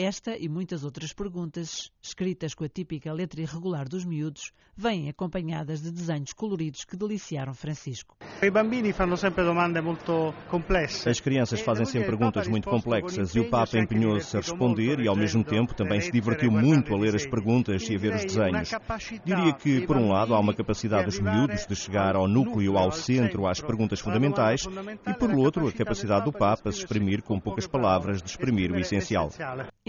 Esta 0.00 0.36
e 0.38 0.48
muitas 0.48 0.84
outras 0.84 1.12
perguntas, 1.12 1.90
escritas 2.00 2.54
com 2.54 2.62
a 2.62 2.68
típica 2.68 3.12
letra 3.12 3.40
irregular 3.40 3.88
dos 3.88 4.04
miúdos, 4.04 4.52
vêm 4.76 5.08
acompanhadas 5.08 5.82
de 5.82 5.90
desenhos 5.90 6.32
coloridos 6.32 6.84
que 6.84 6.96
deliciaram 6.96 7.52
Francisco. 7.52 8.16
As 11.04 11.18
crianças 11.18 11.60
fazem 11.60 11.84
sempre 11.84 12.10
perguntas 12.10 12.46
muito 12.46 12.70
complexas 12.70 13.34
e 13.34 13.40
o 13.40 13.50
Papa 13.50 13.76
empenhou-se 13.76 14.36
a 14.36 14.40
responder 14.40 15.00
e, 15.00 15.08
ao 15.08 15.16
mesmo 15.16 15.42
tempo, 15.42 15.74
também 15.74 16.00
se 16.00 16.12
divertiu 16.12 16.52
muito 16.52 16.94
a 16.94 16.96
ler 16.96 17.16
as 17.16 17.26
perguntas 17.26 17.82
e 17.90 17.96
a 17.96 17.98
ver 17.98 18.14
os 18.14 18.24
desenhos. 18.24 18.70
Diria 19.24 19.52
que, 19.52 19.84
por 19.84 19.96
um 19.96 20.12
lado, 20.12 20.32
há 20.32 20.38
uma 20.38 20.54
capacidade 20.54 21.06
dos 21.06 21.18
miúdos 21.18 21.66
de 21.66 21.74
chegar 21.74 22.14
ao 22.14 22.28
núcleo, 22.28 22.78
ao 22.78 22.92
centro, 22.92 23.48
às 23.48 23.60
perguntas 23.60 23.98
fundamentais 23.98 24.62
e, 25.08 25.14
por 25.14 25.32
outro, 25.32 25.66
a 25.66 25.72
capacidade 25.72 26.24
do 26.24 26.32
Papa 26.32 26.70
se 26.70 26.78
exprimir 26.78 27.20
com 27.20 27.40
poucas 27.40 27.66
palavras, 27.66 28.22
de 28.22 28.30
exprimir 28.30 28.70
o 28.70 28.78
essencial. 28.78 29.32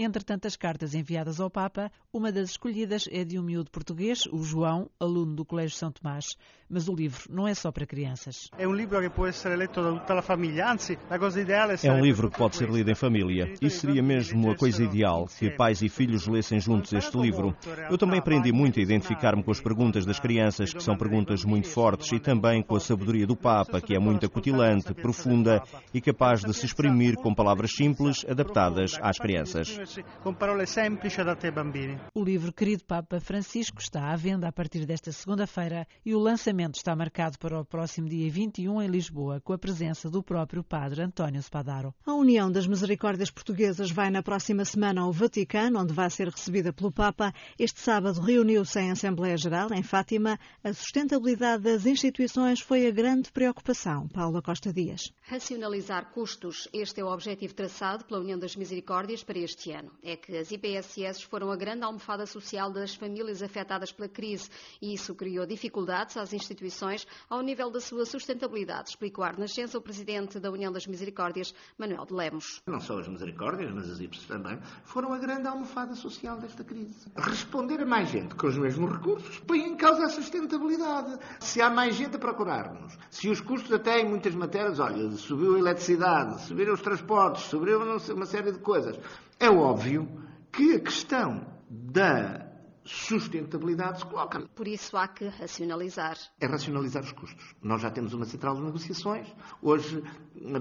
Entre 0.02 0.24
tantas 0.24 0.56
cartas 0.56 0.94
enviadas 0.94 1.40
ao 1.40 1.50
Papa, 1.50 1.92
uma 2.10 2.32
das 2.32 2.52
escolhidas 2.52 3.06
é 3.12 3.22
de 3.22 3.38
um 3.38 3.42
miúdo 3.42 3.70
português, 3.70 4.24
o 4.32 4.42
João, 4.42 4.88
aluno 4.98 5.36
do 5.36 5.44
Colégio 5.44 5.76
São 5.76 5.92
Tomás. 5.92 6.24
Mas 6.70 6.88
o 6.88 6.94
livro 6.94 7.24
não 7.28 7.46
é 7.46 7.52
só 7.52 7.70
para 7.70 7.84
crianças. 7.84 8.48
É 8.56 8.66
um 8.66 8.72
livro 8.72 8.98
que 9.02 9.10
pode 9.10 9.36
ser 9.36 9.58
lido 9.58 9.72
por 9.74 10.00
toda 10.06 10.20
a 10.20 10.22
família. 10.22 10.72
Anzi, 10.72 10.96
a 11.10 11.18
coisa 11.18 11.40
ideal 11.42 11.70
é 11.70 11.76
É 11.82 11.92
um 11.92 12.00
livro 12.00 12.30
que 12.30 12.38
pode 12.38 12.56
ser 12.56 12.70
lido 12.70 12.90
em 12.90 12.94
família. 12.94 13.52
Isso 13.60 13.80
seria 13.80 14.02
mesmo 14.02 14.50
a 14.50 14.56
coisa 14.56 14.82
ideal, 14.82 15.28
que 15.38 15.50
pais 15.50 15.82
e 15.82 15.88
filhos 15.90 16.26
lessem 16.26 16.58
juntos 16.60 16.94
este 16.94 17.18
livro. 17.18 17.54
Eu 17.90 17.98
também 17.98 18.20
aprendi 18.20 18.52
muito 18.52 18.78
a 18.78 18.82
identificar-me 18.82 19.42
com 19.42 19.50
as 19.50 19.60
perguntas 19.60 20.06
das 20.06 20.18
crianças, 20.18 20.72
que 20.72 20.82
são 20.82 20.96
perguntas 20.96 21.44
muito 21.44 21.68
fortes, 21.68 22.10
e 22.12 22.18
também 22.18 22.62
com 22.62 22.76
a 22.76 22.80
sabedoria 22.80 23.26
do 23.26 23.36
Papa, 23.36 23.82
que 23.82 23.94
é 23.94 23.98
muito 23.98 24.24
acutilante, 24.24 24.94
profunda 24.94 25.62
e 25.92 26.00
capaz 26.00 26.40
de 26.40 26.54
se 26.54 26.64
exprimir 26.64 27.16
com 27.16 27.34
palavras 27.34 27.72
simples, 27.72 28.24
adaptadas 28.26 28.96
às 29.02 29.18
crianças 29.18 29.89
com 30.22 30.34
parole 30.34 30.66
semplici 30.66 31.20
adatte 31.20 31.46
ai 31.46 31.52
bambini. 31.52 31.98
O 32.14 32.22
livro 32.22 32.52
Querido 32.52 32.84
Papa 32.84 33.20
Francisco 33.20 33.80
está 33.80 34.12
à 34.12 34.16
venda 34.16 34.46
a 34.46 34.52
partir 34.52 34.86
desta 34.86 35.10
segunda-feira 35.10 35.86
e 36.04 36.14
o 36.14 36.18
lançamento 36.18 36.76
está 36.76 36.94
marcado 36.94 37.38
para 37.38 37.58
o 37.58 37.64
próximo 37.64 38.08
dia 38.08 38.30
21 38.30 38.82
em 38.82 38.88
Lisboa, 38.88 39.40
com 39.40 39.52
a 39.52 39.58
presença 39.58 40.08
do 40.08 40.22
próprio 40.22 40.62
Padre 40.62 41.02
António 41.02 41.42
Spadaro. 41.42 41.94
A 42.06 42.14
União 42.14 42.50
das 42.50 42.66
Misericórdias 42.66 43.30
Portuguesas 43.30 43.90
vai 43.90 44.10
na 44.10 44.22
próxima 44.22 44.64
semana 44.64 45.00
ao 45.00 45.12
Vaticano, 45.12 45.80
onde 45.80 45.92
vai 45.92 46.08
ser 46.10 46.28
recebida 46.28 46.72
pelo 46.72 46.92
Papa. 46.92 47.32
Este 47.58 47.80
sábado 47.80 48.20
reuniu-se 48.20 48.78
em 48.78 48.90
Assembleia 48.90 49.36
Geral, 49.36 49.72
em 49.72 49.82
Fátima. 49.82 50.38
A 50.62 50.72
sustentabilidade 50.72 51.64
das 51.64 51.86
instituições 51.86 52.60
foi 52.60 52.86
a 52.86 52.90
grande 52.90 53.32
preocupação. 53.32 54.06
Paula 54.08 54.42
Costa 54.42 54.72
Dias. 54.72 55.12
Racionalizar 55.22 56.12
custos. 56.12 56.68
Este 56.72 57.00
é 57.00 57.04
o 57.04 57.12
objetivo 57.12 57.54
traçado 57.54 58.04
pela 58.04 58.20
União 58.20 58.38
das 58.38 58.54
Misericórdias 58.54 59.24
para 59.24 59.38
este 59.38 59.72
ano 59.72 59.79
ano. 59.80 59.90
É 60.02 60.16
que 60.16 60.36
as 60.36 60.50
IPSS 60.50 61.24
foram 61.24 61.50
a 61.50 61.56
grande 61.56 61.84
almofada 61.84 62.26
social 62.26 62.70
das 62.70 62.94
famílias 62.94 63.42
afetadas 63.42 63.90
pela 63.90 64.08
crise 64.08 64.48
e 64.80 64.94
isso 64.94 65.14
criou 65.14 65.46
dificuldades 65.46 66.16
às 66.16 66.32
instituições 66.32 67.06
ao 67.28 67.42
nível 67.42 67.70
da 67.70 67.80
sua 67.80 68.04
sustentabilidade, 68.04 68.90
explicou 68.90 69.24
a 69.24 69.30
Renascença 69.30 69.78
o 69.78 69.82
presidente 69.82 70.38
da 70.38 70.50
União 70.50 70.70
das 70.72 70.86
Misericórdias, 70.86 71.54
Manuel 71.78 72.04
de 72.04 72.14
Lemos. 72.14 72.62
Não 72.66 72.80
só 72.80 72.98
as 72.98 73.08
Misericórdias, 73.08 73.72
mas 73.72 73.90
as 73.90 74.00
IPS 74.00 74.26
também, 74.26 74.58
foram 74.84 75.12
a 75.12 75.18
grande 75.18 75.48
almofada 75.48 75.94
social 75.94 76.38
desta 76.38 76.62
crise. 76.62 77.10
Responder 77.16 77.80
a 77.80 77.86
mais 77.86 78.08
gente 78.08 78.34
com 78.34 78.46
os 78.46 78.58
mesmos 78.58 78.92
recursos 78.92 79.38
põe 79.40 79.60
em 79.60 79.76
causa 79.76 80.04
a 80.04 80.08
sustentabilidade. 80.08 81.18
Se 81.40 81.60
há 81.60 81.70
mais 81.70 81.94
gente 81.94 82.16
a 82.16 82.18
procurar-nos, 82.18 82.96
se 83.10 83.28
os 83.28 83.40
custos 83.40 83.72
até 83.72 84.00
em 84.00 84.08
muitas 84.08 84.34
matérias, 84.34 84.78
olha, 84.78 85.10
subiu 85.12 85.56
a 85.56 85.58
eletricidade, 85.58 86.42
subiram 86.42 86.74
os 86.74 86.82
transportes, 86.82 87.44
subiu 87.44 87.80
uma 87.80 88.26
série 88.26 88.52
de 88.52 88.58
coisas, 88.58 88.98
é 89.40 89.50
óbvio 89.50 90.06
que 90.52 90.74
a 90.74 90.80
questão 90.80 91.46
da 91.68 92.49
sustentabilidade 92.90 94.00
se 94.00 94.06
coloca. 94.06 94.40
Por 94.54 94.66
isso 94.66 94.96
há 94.96 95.06
que 95.06 95.28
racionalizar. 95.28 96.16
É 96.40 96.46
racionalizar 96.46 97.02
os 97.02 97.12
custos. 97.12 97.54
Nós 97.62 97.80
já 97.80 97.90
temos 97.90 98.12
uma 98.12 98.24
central 98.24 98.56
de 98.56 98.62
negociações. 98.62 99.26
Hoje, 99.62 100.02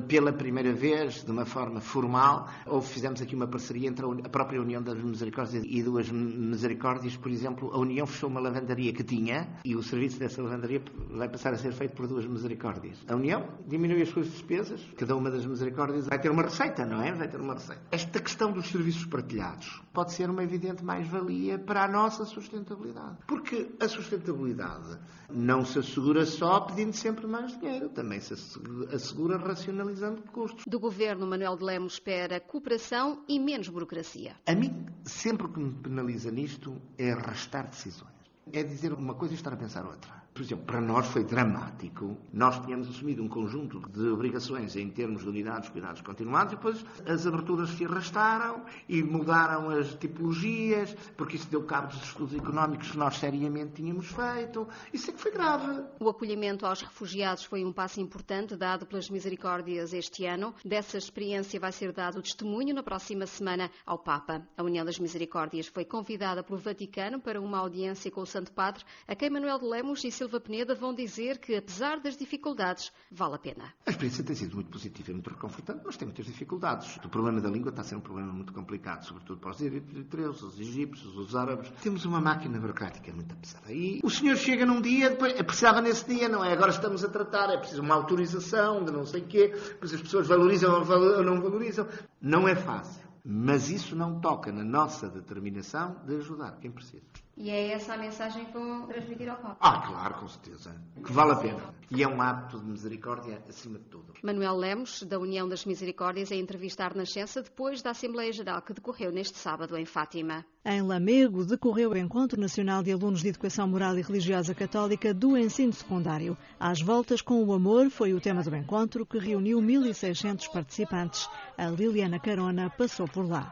pela 0.07 0.31
primeira 0.31 0.73
vez, 0.73 1.23
de 1.23 1.31
uma 1.31 1.45
forma 1.45 1.81
formal, 1.81 2.47
ou 2.65 2.81
fizemos 2.81 3.21
aqui 3.21 3.35
uma 3.35 3.47
parceria 3.47 3.89
entre 3.89 4.05
a 4.05 4.29
própria 4.29 4.61
União 4.61 4.81
das 4.81 5.01
Misericórdias 5.01 5.63
e 5.65 5.83
duas 5.83 6.09
Misericórdias. 6.09 7.17
Por 7.17 7.31
exemplo, 7.31 7.71
a 7.73 7.79
União 7.79 8.05
fechou 8.05 8.29
uma 8.29 8.39
lavandaria 8.39 8.93
que 8.93 9.03
tinha 9.03 9.47
e 9.65 9.75
o 9.75 9.81
serviço 9.81 10.19
dessa 10.19 10.41
lavandaria 10.41 10.81
vai 11.11 11.27
passar 11.27 11.53
a 11.53 11.57
ser 11.57 11.71
feito 11.73 11.95
por 11.95 12.07
duas 12.07 12.25
Misericórdias. 12.25 12.97
A 13.07 13.15
União 13.15 13.47
diminui 13.67 14.01
as 14.01 14.09
suas 14.09 14.27
despesas, 14.27 14.81
cada 14.97 15.15
uma 15.15 15.31
das 15.31 15.45
Misericórdias 15.45 16.07
vai 16.07 16.19
ter 16.19 16.29
uma 16.29 16.43
receita, 16.43 16.85
não 16.85 17.01
é? 17.01 17.11
Vai 17.11 17.27
ter 17.27 17.39
uma 17.39 17.53
receita. 17.55 17.81
Esta 17.91 18.19
questão 18.19 18.51
dos 18.51 18.69
serviços 18.69 19.05
partilhados 19.05 19.81
pode 19.93 20.13
ser 20.13 20.29
uma 20.29 20.43
evidente 20.43 20.83
mais-valia 20.83 21.57
para 21.57 21.83
a 21.83 21.87
nossa 21.87 22.18
nossa 22.19 22.25
sustentabilidade. 22.25 23.17
Porque 23.27 23.71
a 23.79 23.87
sustentabilidade 23.87 24.97
não 25.29 25.63
se 25.63 25.79
assegura 25.79 26.25
só 26.25 26.59
pedindo 26.61 26.93
sempre 26.93 27.25
mais 27.27 27.57
dinheiro, 27.57 27.89
também 27.89 28.19
se 28.19 28.33
assegura 28.33 29.37
racionalizando 29.37 30.21
custos. 30.23 30.65
Do 30.67 30.79
governo, 30.79 31.25
Manuel 31.25 31.55
de 31.55 31.63
Lemos 31.63 31.93
espera 31.93 32.39
cooperação 32.39 33.23
e 33.27 33.39
menos 33.39 33.69
burocracia. 33.69 34.35
A 34.45 34.53
mim, 34.53 34.85
sempre 35.03 35.47
que 35.47 35.59
me 35.59 35.71
penaliza 35.71 36.31
nisto, 36.31 36.75
é 36.97 37.11
arrastar 37.11 37.69
decisões. 37.69 38.09
É 38.51 38.63
dizer 38.63 38.93
uma 38.93 39.13
coisa 39.13 39.33
e 39.33 39.37
estar 39.37 39.53
a 39.53 39.57
pensar 39.57 39.85
outra 39.85 40.19
por 40.39 40.45
exemplo, 40.45 40.65
para 40.67 40.79
nós 40.79 41.05
foi 41.07 41.25
dramático. 41.25 42.17
Nós 42.31 42.57
tínhamos 42.61 42.87
assumido 42.87 43.21
um 43.21 43.27
conjunto 43.27 43.77
de 43.89 44.07
obrigações 44.07 44.73
em 44.77 44.89
termos 44.89 45.23
de 45.23 45.27
unidades 45.27 45.65
de 45.65 45.71
cuidados 45.71 45.99
continuados 45.99 46.53
e 46.53 46.55
depois 46.55 46.85
as 47.05 47.27
aberturas 47.27 47.71
se 47.71 47.83
arrastaram 47.83 48.63
e 48.87 49.03
mudaram 49.03 49.69
as 49.69 49.93
tipologias, 49.95 50.95
porque 51.17 51.35
isso 51.35 51.49
deu 51.49 51.63
cabo 51.63 51.87
dos 51.87 52.01
estudos 52.01 52.33
económicos 52.33 52.91
que 52.91 52.97
nós 52.97 53.17
seriamente 53.17 53.73
tínhamos 53.73 54.07
feito. 54.07 54.65
Isso 54.93 55.09
é 55.09 55.13
que 55.13 55.19
foi 55.19 55.31
grave. 55.31 55.83
O 55.99 56.07
acolhimento 56.07 56.65
aos 56.65 56.83
refugiados 56.83 57.43
foi 57.43 57.65
um 57.65 57.73
passo 57.73 57.99
importante 57.99 58.55
dado 58.55 58.85
pelas 58.85 59.09
Misericórdias 59.09 59.91
este 59.91 60.25
ano. 60.25 60.55
Dessa 60.63 60.97
experiência 60.97 61.59
vai 61.59 61.73
ser 61.73 61.91
dado 61.91 62.21
testemunho 62.21 62.73
na 62.73 62.81
próxima 62.81 63.25
semana 63.25 63.69
ao 63.85 63.99
Papa. 63.99 64.47
A 64.55 64.63
União 64.63 64.85
das 64.85 64.99
Misericórdias 64.99 65.67
foi 65.67 65.83
convidada 65.83 66.41
pelo 66.41 66.59
Vaticano 66.59 67.19
para 67.19 67.41
uma 67.41 67.57
audiência 67.57 68.09
com 68.09 68.21
o 68.21 68.25
Santo 68.25 68.53
Padre, 68.53 68.85
a 69.05 69.13
quem 69.13 69.29
Manuel 69.29 69.59
de 69.59 69.65
Lemos 69.65 70.01
e 70.05 70.09
Silvio 70.09 70.28
Silva 70.29 70.39
Peneda 70.39 70.75
vão 70.75 70.93
dizer 70.93 71.39
que, 71.39 71.55
apesar 71.55 71.99
das 71.99 72.15
dificuldades, 72.15 72.91
vale 73.11 73.33
a 73.33 73.39
pena. 73.39 73.73
A 73.83 73.89
experiência 73.89 74.23
tem 74.23 74.35
sido 74.35 74.53
muito 74.53 74.69
positiva 74.69 75.09
e 75.09 75.13
muito 75.15 75.27
reconfortante, 75.27 75.81
mas 75.83 75.97
tem 75.97 76.07
muitas 76.07 76.27
dificuldades. 76.27 76.97
O 77.03 77.09
problema 77.09 77.41
da 77.41 77.49
língua 77.49 77.71
está 77.71 77.81
a 77.81 77.83
ser 77.83 77.95
um 77.95 77.99
problema 77.99 78.31
muito 78.31 78.53
complicado, 78.53 79.03
sobretudo 79.05 79.39
para 79.39 79.49
os 79.49 79.59
eritreus, 79.59 80.43
os 80.43 80.59
egípcios, 80.59 81.17
os 81.17 81.35
árabes. 81.35 81.71
Temos 81.81 82.05
uma 82.05 82.21
máquina 82.21 82.59
burocrática 82.59 83.11
muito 83.11 83.35
pesada. 83.37 83.73
E 83.73 83.99
o 84.03 84.09
senhor 84.11 84.37
chega 84.37 84.67
num 84.67 84.79
dia, 84.79 85.09
depois 85.09 85.33
precisava 85.33 85.81
nesse 85.81 86.05
dia, 86.05 86.29
não 86.29 86.45
é? 86.45 86.53
Agora 86.53 86.69
estamos 86.69 87.03
a 87.03 87.09
tratar, 87.09 87.49
é 87.49 87.57
preciso 87.57 87.81
uma 87.81 87.95
autorização 87.95 88.85
de 88.85 88.91
não 88.91 89.07
sei 89.07 89.21
o 89.21 89.25
quê, 89.25 89.47
depois 89.47 89.91
as 89.91 90.01
pessoas 90.01 90.27
valorizam 90.27 90.71
ou 90.71 91.23
não 91.23 91.41
valorizam. 91.41 91.87
Não 92.21 92.47
é 92.47 92.55
fácil. 92.55 93.09
Mas 93.25 93.69
isso 93.71 93.95
não 93.95 94.19
toca 94.19 94.51
na 94.51 94.63
nossa 94.63 95.09
determinação 95.09 95.95
de 96.05 96.17
ajudar 96.17 96.59
quem 96.59 96.71
precisa. 96.71 97.03
E 97.39 97.49
é 97.49 97.71
essa 97.71 97.93
a 97.93 97.97
mensagem 97.97 98.43
que 98.43 98.51
vou 98.51 98.85
transmitir 98.85 99.29
ao 99.29 99.37
Papa? 99.37 99.55
Ah, 99.61 99.87
claro, 99.87 100.15
com 100.15 100.27
certeza. 100.27 100.75
Que 101.01 101.13
vale 101.13 101.31
a 101.31 101.35
pena. 101.37 101.73
E 101.89 102.03
é 102.03 102.07
um 102.07 102.21
ato 102.21 102.59
de 102.59 102.65
misericórdia 102.65 103.41
acima 103.47 103.79
de 103.79 103.85
tudo. 103.85 104.13
Manuel 104.21 104.57
Lemos, 104.57 105.03
da 105.03 105.17
União 105.17 105.47
das 105.47 105.63
Misericórdias, 105.63 106.33
a 106.33 106.35
entrevistar 106.35 106.93
na 106.93 107.03
Nascença 107.03 107.41
depois 107.41 107.81
da 107.81 107.91
Assembleia 107.91 108.33
Geral 108.33 108.61
que 108.61 108.73
decorreu 108.73 109.09
neste 109.09 109.37
sábado 109.37 109.77
em 109.77 109.85
Fátima. 109.85 110.45
Em 110.65 110.81
Lamego 110.81 111.45
decorreu 111.45 111.91
o 111.91 111.97
Encontro 111.97 112.37
Nacional 112.37 112.83
de 112.83 112.91
Alunos 112.91 113.21
de 113.21 113.29
Educação 113.29 113.69
Moral 113.69 113.97
e 113.97 114.01
Religiosa 114.01 114.53
Católica 114.53 115.13
do 115.13 115.37
Ensino 115.37 115.71
Secundário. 115.71 116.37
Às 116.59 116.81
voltas 116.81 117.21
com 117.21 117.41
o 117.41 117.53
amor 117.53 117.89
foi 117.89 118.13
o 118.13 118.19
tema 118.19 118.43
do 118.43 118.53
encontro 118.53 119.05
que 119.05 119.17
reuniu 119.17 119.61
1.600 119.61 120.51
participantes. 120.51 121.29
A 121.57 121.67
Liliana 121.69 122.19
Carona 122.19 122.69
passou 122.69 123.07
por 123.07 123.25
lá. 123.25 123.49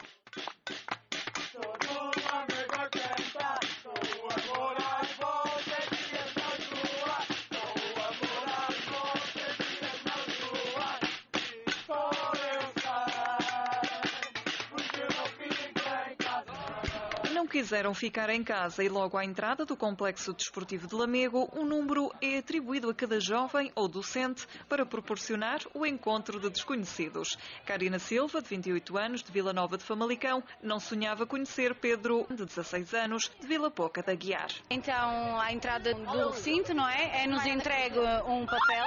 Quiseram 17.58 17.92
ficar 17.92 18.30
em 18.30 18.44
casa 18.44 18.84
e 18.84 18.88
logo 18.88 19.18
à 19.18 19.26
entrada 19.26 19.66
do 19.66 19.76
Complexo 19.76 20.32
Desportivo 20.32 20.86
de 20.86 20.94
Lamego, 20.94 21.50
um 21.56 21.66
número 21.66 22.14
é 22.22 22.38
atribuído 22.38 22.88
a 22.88 22.94
cada 22.94 23.20
jovem 23.20 23.72
ou 23.74 23.88
docente 23.88 24.48
para 24.70 24.86
proporcionar 24.86 25.62
o 25.74 25.84
encontro 25.84 26.40
de 26.40 26.52
desconhecidos. 26.52 27.36
Karina 27.66 27.98
Silva, 27.98 28.44
de 28.44 28.50
28 28.50 28.96
anos, 28.96 29.24
de 29.24 29.32
Vila 29.32 29.54
Nova 29.54 29.76
de 29.76 29.84
Famalicão, 29.84 30.44
não 30.62 30.80
sonhava 30.80 31.26
conhecer 31.26 31.74
Pedro, 31.74 32.28
de 32.30 32.46
16 32.46 32.94
anos, 32.94 33.32
de 33.42 33.48
Vila 33.48 33.72
Pouca 33.72 34.04
da 34.04 34.14
Guiar. 34.14 34.52
Então, 34.70 35.42
à 35.42 35.52
entrada 35.52 35.96
do 35.96 36.30
recinto, 36.30 36.76
não 36.76 36.88
é? 36.88 37.24
É-nos 37.24 37.44
entregue 37.44 37.98
um 37.98 38.46
papel. 38.46 38.86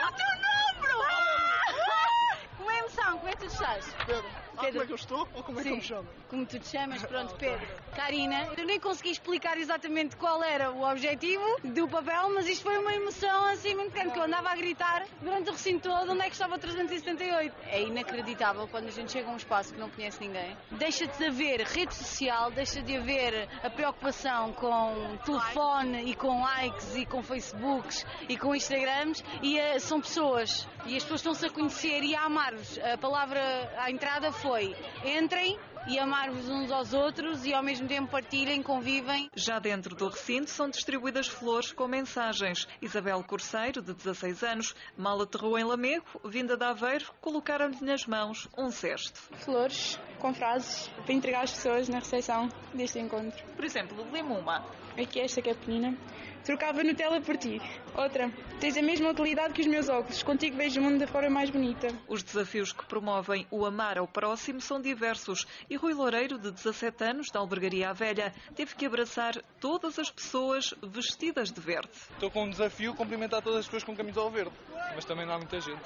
Como 2.57 2.71
é 2.71 2.75
a 2.77 2.79
emoção? 2.79 3.19
Como 3.19 3.29
é 3.29 3.33
que 3.33 3.39
tu 3.39 3.47
estás? 3.47 3.93
Pedro. 4.07 4.50
Ah, 4.57 4.67
como 4.67 4.83
é 4.83 4.87
que 4.87 4.93
eu 4.93 4.97
estou 4.97 5.29
ou 5.35 5.43
como 5.43 5.61
é 5.61 5.63
que 5.63 5.69
eu 5.69 5.77
me 5.77 5.83
chamo? 5.83 6.09
Como 6.29 6.47
tu 6.47 6.59
te 6.59 6.69
chamas, 6.69 7.03
pronto, 7.03 7.35
Pedro. 7.37 7.67
Karina, 7.97 8.49
eu 8.57 8.65
nem 8.65 8.79
consegui 8.79 9.11
explicar 9.11 9.59
exatamente 9.59 10.17
qual 10.17 10.43
era 10.43 10.71
o 10.71 10.89
objetivo 10.89 11.45
do 11.65 11.89
papel, 11.89 12.31
mas 12.35 12.47
isto 12.47 12.63
foi 12.63 12.79
uma 12.79 12.95
emoção 12.95 13.47
assim 13.47 13.75
muito 13.75 13.93
grande, 13.93 14.13
que 14.13 14.19
eu 14.19 14.25
andava 14.25 14.51
a 14.51 14.57
gritar 14.57 15.07
durante 15.21 15.49
o 15.49 15.53
recinto 15.53 15.89
todo 15.89 16.13
onde 16.13 16.21
é 16.21 16.27
que 16.27 16.33
estava 16.33 16.55
o 16.55 16.59
378. 16.59 17.55
É 17.67 17.83
inacreditável 17.83 18.69
quando 18.69 18.89
a 18.89 18.91
gente 18.91 19.13
chega 19.13 19.29
a 19.29 19.33
um 19.33 19.37
espaço 19.37 19.73
que 19.73 19.81
não 19.81 19.91
conhece 19.91 20.21
ninguém. 20.21 20.57
Deixa 20.73 21.07
de 21.07 21.25
haver 21.25 21.63
rede 21.63 21.95
social, 21.95 22.51
deixa 22.51 22.83
de 22.83 22.97
haver 22.97 23.49
a 23.63 23.71
preocupação 23.71 24.53
com 24.53 25.17
telefone 25.25 26.11
e 26.11 26.15
com 26.15 26.43
likes 26.43 26.97
e 26.97 27.07
com 27.07 27.23
Facebooks 27.23 28.07
e 28.29 28.37
com 28.37 28.55
Instagrams 28.55 29.25
e 29.43 29.59
uh, 29.59 29.81
são 29.81 30.01
pessoas 30.01 30.69
e 30.87 30.97
as 30.97 31.03
pessoas 31.03 31.21
estão-se 31.21 31.47
a 31.47 31.51
conhecer 31.51 32.03
e 32.03 32.15
a 32.15 32.23
amar-vos. 32.23 32.79
A 32.79 32.97
palavra 32.97 33.41
à 33.79 33.91
entrada 33.91 34.33
foi 34.33 34.50
foi 34.51 34.75
entrem 35.05 35.57
e 35.87 35.97
amar-vos 35.97 36.49
uns 36.49 36.73
aos 36.73 36.93
outros 36.93 37.47
e 37.47 37.55
ao 37.55 37.63
mesmo 37.63 37.87
tempo 37.87 38.11
partilhem, 38.11 38.61
convivem. 38.61 39.31
Já 39.33 39.61
dentro 39.61 39.95
do 39.95 40.09
recinto 40.09 40.51
são 40.51 40.69
distribuídas 40.69 41.29
flores 41.29 41.71
com 41.71 41.87
mensagens. 41.87 42.67
Isabel 42.83 43.23
Corseiro, 43.23 43.81
de 43.81 43.95
16 43.95 44.43
anos, 44.43 44.75
mal 44.97 45.23
aterrou 45.23 45.57
em 45.57 45.63
Lamego, 45.63 46.05
vinda 46.25 46.57
de 46.57 46.65
Aveiro, 46.65 47.13
colocaram-lhe 47.21 47.79
nas 47.81 48.05
mãos 48.07 48.49
um 48.59 48.73
cesto. 48.73 49.21
Flores 49.37 50.01
com 50.19 50.35
frases 50.35 50.89
para 51.05 51.15
entregar 51.15 51.45
às 51.45 51.53
pessoas 51.53 51.89
na 51.89 52.01
recepção 52.01 52.49
deste 52.75 52.99
encontro. 52.99 53.41
Por 53.55 53.65
exemplo, 53.65 54.05
lê-me 54.11 54.33
uma. 54.33 54.67
Aqui 54.99 55.21
esta 55.21 55.41
que 55.41 55.51
é 55.51 55.55
pequenina. 55.55 55.97
Trocava 56.45 56.83
Nutella 56.83 57.21
por 57.21 57.37
ti. 57.37 57.61
Outra. 57.95 58.31
Tens 58.59 58.77
a 58.77 58.83
mesma 58.83 59.11
utilidade 59.11 59.53
que 59.53 59.61
os 59.61 59.67
meus 59.67 59.89
óculos. 59.89 60.23
Contigo 60.23 60.57
vejo 60.57 60.81
o 60.81 60.83
mundo 60.83 60.99
da 60.99 61.07
forma 61.07 61.29
mais 61.29 61.51
bonita. 61.51 61.89
Os 62.09 62.23
desafios 62.23 62.73
que 62.73 62.85
promovem 62.87 63.47
o 63.51 63.65
amar 63.67 63.99
ao 63.99 64.09
próximo 64.09 64.61
são 64.61 64.81
diversos 64.81 65.47
e 65.69 65.77
Rui 65.77 65.93
Loureiro, 65.93 66.39
de 66.39 66.51
17 66.51 67.05
anos, 67.05 67.31
da 67.31 67.41
Albergaria 67.41 67.91
à 67.91 67.93
Velha, 67.93 68.33
teve 68.55 68.75
que 68.75 68.87
abraçar 68.87 69.35
todas 69.61 69.99
as 69.99 70.11
pessoas 70.11 70.75
vestidas 70.83 71.53
de 71.53 71.61
verde. 71.61 71.91
Estou 72.13 72.31
com 72.31 72.45
um 72.45 72.51
desafio 72.51 72.95
cumprimentar 72.95 73.43
todas 73.43 73.61
as 73.61 73.67
pessoas 73.67 73.85
com 73.85 73.95
camisola 73.95 74.31
verde, 74.31 74.53
mas 74.95 75.05
também 75.05 75.27
não 75.27 75.35
há 75.35 75.39
muita 75.39 75.61
gente. 75.61 75.83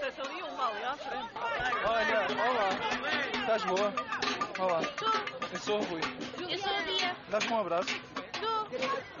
Tens 0.00 0.18
ali 0.20 0.42
uma 0.42 0.68
ali 0.68 0.84
à 0.84 0.96
frente. 0.96 1.30
Olha, 1.84 2.26
olá. 2.48 2.68
Estás 3.40 3.64
boa? 3.64 3.92
Olá. 4.58 5.35
Eu 5.52 5.58
sou 5.60 5.78
o 5.78 5.82
Rui. 5.84 6.00
Eu 6.48 6.58
sou 6.58 6.70
a 6.70 6.82
Bia. 6.82 7.16
Dás-me 7.30 7.52
um 7.52 7.58
abraço? 7.60 8.15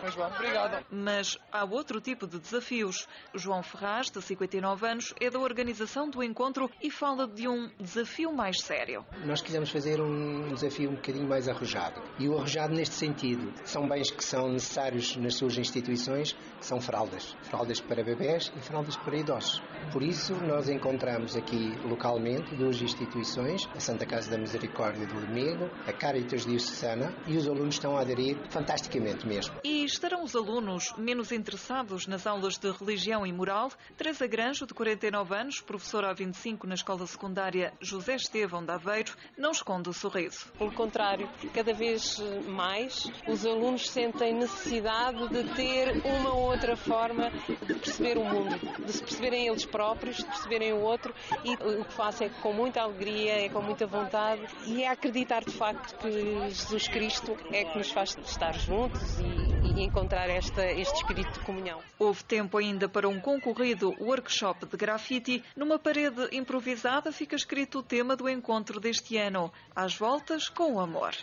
Mas 0.02 0.14
bom, 0.14 0.26
obrigado. 0.26 0.84
Mas 0.90 1.38
há 1.50 1.64
outro 1.64 2.00
tipo 2.00 2.26
de 2.26 2.38
desafios. 2.38 3.08
João 3.34 3.62
Ferraz, 3.62 4.10
de 4.10 4.20
59 4.20 4.86
anos, 4.86 5.14
é 5.20 5.30
da 5.30 5.38
organização 5.38 6.08
do 6.08 6.22
encontro 6.22 6.70
e 6.82 6.90
fala 6.90 7.26
de 7.26 7.48
um 7.48 7.68
desafio 7.80 8.32
mais 8.32 8.60
sério. 8.60 9.04
Nós 9.24 9.40
quisemos 9.40 9.70
fazer 9.70 10.00
um 10.00 10.48
desafio 10.48 10.90
um 10.90 10.94
bocadinho 10.94 11.28
mais 11.28 11.48
arrojado. 11.48 12.02
E 12.18 12.28
o 12.28 12.36
arrojado 12.36 12.74
neste 12.74 12.94
sentido, 12.94 13.52
são 13.64 13.88
bens 13.88 14.10
que 14.10 14.24
são 14.24 14.48
necessários 14.48 15.16
nas 15.16 15.34
suas 15.34 15.56
instituições, 15.56 16.36
são 16.60 16.80
fraldas. 16.80 17.36
Fraldas 17.42 17.80
para 17.80 18.04
bebés 18.04 18.52
e 18.56 18.60
fraldas 18.60 18.96
para 18.96 19.16
idosos. 19.16 19.62
Por 19.92 20.02
isso, 20.02 20.34
nós 20.44 20.68
encontramos 20.68 21.36
aqui 21.36 21.74
localmente 21.88 22.54
duas 22.54 22.80
instituições, 22.80 23.68
a 23.74 23.80
Santa 23.80 24.04
Casa 24.04 24.30
da 24.30 24.38
Misericórdia 24.38 25.06
do 25.06 25.14
Lamego, 25.14 25.70
a 25.86 25.92
Caritas 25.92 26.44
Diocesana, 26.44 27.14
e 27.26 27.36
os 27.36 27.48
alunos 27.48 27.74
estão 27.74 27.96
a 27.96 28.02
aderir 28.02 28.36
fantasticamente 28.50 29.05
mesmo. 29.26 29.54
E 29.62 29.84
estarão 29.84 30.24
os 30.24 30.34
alunos 30.34 30.92
menos 30.96 31.30
interessados 31.30 32.06
nas 32.06 32.26
aulas 32.26 32.58
de 32.58 32.70
religião 32.70 33.26
e 33.26 33.32
moral? 33.32 33.70
Teresa 33.96 34.26
Granjo, 34.26 34.66
de 34.66 34.74
49 34.74 35.34
anos, 35.34 35.60
professora 35.60 36.10
há 36.10 36.12
25 36.12 36.66
na 36.66 36.74
escola 36.74 37.06
secundária 37.06 37.72
José 37.80 38.16
Estevão 38.16 38.64
de 38.64 38.72
Aveiro, 38.72 39.12
não 39.38 39.52
esconde 39.52 39.88
o 39.88 39.92
sorriso. 39.92 40.46
Pelo 40.58 40.72
contrário, 40.72 41.28
cada 41.54 41.72
vez 41.72 42.18
mais 42.46 43.10
os 43.28 43.46
alunos 43.46 43.88
sentem 43.88 44.34
necessidade 44.34 45.28
de 45.28 45.54
ter 45.54 46.02
uma 46.04 46.34
ou 46.34 46.50
outra 46.50 46.76
forma 46.76 47.30
de 47.30 47.74
perceber 47.74 48.18
o 48.18 48.24
mundo, 48.24 48.58
de 48.84 48.92
se 48.92 49.02
perceberem 49.02 49.48
eles 49.48 49.64
próprios, 49.64 50.16
de 50.16 50.24
perceberem 50.24 50.72
o 50.72 50.80
outro 50.80 51.14
e 51.44 51.54
o 51.54 51.84
que 51.84 51.92
faço 51.92 52.24
é 52.24 52.28
com 52.28 52.52
muita 52.52 52.82
alegria, 52.82 53.44
é 53.44 53.48
com 53.48 53.62
muita 53.62 53.86
vontade 53.86 54.42
e 54.66 54.82
é 54.82 54.88
acreditar 54.88 55.44
de 55.44 55.52
facto 55.52 55.96
que 55.98 56.10
Jesus 56.10 56.88
Cristo 56.88 57.36
é 57.52 57.64
que 57.64 57.78
nos 57.78 57.90
faz 57.90 58.16
estar 58.24 58.52
juntos 58.54 58.95
e 59.20 59.46
e, 59.76 59.82
encontrar 59.82 60.28
esta, 60.30 60.64
este 60.64 60.94
espírito 60.94 61.32
de 61.34 61.40
comunhão. 61.40 61.80
Houve 61.98 62.24
tempo 62.24 62.56
ainda 62.56 62.88
para 62.88 63.08
um 63.08 63.20
concorrido 63.20 63.94
workshop 64.00 64.66
de 64.66 64.76
grafite. 64.76 65.44
Numa 65.54 65.78
parede 65.78 66.28
improvisada 66.32 67.12
fica 67.12 67.36
escrito 67.36 67.80
o 67.80 67.82
tema 67.82 68.16
do 68.16 68.28
encontro 68.28 68.80
deste 68.80 69.16
ano: 69.16 69.52
Às 69.74 69.94
voltas 69.94 70.48
com 70.48 70.74
o 70.74 70.80
amor. 70.80 71.14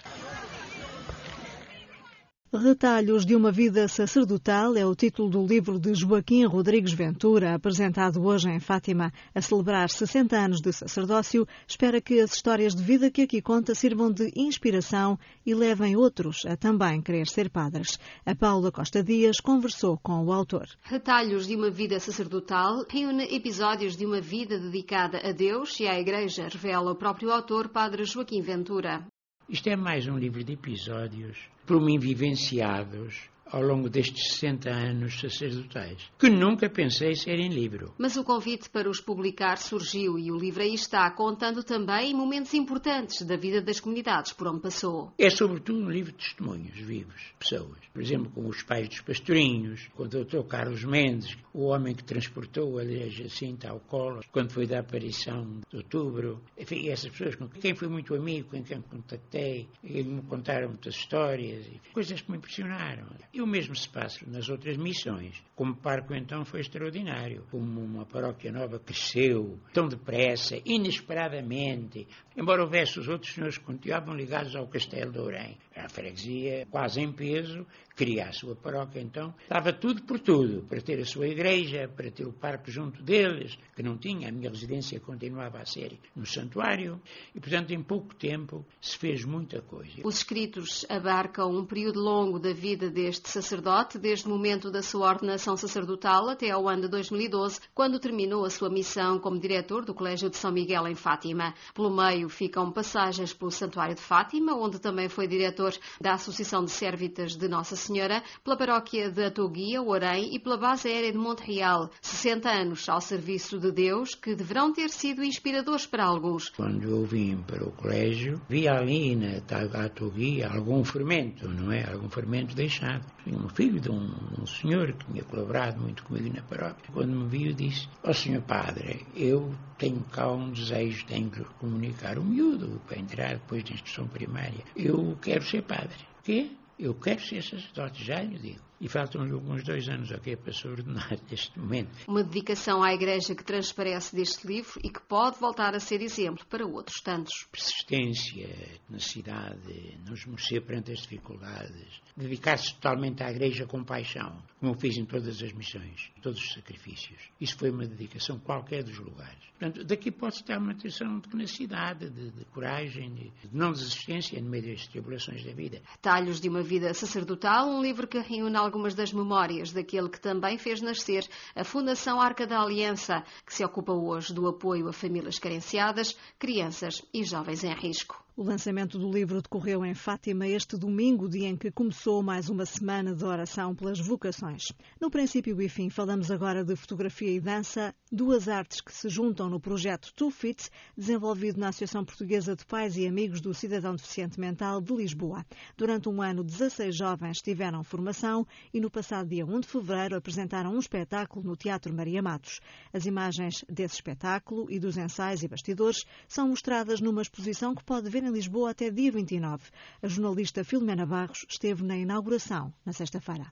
Retalhos 2.56 3.26
de 3.26 3.36
uma 3.36 3.52
vida 3.52 3.88
sacerdotal 3.88 4.78
é 4.78 4.86
o 4.86 4.94
título 4.94 5.28
do 5.28 5.44
livro 5.44 5.80
de 5.80 5.96
Joaquim 5.96 6.46
Rodrigues 6.46 6.94
Ventura, 6.94 7.56
apresentado 7.56 8.24
hoje 8.24 8.48
em 8.48 8.60
Fátima. 8.60 9.12
A 9.34 9.42
celebrar 9.42 9.90
60 9.90 10.38
anos 10.38 10.62
de 10.62 10.72
sacerdócio, 10.72 11.48
espera 11.68 12.00
que 12.00 12.20
as 12.20 12.36
histórias 12.36 12.76
de 12.76 12.84
vida 12.84 13.10
que 13.10 13.24
aqui 13.24 13.42
conta 13.42 13.74
sirvam 13.74 14.12
de 14.12 14.32
inspiração 14.36 15.18
e 15.44 15.56
levem 15.56 15.96
outros 15.96 16.46
a 16.46 16.56
também 16.56 17.02
querer 17.02 17.28
ser 17.28 17.50
padres. 17.50 17.98
A 18.24 18.36
Paula 18.36 18.72
Costa 18.72 19.04
Dias 19.04 19.40
conversou 19.40 19.98
com 19.98 20.24
o 20.24 20.32
autor. 20.32 20.68
Retalhos 20.84 21.48
de 21.48 21.56
uma 21.56 21.72
vida 21.72 22.00
sacerdotal 22.00 22.86
reúne 22.88 23.36
episódios 23.36 23.98
de 23.98 24.06
uma 24.06 24.22
vida 24.22 24.60
dedicada 24.60 25.28
a 25.28 25.32
Deus 25.32 25.80
e 25.80 25.88
à 25.88 26.00
Igreja, 26.00 26.50
revela 26.50 26.92
o 26.92 26.96
próprio 26.96 27.32
autor, 27.32 27.70
Padre 27.70 28.06
Joaquim 28.06 28.42
Ventura. 28.42 29.04
Isto 29.50 29.68
é 29.68 29.76
mais 29.76 30.08
um 30.08 30.18
livro 30.18 30.42
de 30.42 30.54
episódios 30.54 31.38
por 31.66 31.82
mim 31.82 32.00
vivenciados 32.00 33.30
ao 33.54 33.62
longo 33.62 33.88
destes 33.88 34.34
60 34.34 34.68
anos 34.68 35.20
sacerdotais, 35.20 36.10
que 36.18 36.28
nunca 36.28 36.68
pensei 36.68 37.14
ser 37.16 37.40
em 37.40 37.50
livro. 37.50 37.94
Mas 38.00 38.18
o 38.18 38.24
convite 38.24 38.68
para 38.68 38.90
os 38.90 39.00
publicar 39.00 39.58
surgiu 39.60 40.18
e 40.18 40.32
o 40.32 40.36
livro 40.36 40.64
aí 40.64 40.74
está, 40.74 41.10
contando 41.12 41.64
também 41.64 42.16
momentos 42.16 42.56
importantes 42.56 43.22
da 43.22 43.38
vida 43.38 43.62
das 43.62 43.80
comunidades 43.80 44.34
por 44.34 44.48
onde 44.48 44.62
passou. 44.62 45.14
É 45.20 45.30
sobretudo 45.30 45.86
um 45.86 45.90
livro 45.92 46.12
de 46.12 46.18
testemunhos 46.18 46.80
vivos, 46.80 47.32
pessoas. 47.38 47.78
Por 47.94 48.02
exemplo, 48.02 48.32
com 48.32 48.48
os 48.48 48.64
pais 48.64 48.90
dos 48.90 49.02
pastorinhos, 49.02 49.88
com 49.94 50.04
o 50.04 50.08
Dr. 50.08 50.42
Carlos 50.50 50.84
Mendes, 50.84 51.38
o 51.54 51.66
homem 51.66 51.94
que 51.94 52.04
transportou 52.04 52.80
a 52.80 52.84
Jacinta 53.08 53.70
ao 53.70 53.80
colo, 53.80 54.22
quando 54.32 54.52
foi 54.52 54.66
da 54.66 54.80
aparição 54.80 55.60
de 55.70 55.78
outubro. 55.78 56.42
Enfim, 56.58 56.90
essas 56.90 57.12
pessoas 57.12 57.36
com 57.36 57.48
quem 57.48 57.76
fui 57.76 57.88
muito 57.88 58.16
amigo, 58.16 58.50
com 58.50 58.64
quem 58.64 58.82
contatei, 58.82 59.70
e 59.84 60.04
me 60.04 60.24
contaram 60.24 60.70
muitas 60.70 60.96
histórias, 60.96 61.68
coisas 61.94 62.20
que 62.20 62.32
me 62.32 62.38
impressionaram. 62.38 63.06
O 63.44 63.48
mesmo 63.48 63.76
se 63.76 63.88
passa 63.90 64.26
nas 64.26 64.50
outras 64.50 64.78
missões. 64.78 65.44
Como 65.56 65.76
Parco, 65.76 66.14
então, 66.14 66.46
foi 66.46 66.62
extraordinário. 66.62 67.46
Como 67.52 67.82
uma 67.82 68.06
paróquia 68.06 68.52
nova 68.52 68.80
cresceu 68.80 69.60
tão 69.74 69.88
depressa, 69.88 70.60
inesperadamente, 70.66 72.08
embora 72.36 72.64
houvesse 72.64 73.00
os 73.00 73.08
outros 73.08 73.34
senhores 73.34 73.58
que 73.58 73.66
continuavam 73.66 74.16
ligados 74.16 74.56
ao 74.56 74.68
Castelo 74.68 75.12
de 75.12 75.20
Ourém. 75.20 75.58
A 75.76 75.90
freguesia, 75.90 76.68
quase 76.70 77.02
em 77.02 77.12
peso, 77.12 77.66
queria 77.96 78.28
a 78.28 78.34
sua 78.34 78.56
paróquia, 78.56 79.00
então, 79.00 79.34
dava 79.48 79.72
tudo 79.72 80.04
por 80.04 80.20
tudo, 80.20 80.64
para 80.68 80.82
ter 80.82 81.00
a 81.00 81.06
sua 81.06 81.28
igreja, 81.28 81.88
para 81.88 82.10
ter 82.12 82.26
o 82.26 82.34
parque 82.34 82.72
junto 82.72 83.02
deles, 83.04 83.58
que 83.76 83.84
não 83.84 83.98
tinha, 83.98 84.30
a 84.30 84.32
minha 84.32 84.50
residência 84.50 85.00
continuava 85.00 85.60
a 85.60 85.66
ser 85.66 86.00
no 86.16 86.26
santuário, 86.26 87.02
e, 87.36 87.40
portanto, 87.40 87.72
em 87.72 87.82
pouco 87.82 88.14
tempo 88.16 88.66
se 88.82 88.98
fez 88.98 89.24
muita 89.26 89.62
coisa. 89.62 90.02
Os 90.04 90.18
escritos 90.18 90.86
abarcam 90.90 91.52
um 91.52 91.66
período 91.66 92.00
longo 92.00 92.40
da 92.40 92.54
vida 92.54 92.90
deste 92.90 93.30
sacerdote, 93.30 93.98
desde 93.98 94.28
o 94.28 94.30
momento 94.30 94.72
da 94.72 94.82
sua 94.82 95.10
ordenação 95.10 95.56
sacerdotal 95.56 96.30
até 96.30 96.50
ao 96.50 96.68
ano 96.68 96.84
de 96.84 96.88
2012, 96.90 97.60
quando 97.74 98.00
terminou 98.00 98.46
a 98.46 98.50
sua 98.50 98.70
missão 98.70 99.20
como 99.20 99.40
diretor 99.40 99.86
do 99.86 99.94
Colégio 99.94 100.30
de 100.30 100.38
São 100.38 100.52
Miguel 100.52 100.88
em 100.88 100.96
Fátima. 100.96 101.54
Pelo 101.74 101.96
meio 101.96 102.28
ficam 102.30 102.72
passagens 102.72 103.34
pelo 103.34 103.52
Santuário 103.52 103.96
de 103.96 104.02
Fátima, 104.02 104.54
onde 104.56 104.80
também 104.80 105.10
foi 105.10 105.28
diretor 105.28 105.63
da 106.00 106.14
Associação 106.14 106.64
de 106.64 106.72
Sérvitas 106.72 107.36
de 107.36 107.48
Nossa 107.48 107.76
Senhora, 107.76 108.24
pela 108.44 108.58
paróquia 108.58 109.12
de 109.12 109.24
Atoguia, 109.24 109.82
Orém 109.82 110.36
e 110.36 110.40
pela 110.40 110.58
base 110.58 110.88
aérea 110.88 111.12
de 111.12 111.18
Montreal. 111.18 111.90
60 112.02 112.50
anos 112.50 112.90
ao 112.90 113.02
serviço 113.02 113.60
de 113.60 113.72
Deus 113.72 114.16
que 114.16 114.36
deverão 114.36 114.74
ter 114.74 114.90
sido 114.90 115.24
inspiradores 115.24 115.86
para 115.86 116.06
alguns. 116.06 116.50
Quando 116.50 116.90
eu 116.90 117.06
vim 117.06 117.38
para 117.38 117.64
o 117.64 117.72
colégio, 117.72 118.42
vi 118.50 118.68
ali 118.68 119.16
na 119.16 119.38
Atoguia 119.86 120.50
algum 120.50 120.84
fermento, 120.84 121.48
não 121.48 121.72
é? 121.72 121.90
Algum 121.92 122.10
fermento 122.10 122.56
deixado. 122.56 123.06
Tinha 123.24 123.38
um 123.38 123.50
filho 123.50 123.80
de 123.80 123.90
um, 123.90 124.12
um, 124.40 124.46
senhor 124.46 124.94
que 124.94 125.06
tinha 125.06 125.24
colaborado 125.24 125.82
muito 125.82 126.04
comigo 126.04 126.36
na 126.36 126.42
paróquia. 126.42 126.92
Quando 126.92 127.16
me 127.16 127.28
viu, 127.28 127.54
disse: 127.54 127.88
Ó 128.04 128.10
oh, 128.10 128.14
senhor 128.14 128.42
padre, 128.42 129.06
eu 129.16 129.54
tenho 129.78 130.02
cá 130.12 130.32
um 130.32 130.52
desejo, 130.52 131.06
tenho 131.06 131.30
que 131.30 131.44
comunicar 131.60 132.18
o 132.18 132.24
miúdo 132.24 132.82
para 132.88 133.00
entrar 133.00 133.34
depois 133.34 133.64
da 133.64 133.74
instrução 133.74 134.08
primária. 134.08 134.64
Eu 134.76 135.18
quero 135.22 135.44
ser 135.54 135.62
padre. 135.62 135.98
O 136.20 136.24
quê? 136.24 136.52
Eu 136.80 136.96
quero 136.96 137.22
ser 137.22 137.44
sacerdote, 137.44 138.04
já 138.04 138.22
lhe 138.22 138.40
digo. 138.40 138.62
E 138.84 138.90
faltam-lhe 138.90 139.32
alguns 139.32 139.64
dois 139.64 139.88
anos 139.88 140.12
ok, 140.12 140.36
para 140.36 140.52
se 140.52 140.68
ordenar 140.68 141.18
neste 141.32 141.58
momento. 141.58 141.90
Uma 142.06 142.22
dedicação 142.22 142.84
à 142.84 142.94
Igreja 142.94 143.34
que 143.34 143.42
transparece 143.42 144.14
deste 144.14 144.46
livro 144.46 144.78
e 144.84 144.90
que 144.90 145.00
pode 145.00 145.40
voltar 145.40 145.74
a 145.74 145.80
ser 145.80 146.02
exemplo 146.02 146.46
para 146.48 146.68
outros 146.68 147.00
tantos. 147.02 147.48
Persistência, 147.50 148.50
tenacidade, 148.86 149.98
não 150.06 150.14
esmorecer 150.14 150.62
perante 150.66 150.92
as 150.92 151.00
dificuldades, 151.00 152.02
dedicar-se 152.18 152.74
totalmente 152.74 153.24
à 153.24 153.32
Igreja 153.32 153.66
com 153.66 153.86
paixão, 153.86 154.44
como 154.60 154.74
eu 154.74 154.78
fiz 154.78 154.98
em 154.98 155.06
todas 155.06 155.42
as 155.42 155.54
missões, 155.54 156.12
todos 156.22 156.42
os 156.42 156.52
sacrifícios. 156.52 157.22
Isso 157.40 157.58
foi 157.58 157.70
uma 157.70 157.86
dedicação 157.86 158.38
qualquer 158.38 158.84
dos 158.84 158.98
lugares. 159.00 159.40
Portanto, 159.58 159.86
daqui 159.86 160.12
pode 160.12 160.36
estar 160.36 160.58
uma 160.58 160.74
atenção 160.74 161.20
de 161.20 161.30
tenacidade, 161.30 162.10
de, 162.10 162.32
de 162.32 162.46
coragem, 162.46 163.14
de, 163.14 163.48
de 163.48 163.56
não 163.56 163.72
desistência 163.72 164.42
no 164.42 164.50
meio 164.50 164.74
das 164.74 164.86
tribulações 164.88 165.42
da 165.46 165.54
vida. 165.54 165.82
Talhos 166.02 166.42
de 166.42 166.50
uma 166.50 166.62
vida 166.62 166.94
sacerdotal, 166.94 167.70
um 167.70 167.82
livro 167.82 168.06
que 168.06 168.20
reúne 168.20 168.58
algumas 168.74 168.96
das 168.96 169.14
memórias 169.14 169.72
daquele 169.72 170.10
que 170.10 170.20
também 170.20 170.58
fez 170.58 170.82
nascer 170.82 171.30
a 171.56 171.64
Fundação 171.64 172.20
Arca 172.20 172.48
da 172.48 172.60
Aliança, 172.60 173.24
que 173.46 173.54
se 173.54 173.64
ocupa 173.64 173.94
hoje 173.94 174.34
do 174.34 174.48
apoio 174.48 174.88
a 174.88 174.94
famílias 174.94 175.38
carenciadas, 175.38 176.18
crianças 176.40 177.04
e 177.14 177.24
jovens 177.24 177.64
em 177.64 177.72
risco. 177.72 178.23
O 178.36 178.42
lançamento 178.42 178.98
do 178.98 179.12
livro 179.12 179.44
decorreu 179.44 179.86
em 179.86 179.94
Fátima 179.94 180.48
este 180.48 180.76
domingo, 180.76 181.30
dia 181.30 181.48
em 181.48 181.56
que 181.56 181.70
começou 181.70 182.24
mais 182.24 182.50
uma 182.50 182.66
semana 182.66 183.14
de 183.14 183.24
oração 183.24 183.76
pelas 183.76 184.00
vocações. 184.00 184.74
No 185.00 185.12
princípio 185.12 185.62
e 185.62 185.70
fim, 185.70 185.88
falamos 185.88 186.32
agora 186.32 186.64
de 186.64 186.76
fotografia 186.76 187.30
e 187.30 187.40
dança, 187.40 187.94
duas 188.12 188.48
artes 188.48 188.82
que 188.82 188.92
se 188.92 189.08
juntam 189.08 189.52
no 189.52 189.60
projeto 189.60 190.12
Two 190.16 190.32
Fit, 190.32 190.68
desenvolvido 190.98 191.60
na 191.60 191.68
Associação 191.68 192.04
Portuguesa 192.04 192.56
de 192.56 192.66
Pais 192.66 192.98
e 192.98 193.06
Amigos 193.06 193.40
do 193.40 193.54
Cidadão 193.54 193.94
Deficiente 193.94 194.40
Mental 194.40 194.82
de 194.82 194.96
Lisboa. 194.96 195.46
Durante 195.78 196.10
um 196.10 196.20
ano, 196.20 196.44
16 196.44 196.98
jovens 196.98 197.40
tiveram 197.40 197.84
formação 197.84 198.48
e 198.74 198.80
no 198.80 198.90
passado 198.90 199.30
dia 199.30 199.46
1 199.46 199.60
de 199.60 199.68
fevereiro 199.68 200.16
apresentaram 200.16 200.74
um 200.74 200.80
espetáculo 200.80 201.46
no 201.46 201.56
Teatro 201.56 201.94
Maria 201.94 202.24
Matos. 202.24 202.60
As 202.92 203.06
imagens 203.06 203.64
desse 203.70 203.94
espetáculo 203.94 204.66
e 204.72 204.80
dos 204.80 204.98
ensaios 204.98 205.44
e 205.44 205.48
bastidores 205.48 206.04
são 206.28 206.48
mostradas 206.48 207.00
numa 207.00 207.22
exposição 207.22 207.76
que 207.76 207.84
pode 207.84 208.10
ver 208.10 208.23
em 208.24 208.32
Lisboa 208.32 208.72
até 208.72 208.90
dia 208.90 209.12
29. 209.12 209.70
A 210.02 210.08
jornalista 210.08 210.64
Filomena 210.64 211.06
Barros 211.06 211.46
esteve 211.48 211.84
na 211.84 211.98
inauguração, 211.98 212.74
na 212.86 212.94
sexta-feira. 212.94 213.52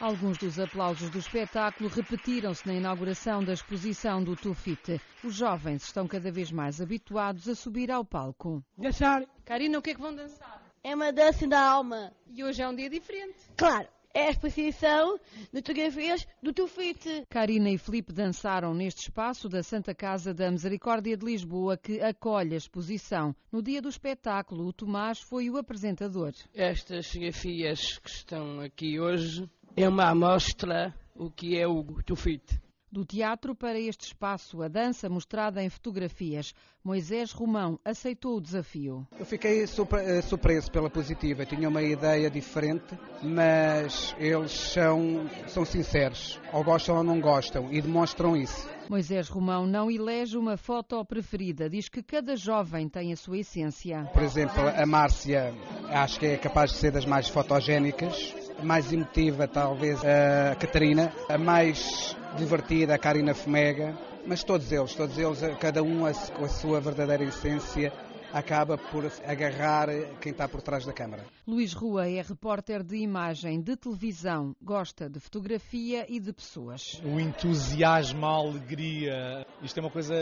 Alguns 0.00 0.36
dos 0.36 0.58
aplausos 0.58 1.08
do 1.08 1.18
espetáculo 1.18 1.88
repetiram-se 1.88 2.66
na 2.66 2.74
inauguração 2.74 3.42
da 3.42 3.54
exposição 3.54 4.22
do 4.22 4.36
Tufite. 4.36 5.00
Os 5.22 5.34
jovens 5.34 5.84
estão 5.84 6.06
cada 6.06 6.30
vez 6.30 6.52
mais 6.52 6.80
habituados 6.80 7.48
a 7.48 7.54
subir 7.54 7.90
ao 7.90 8.04
palco. 8.04 8.62
Dançar. 8.76 9.24
Karina, 9.44 9.78
o 9.78 9.82
que 9.82 9.90
é 9.90 9.94
que 9.94 10.00
vão 10.00 10.14
dançar? 10.14 10.62
É 10.82 10.94
uma 10.94 11.10
dança 11.12 11.46
da 11.46 11.60
alma. 11.60 12.12
E 12.28 12.44
hoje 12.44 12.60
é 12.60 12.68
um 12.68 12.74
dia 12.74 12.90
diferente. 12.90 13.38
Claro 13.56 13.88
é 14.14 14.28
a 14.28 14.30
exposição 14.30 15.18
de 15.52 15.60
fotografias 15.60 16.26
do 16.40 16.52
Tufite. 16.52 17.24
Karina 17.28 17.68
e 17.68 17.76
Felipe 17.76 18.12
dançaram 18.12 18.72
neste 18.72 19.02
espaço 19.02 19.48
da 19.48 19.62
Santa 19.62 19.92
Casa 19.92 20.32
da 20.32 20.50
Misericórdia 20.50 21.16
de 21.16 21.26
Lisboa, 21.26 21.76
que 21.76 22.00
acolhe 22.00 22.54
a 22.54 22.56
exposição. 22.56 23.34
No 23.50 23.60
dia 23.60 23.82
do 23.82 23.88
espetáculo, 23.88 24.68
o 24.68 24.72
Tomás 24.72 25.18
foi 25.20 25.50
o 25.50 25.56
apresentador. 25.56 26.32
Estas 26.54 27.08
fotografias 27.08 27.98
que 27.98 28.08
estão 28.08 28.60
aqui 28.60 29.00
hoje 29.00 29.50
é 29.76 29.88
uma 29.88 30.08
amostra 30.08 30.94
o 31.16 31.30
que 31.30 31.58
é 31.58 31.66
o 31.66 31.84
Tufite. 32.04 32.63
Do 32.94 33.04
teatro 33.04 33.56
para 33.56 33.76
este 33.76 34.06
espaço, 34.06 34.62
a 34.62 34.68
dança 34.68 35.08
mostrada 35.08 35.60
em 35.60 35.68
fotografias. 35.68 36.54
Moisés 36.84 37.32
Romão 37.32 37.76
aceitou 37.84 38.36
o 38.36 38.40
desafio. 38.40 39.04
Eu 39.18 39.26
fiquei 39.26 39.64
eh, 39.64 40.22
surpreso 40.22 40.70
pela 40.70 40.88
positiva. 40.88 41.44
Tinha 41.44 41.68
uma 41.68 41.82
ideia 41.82 42.30
diferente, 42.30 42.96
mas 43.20 44.14
eles 44.16 44.52
são, 44.52 45.28
são 45.48 45.64
sinceros. 45.64 46.40
Ou 46.52 46.62
gostam 46.62 46.98
ou 46.98 47.02
não 47.02 47.20
gostam 47.20 47.72
e 47.72 47.82
demonstram 47.82 48.36
isso. 48.36 48.70
Moisés 48.88 49.28
Romão 49.28 49.66
não 49.66 49.90
elege 49.90 50.38
uma 50.38 50.56
foto 50.56 51.04
preferida. 51.04 51.68
Diz 51.68 51.88
que 51.88 52.00
cada 52.00 52.36
jovem 52.36 52.88
tem 52.88 53.12
a 53.12 53.16
sua 53.16 53.38
essência. 53.38 54.08
Por 54.12 54.22
exemplo, 54.22 54.62
a 54.68 54.86
Márcia 54.86 55.52
acho 55.88 56.20
que 56.20 56.26
é 56.26 56.36
capaz 56.36 56.70
de 56.70 56.76
ser 56.76 56.92
das 56.92 57.04
mais 57.04 57.26
fotogénicas 57.28 58.43
mais 58.62 58.92
emotiva 58.92 59.46
talvez 59.48 60.00
a 60.04 60.54
Catarina, 60.54 61.12
a 61.28 61.38
mais 61.38 62.16
divertida 62.36 62.94
a 62.94 62.98
Karina 62.98 63.34
Fomega, 63.34 63.94
mas 64.26 64.42
todos 64.42 64.70
eles, 64.72 64.94
todos 64.94 65.18
eles, 65.18 65.40
cada 65.60 65.82
um 65.82 66.00
com 66.36 66.44
a 66.44 66.48
sua 66.48 66.80
verdadeira 66.80 67.24
essência, 67.24 67.92
acaba 68.34 68.76
por 68.76 69.04
agarrar 69.24 69.86
quem 70.20 70.32
está 70.32 70.48
por 70.48 70.60
trás 70.60 70.84
da 70.84 70.92
câmara. 70.92 71.24
Luís 71.46 71.72
Rua 71.72 72.08
é 72.08 72.20
repórter 72.20 72.82
de 72.82 72.96
imagem 72.96 73.60
de 73.60 73.76
televisão, 73.76 74.56
gosta 74.60 75.08
de 75.08 75.20
fotografia 75.20 76.04
e 76.08 76.18
de 76.18 76.32
pessoas. 76.32 77.00
O 77.04 77.20
entusiasmo, 77.20 78.26
a 78.26 78.30
alegria, 78.30 79.46
isto 79.62 79.78
é 79.78 79.80
uma 79.80 79.90
coisa 79.90 80.14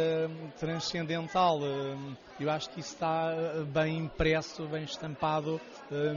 transcendental. 0.58 1.60
Eu 2.38 2.50
acho 2.50 2.68
que 2.70 2.80
isso 2.80 2.92
está 2.92 3.34
bem 3.72 3.98
impresso, 4.00 4.68
bem 4.68 4.84
estampado 4.84 5.58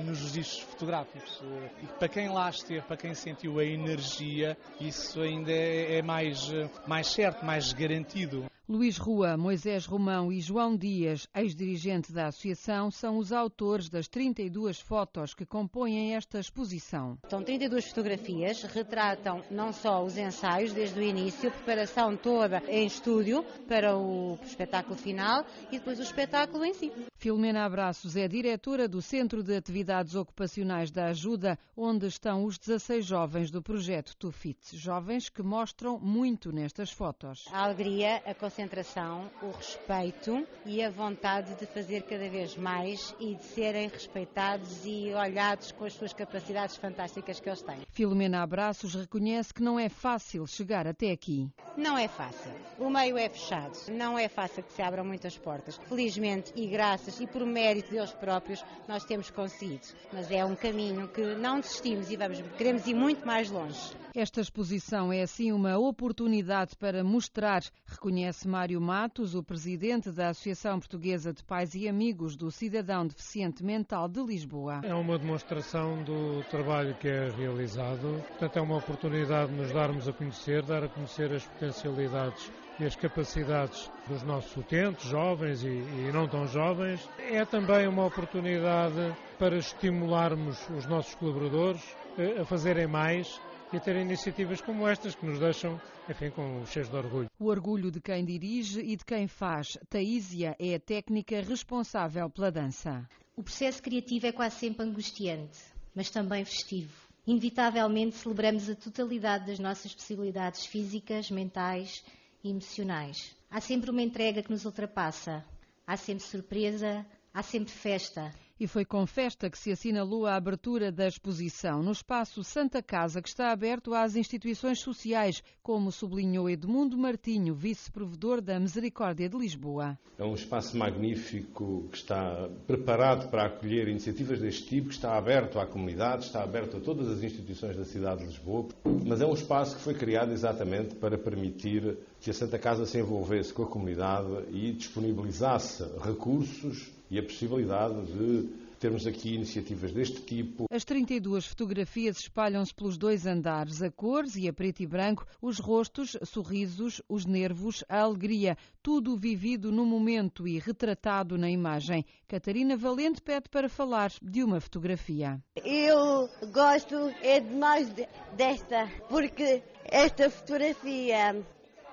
nos 0.05 0.19
registros 0.21 0.59
fotográficos. 0.59 1.41
E 1.81 1.87
para 1.97 2.09
quem 2.09 2.27
lá 2.29 2.49
esteve, 2.49 2.81
para 2.81 2.97
quem 2.97 3.13
sentiu 3.13 3.57
a 3.59 3.63
energia, 3.63 4.57
isso 4.81 5.21
ainda 5.21 5.51
é, 5.51 5.99
é 5.99 6.01
mais, 6.01 6.51
mais 6.85 7.07
certo, 7.07 7.45
mais 7.45 7.71
garantido. 7.71 8.45
Luís 8.67 8.97
Rua, 8.97 9.37
Moisés 9.37 9.85
Romão 9.85 10.33
e 10.33 10.41
João 10.41 10.75
Dias, 10.75 11.27
ex-dirigente 11.35 12.11
da 12.11 12.25
associação, 12.25 12.89
são 12.89 13.19
os 13.19 13.31
autores 13.31 13.89
das 13.89 14.07
32 14.07 14.79
fotos 14.79 15.35
que 15.35 15.45
compõem 15.45 16.15
esta 16.15 16.39
exposição. 16.39 17.15
São 17.29 17.43
32 17.43 17.89
fotografias, 17.89 18.63
retratam 18.63 19.43
não 19.51 19.71
só 19.71 20.03
os 20.03 20.17
ensaios 20.17 20.73
desde 20.73 20.99
o 20.99 21.03
início, 21.03 21.49
a 21.49 21.51
preparação 21.51 22.17
toda 22.17 22.63
em 22.67 22.87
estúdio 22.87 23.45
para 23.67 23.95
o 23.95 24.39
espetáculo 24.43 24.95
final 24.95 25.45
e 25.71 25.77
depois 25.77 25.99
o 25.99 26.03
espetáculo 26.03 26.65
em 26.65 26.73
si. 26.73 26.91
Filomena 27.17 27.65
Abraços 27.65 28.15
é 28.15 28.27
diretora 28.27 28.87
do 28.87 29.01
Centro 29.01 29.43
de 29.43 29.55
Atividades 29.55 30.15
Ocupacionais 30.15 30.89
da 30.89 31.05
Ajuda, 31.05 31.57
onde 31.77 32.07
estão 32.07 32.43
os 32.43 32.57
16 32.57 33.05
jovens 33.05 33.51
do 33.51 33.61
projeto 33.61 34.15
Tufit. 34.17 34.75
Jovens 34.75 35.29
que 35.29 35.43
mostram 35.43 35.99
muito 35.99 36.51
nestas 36.51 36.91
fotos. 36.91 37.45
A 37.51 37.63
alegria, 37.63 38.23
a 38.25 38.33
concentração, 38.55 39.29
o 39.41 39.51
respeito 39.51 40.47
e 40.65 40.81
a 40.81 40.89
vontade 40.89 41.55
de 41.55 41.65
fazer 41.65 42.03
cada 42.03 42.29
vez 42.29 42.55
mais 42.55 43.13
e 43.19 43.35
de 43.35 43.43
serem 43.43 43.89
respeitados 43.89 44.85
e 44.85 45.13
olhados 45.13 45.73
com 45.73 45.83
as 45.83 45.91
suas 45.91 46.13
capacidades 46.13 46.77
fantásticas 46.77 47.37
que 47.37 47.49
eles 47.49 47.61
têm. 47.61 47.81
Filomena 47.89 48.41
Abraços 48.41 48.95
reconhece 48.95 49.53
que 49.53 49.61
não 49.61 49.77
é 49.77 49.89
fácil 49.89 50.47
chegar 50.47 50.87
até 50.87 51.11
aqui. 51.11 51.49
Não 51.75 51.97
é 51.97 52.07
fácil. 52.07 52.49
O 52.79 52.89
meio 52.89 53.17
é 53.17 53.27
fechado. 53.27 53.77
Não 53.91 54.17
é 54.17 54.29
fácil 54.29 54.63
que 54.63 54.71
se 54.71 54.81
abram 54.81 55.03
muitas 55.03 55.37
portas. 55.37 55.77
Felizmente 55.89 56.53
e 56.55 56.65
graças 56.65 57.19
e 57.19 57.27
por 57.27 57.45
mérito 57.45 57.91
deles 57.91 58.13
próprios 58.13 58.63
nós 58.87 59.03
temos 59.03 59.29
conseguido. 59.29 59.85
Mas 60.13 60.31
é 60.31 60.45
um 60.45 60.55
caminho 60.55 61.09
que 61.09 61.21
não 61.35 61.59
desistimos 61.59 62.09
e 62.09 62.15
vamos, 62.15 62.41
queremos 62.57 62.87
ir 62.87 62.93
muito 62.93 63.27
mais 63.27 63.51
longe. 63.51 64.05
Esta 64.15 64.39
exposição 64.39 65.11
é 65.11 65.23
assim 65.23 65.51
uma 65.51 65.77
oportunidade 65.77 66.73
para 66.77 67.03
mostrar, 67.03 67.61
reconhece 67.85 68.44
Mário 68.47 68.79
Matos, 68.79 69.35
o 69.35 69.43
presidente 69.43 70.11
da 70.11 70.29
Associação 70.29 70.79
Portuguesa 70.79 71.33
de 71.33 71.43
Pais 71.43 71.75
e 71.75 71.87
Amigos 71.87 72.35
do 72.35 72.51
Cidadão 72.51 73.05
Deficiente 73.05 73.63
Mental 73.63 74.07
de 74.07 74.21
Lisboa. 74.21 74.81
É 74.83 74.93
uma 74.93 75.17
demonstração 75.17 76.03
do 76.03 76.43
trabalho 76.49 76.95
que 76.95 77.07
é 77.07 77.29
realizado, 77.29 78.23
portanto 78.29 78.57
é 78.57 78.61
uma 78.61 78.77
oportunidade 78.77 79.51
de 79.51 79.57
nos 79.57 79.71
darmos 79.71 80.07
a 80.07 80.13
conhecer, 80.13 80.63
dar 80.63 80.83
a 80.83 80.87
conhecer 80.87 81.33
as 81.33 81.45
potencialidades 81.45 82.51
e 82.79 82.85
as 82.85 82.95
capacidades 82.95 83.89
dos 84.07 84.23
nossos 84.23 84.55
utentes, 84.55 85.09
jovens 85.09 85.63
e, 85.63 85.67
e, 85.67 86.11
não 86.13 86.27
tão 86.27 86.47
jovens. 86.47 87.09
É 87.17 87.43
também 87.45 87.87
uma 87.87 88.05
oportunidade 88.05 89.15
para 89.39 89.57
estimularmos 89.57 90.57
os 90.69 90.85
nossos 90.85 91.15
colaboradores 91.15 91.81
eh, 92.17 92.41
a 92.41 92.45
fazerem 92.45 92.87
mais 92.87 93.39
e 93.73 93.77
a 93.77 93.79
terem 93.79 94.03
iniciativas 94.03 94.61
como 94.61 94.87
estas 94.87 95.15
que 95.15 95.25
nos 95.25 95.39
deixam, 95.39 95.79
enfim, 96.09 96.29
com 96.29 96.65
cheios 96.65 96.89
de 96.89 96.95
orgulho. 96.95 97.29
O 97.39 97.45
orgulho 97.45 97.91
de 97.91 97.99
quem 97.99 98.23
dirige 98.23 98.79
e 98.79 98.95
de 98.95 99.03
quem 99.03 99.27
faz. 99.27 99.77
Taísia 99.89 100.55
é 100.59 100.75
a 100.75 100.79
técnica 100.79 101.41
responsável 101.41 102.29
pela 102.29 102.51
dança. 102.51 103.07
O 103.35 103.43
processo 103.43 103.81
criativo 103.81 104.27
é 104.27 104.31
quase 104.31 104.55
sempre 104.57 104.85
angustiante, 104.85 105.59
mas 105.93 106.09
também 106.09 106.45
festivo. 106.45 106.93
Inevitavelmente 107.27 108.15
celebramos 108.15 108.69
a 108.69 108.75
totalidade 108.75 109.47
das 109.47 109.59
nossas 109.59 109.93
possibilidades 109.93 110.65
físicas, 110.67 111.31
mentais 111.31 112.03
e 112.43 112.51
emocionais. 112.51 113.35
Há 113.49 113.59
sempre 113.59 113.89
uma 113.89 114.01
entrega 114.01 114.43
que 114.43 114.51
nos 114.51 114.63
ultrapassa, 114.63 115.43
há 115.87 115.97
sempre 115.97 116.23
surpresa, 116.23 117.05
há 117.33 117.41
sempre 117.41 117.73
festa. 117.73 118.31
E 118.57 118.67
foi 118.67 118.85
com 118.85 119.05
festa 119.05 119.49
que 119.49 119.57
se 119.57 119.69
assinalou 119.69 120.25
a 120.25 120.33
abertura 120.33 120.89
da 120.89 121.05
exposição 121.05 121.83
no 121.83 121.91
espaço 121.91 122.41
Santa 122.41 122.81
Casa, 122.81 123.21
que 123.21 123.27
está 123.27 123.51
aberto 123.51 123.93
às 123.93 124.15
instituições 124.15 124.79
sociais, 124.79 125.43
como 125.61 125.91
sublinhou 125.91 126.49
Edmundo 126.49 126.97
Martinho, 126.97 127.53
vice-provedor 127.53 128.39
da 128.39 128.57
Misericórdia 128.57 129.27
de 129.27 129.37
Lisboa. 129.37 129.99
É 130.17 130.23
um 130.23 130.35
espaço 130.35 130.77
magnífico 130.77 131.89
que 131.91 131.97
está 131.97 132.47
preparado 132.65 133.29
para 133.29 133.47
acolher 133.47 133.89
iniciativas 133.89 134.39
deste 134.39 134.63
tipo, 134.69 134.87
que 134.87 134.95
está 134.95 135.17
aberto 135.17 135.59
à 135.59 135.67
comunidade, 135.67 136.23
está 136.23 136.41
aberto 136.41 136.77
a 136.77 136.79
todas 136.79 137.09
as 137.09 137.21
instituições 137.21 137.75
da 137.75 137.83
cidade 137.83 138.21
de 138.21 138.27
Lisboa, 138.27 138.69
mas 139.05 139.19
é 139.19 139.25
um 139.25 139.33
espaço 139.33 139.75
que 139.75 139.81
foi 139.81 139.95
criado 139.95 140.31
exatamente 140.31 140.95
para 140.95 141.17
permitir 141.17 141.97
que 142.21 142.29
a 142.29 142.33
Santa 142.33 142.57
Casa 142.57 142.85
se 142.85 142.97
envolvesse 142.97 143.53
com 143.53 143.63
a 143.63 143.67
comunidade 143.67 144.29
e 144.49 144.71
disponibilizasse 144.71 145.83
recursos 146.01 146.94
e 147.15 147.19
a 147.19 147.23
possibilidade 147.23 148.01
de 148.07 148.49
termos 148.77 149.07
aqui 149.07 149.35
iniciativas 149.35 149.93
deste 149.93 150.21
tipo. 150.21 150.65
As 150.69 150.83
32 150.83 151.45
fotografias 151.45 152.17
espalham-se 152.17 152.75
pelos 152.75 152.97
dois 152.97 153.25
andares, 153.25 153.81
a 153.81 153.89
cores 153.89 154.35
e 154.35 154.49
a 154.49 154.53
preto 154.53 154.81
e 154.81 154.85
branco, 154.85 155.25
os 155.41 155.57
rostos, 155.57 156.17
sorrisos, 156.23 157.01
os 157.07 157.25
nervos, 157.25 157.85
a 157.87 158.01
alegria, 158.01 158.57
tudo 158.83 159.15
vivido 159.15 159.71
no 159.71 159.85
momento 159.85 160.45
e 160.45 160.59
retratado 160.59 161.37
na 161.37 161.49
imagem. 161.49 162.05
Catarina 162.27 162.75
Valente 162.75 163.21
pede 163.21 163.47
para 163.49 163.69
falar 163.69 164.11
de 164.21 164.43
uma 164.43 164.59
fotografia. 164.59 165.41
Eu 165.63 166.29
gosto 166.51 166.95
é 167.21 167.39
demais 167.39 167.89
desta, 168.35 168.91
porque 169.09 169.63
esta 169.85 170.29
fotografia 170.29 171.45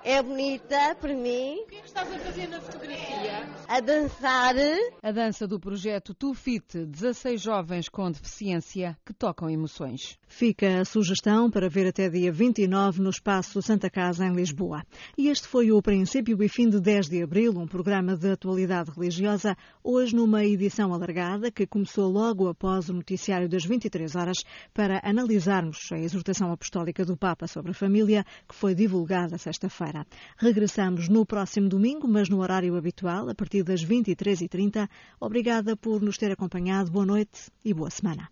é 0.03 0.21
bonita 0.21 0.95
para 0.99 1.13
mim. 1.13 1.59
O 1.63 1.67
que 1.67 1.75
é 1.77 1.79
que 1.79 1.87
estás 1.87 2.11
a 2.11 2.19
fazer 2.19 2.47
na 2.47 2.59
fotografia? 2.59 3.47
A 3.67 3.79
dançar. 3.79 4.55
A 5.01 5.11
dança 5.11 5.47
do 5.47 5.59
projeto 5.59 6.13
Tu 6.13 6.33
Fit, 6.33 6.85
16 6.85 7.41
jovens 7.41 7.87
com 7.87 8.11
deficiência 8.11 8.97
que 9.05 9.13
tocam 9.13 9.49
emoções. 9.49 10.17
Fica 10.27 10.81
a 10.81 10.85
sugestão 10.85 11.49
para 11.49 11.69
ver 11.69 11.87
até 11.87 12.09
dia 12.09 12.31
29 12.31 13.01
no 13.01 13.09
Espaço 13.09 13.61
Santa 13.61 13.89
Casa, 13.89 14.25
em 14.25 14.33
Lisboa. 14.33 14.83
E 15.17 15.29
este 15.29 15.47
foi 15.47 15.71
o 15.71 15.81
princípio 15.81 16.41
e 16.43 16.49
fim 16.49 16.69
de 16.69 16.81
10 16.81 17.07
de 17.07 17.23
abril, 17.23 17.53
um 17.57 17.67
programa 17.67 18.17
de 18.17 18.31
atualidade 18.31 18.91
religiosa, 18.91 19.55
hoje 19.81 20.15
numa 20.15 20.43
edição 20.43 20.93
alargada 20.93 21.49
que 21.49 21.65
começou 21.65 22.09
logo 22.11 22.49
após 22.49 22.89
o 22.89 22.93
noticiário 22.93 23.47
das 23.47 23.63
23 23.63 24.15
horas 24.15 24.37
para 24.73 24.99
analisarmos 25.03 25.77
a 25.91 25.97
exortação 25.97 26.51
apostólica 26.51 27.05
do 27.05 27.15
Papa 27.15 27.47
sobre 27.47 27.71
a 27.71 27.75
família, 27.75 28.25
que 28.47 28.55
foi 28.55 28.75
divulgada 28.75 29.37
sexta-feira. 29.37 29.92
Regressamos 30.37 31.09
no 31.09 31.25
próximo 31.25 31.69
domingo, 31.69 32.07
mas 32.07 32.29
no 32.29 32.39
horário 32.39 32.75
habitual, 32.75 33.29
a 33.29 33.35
partir 33.35 33.63
das 33.63 33.85
23h30. 33.85 34.89
Obrigada 35.19 35.75
por 35.75 36.01
nos 36.01 36.17
ter 36.17 36.31
acompanhado. 36.31 36.91
Boa 36.91 37.05
noite 37.05 37.51
e 37.63 37.73
boa 37.73 37.89
semana. 37.89 38.29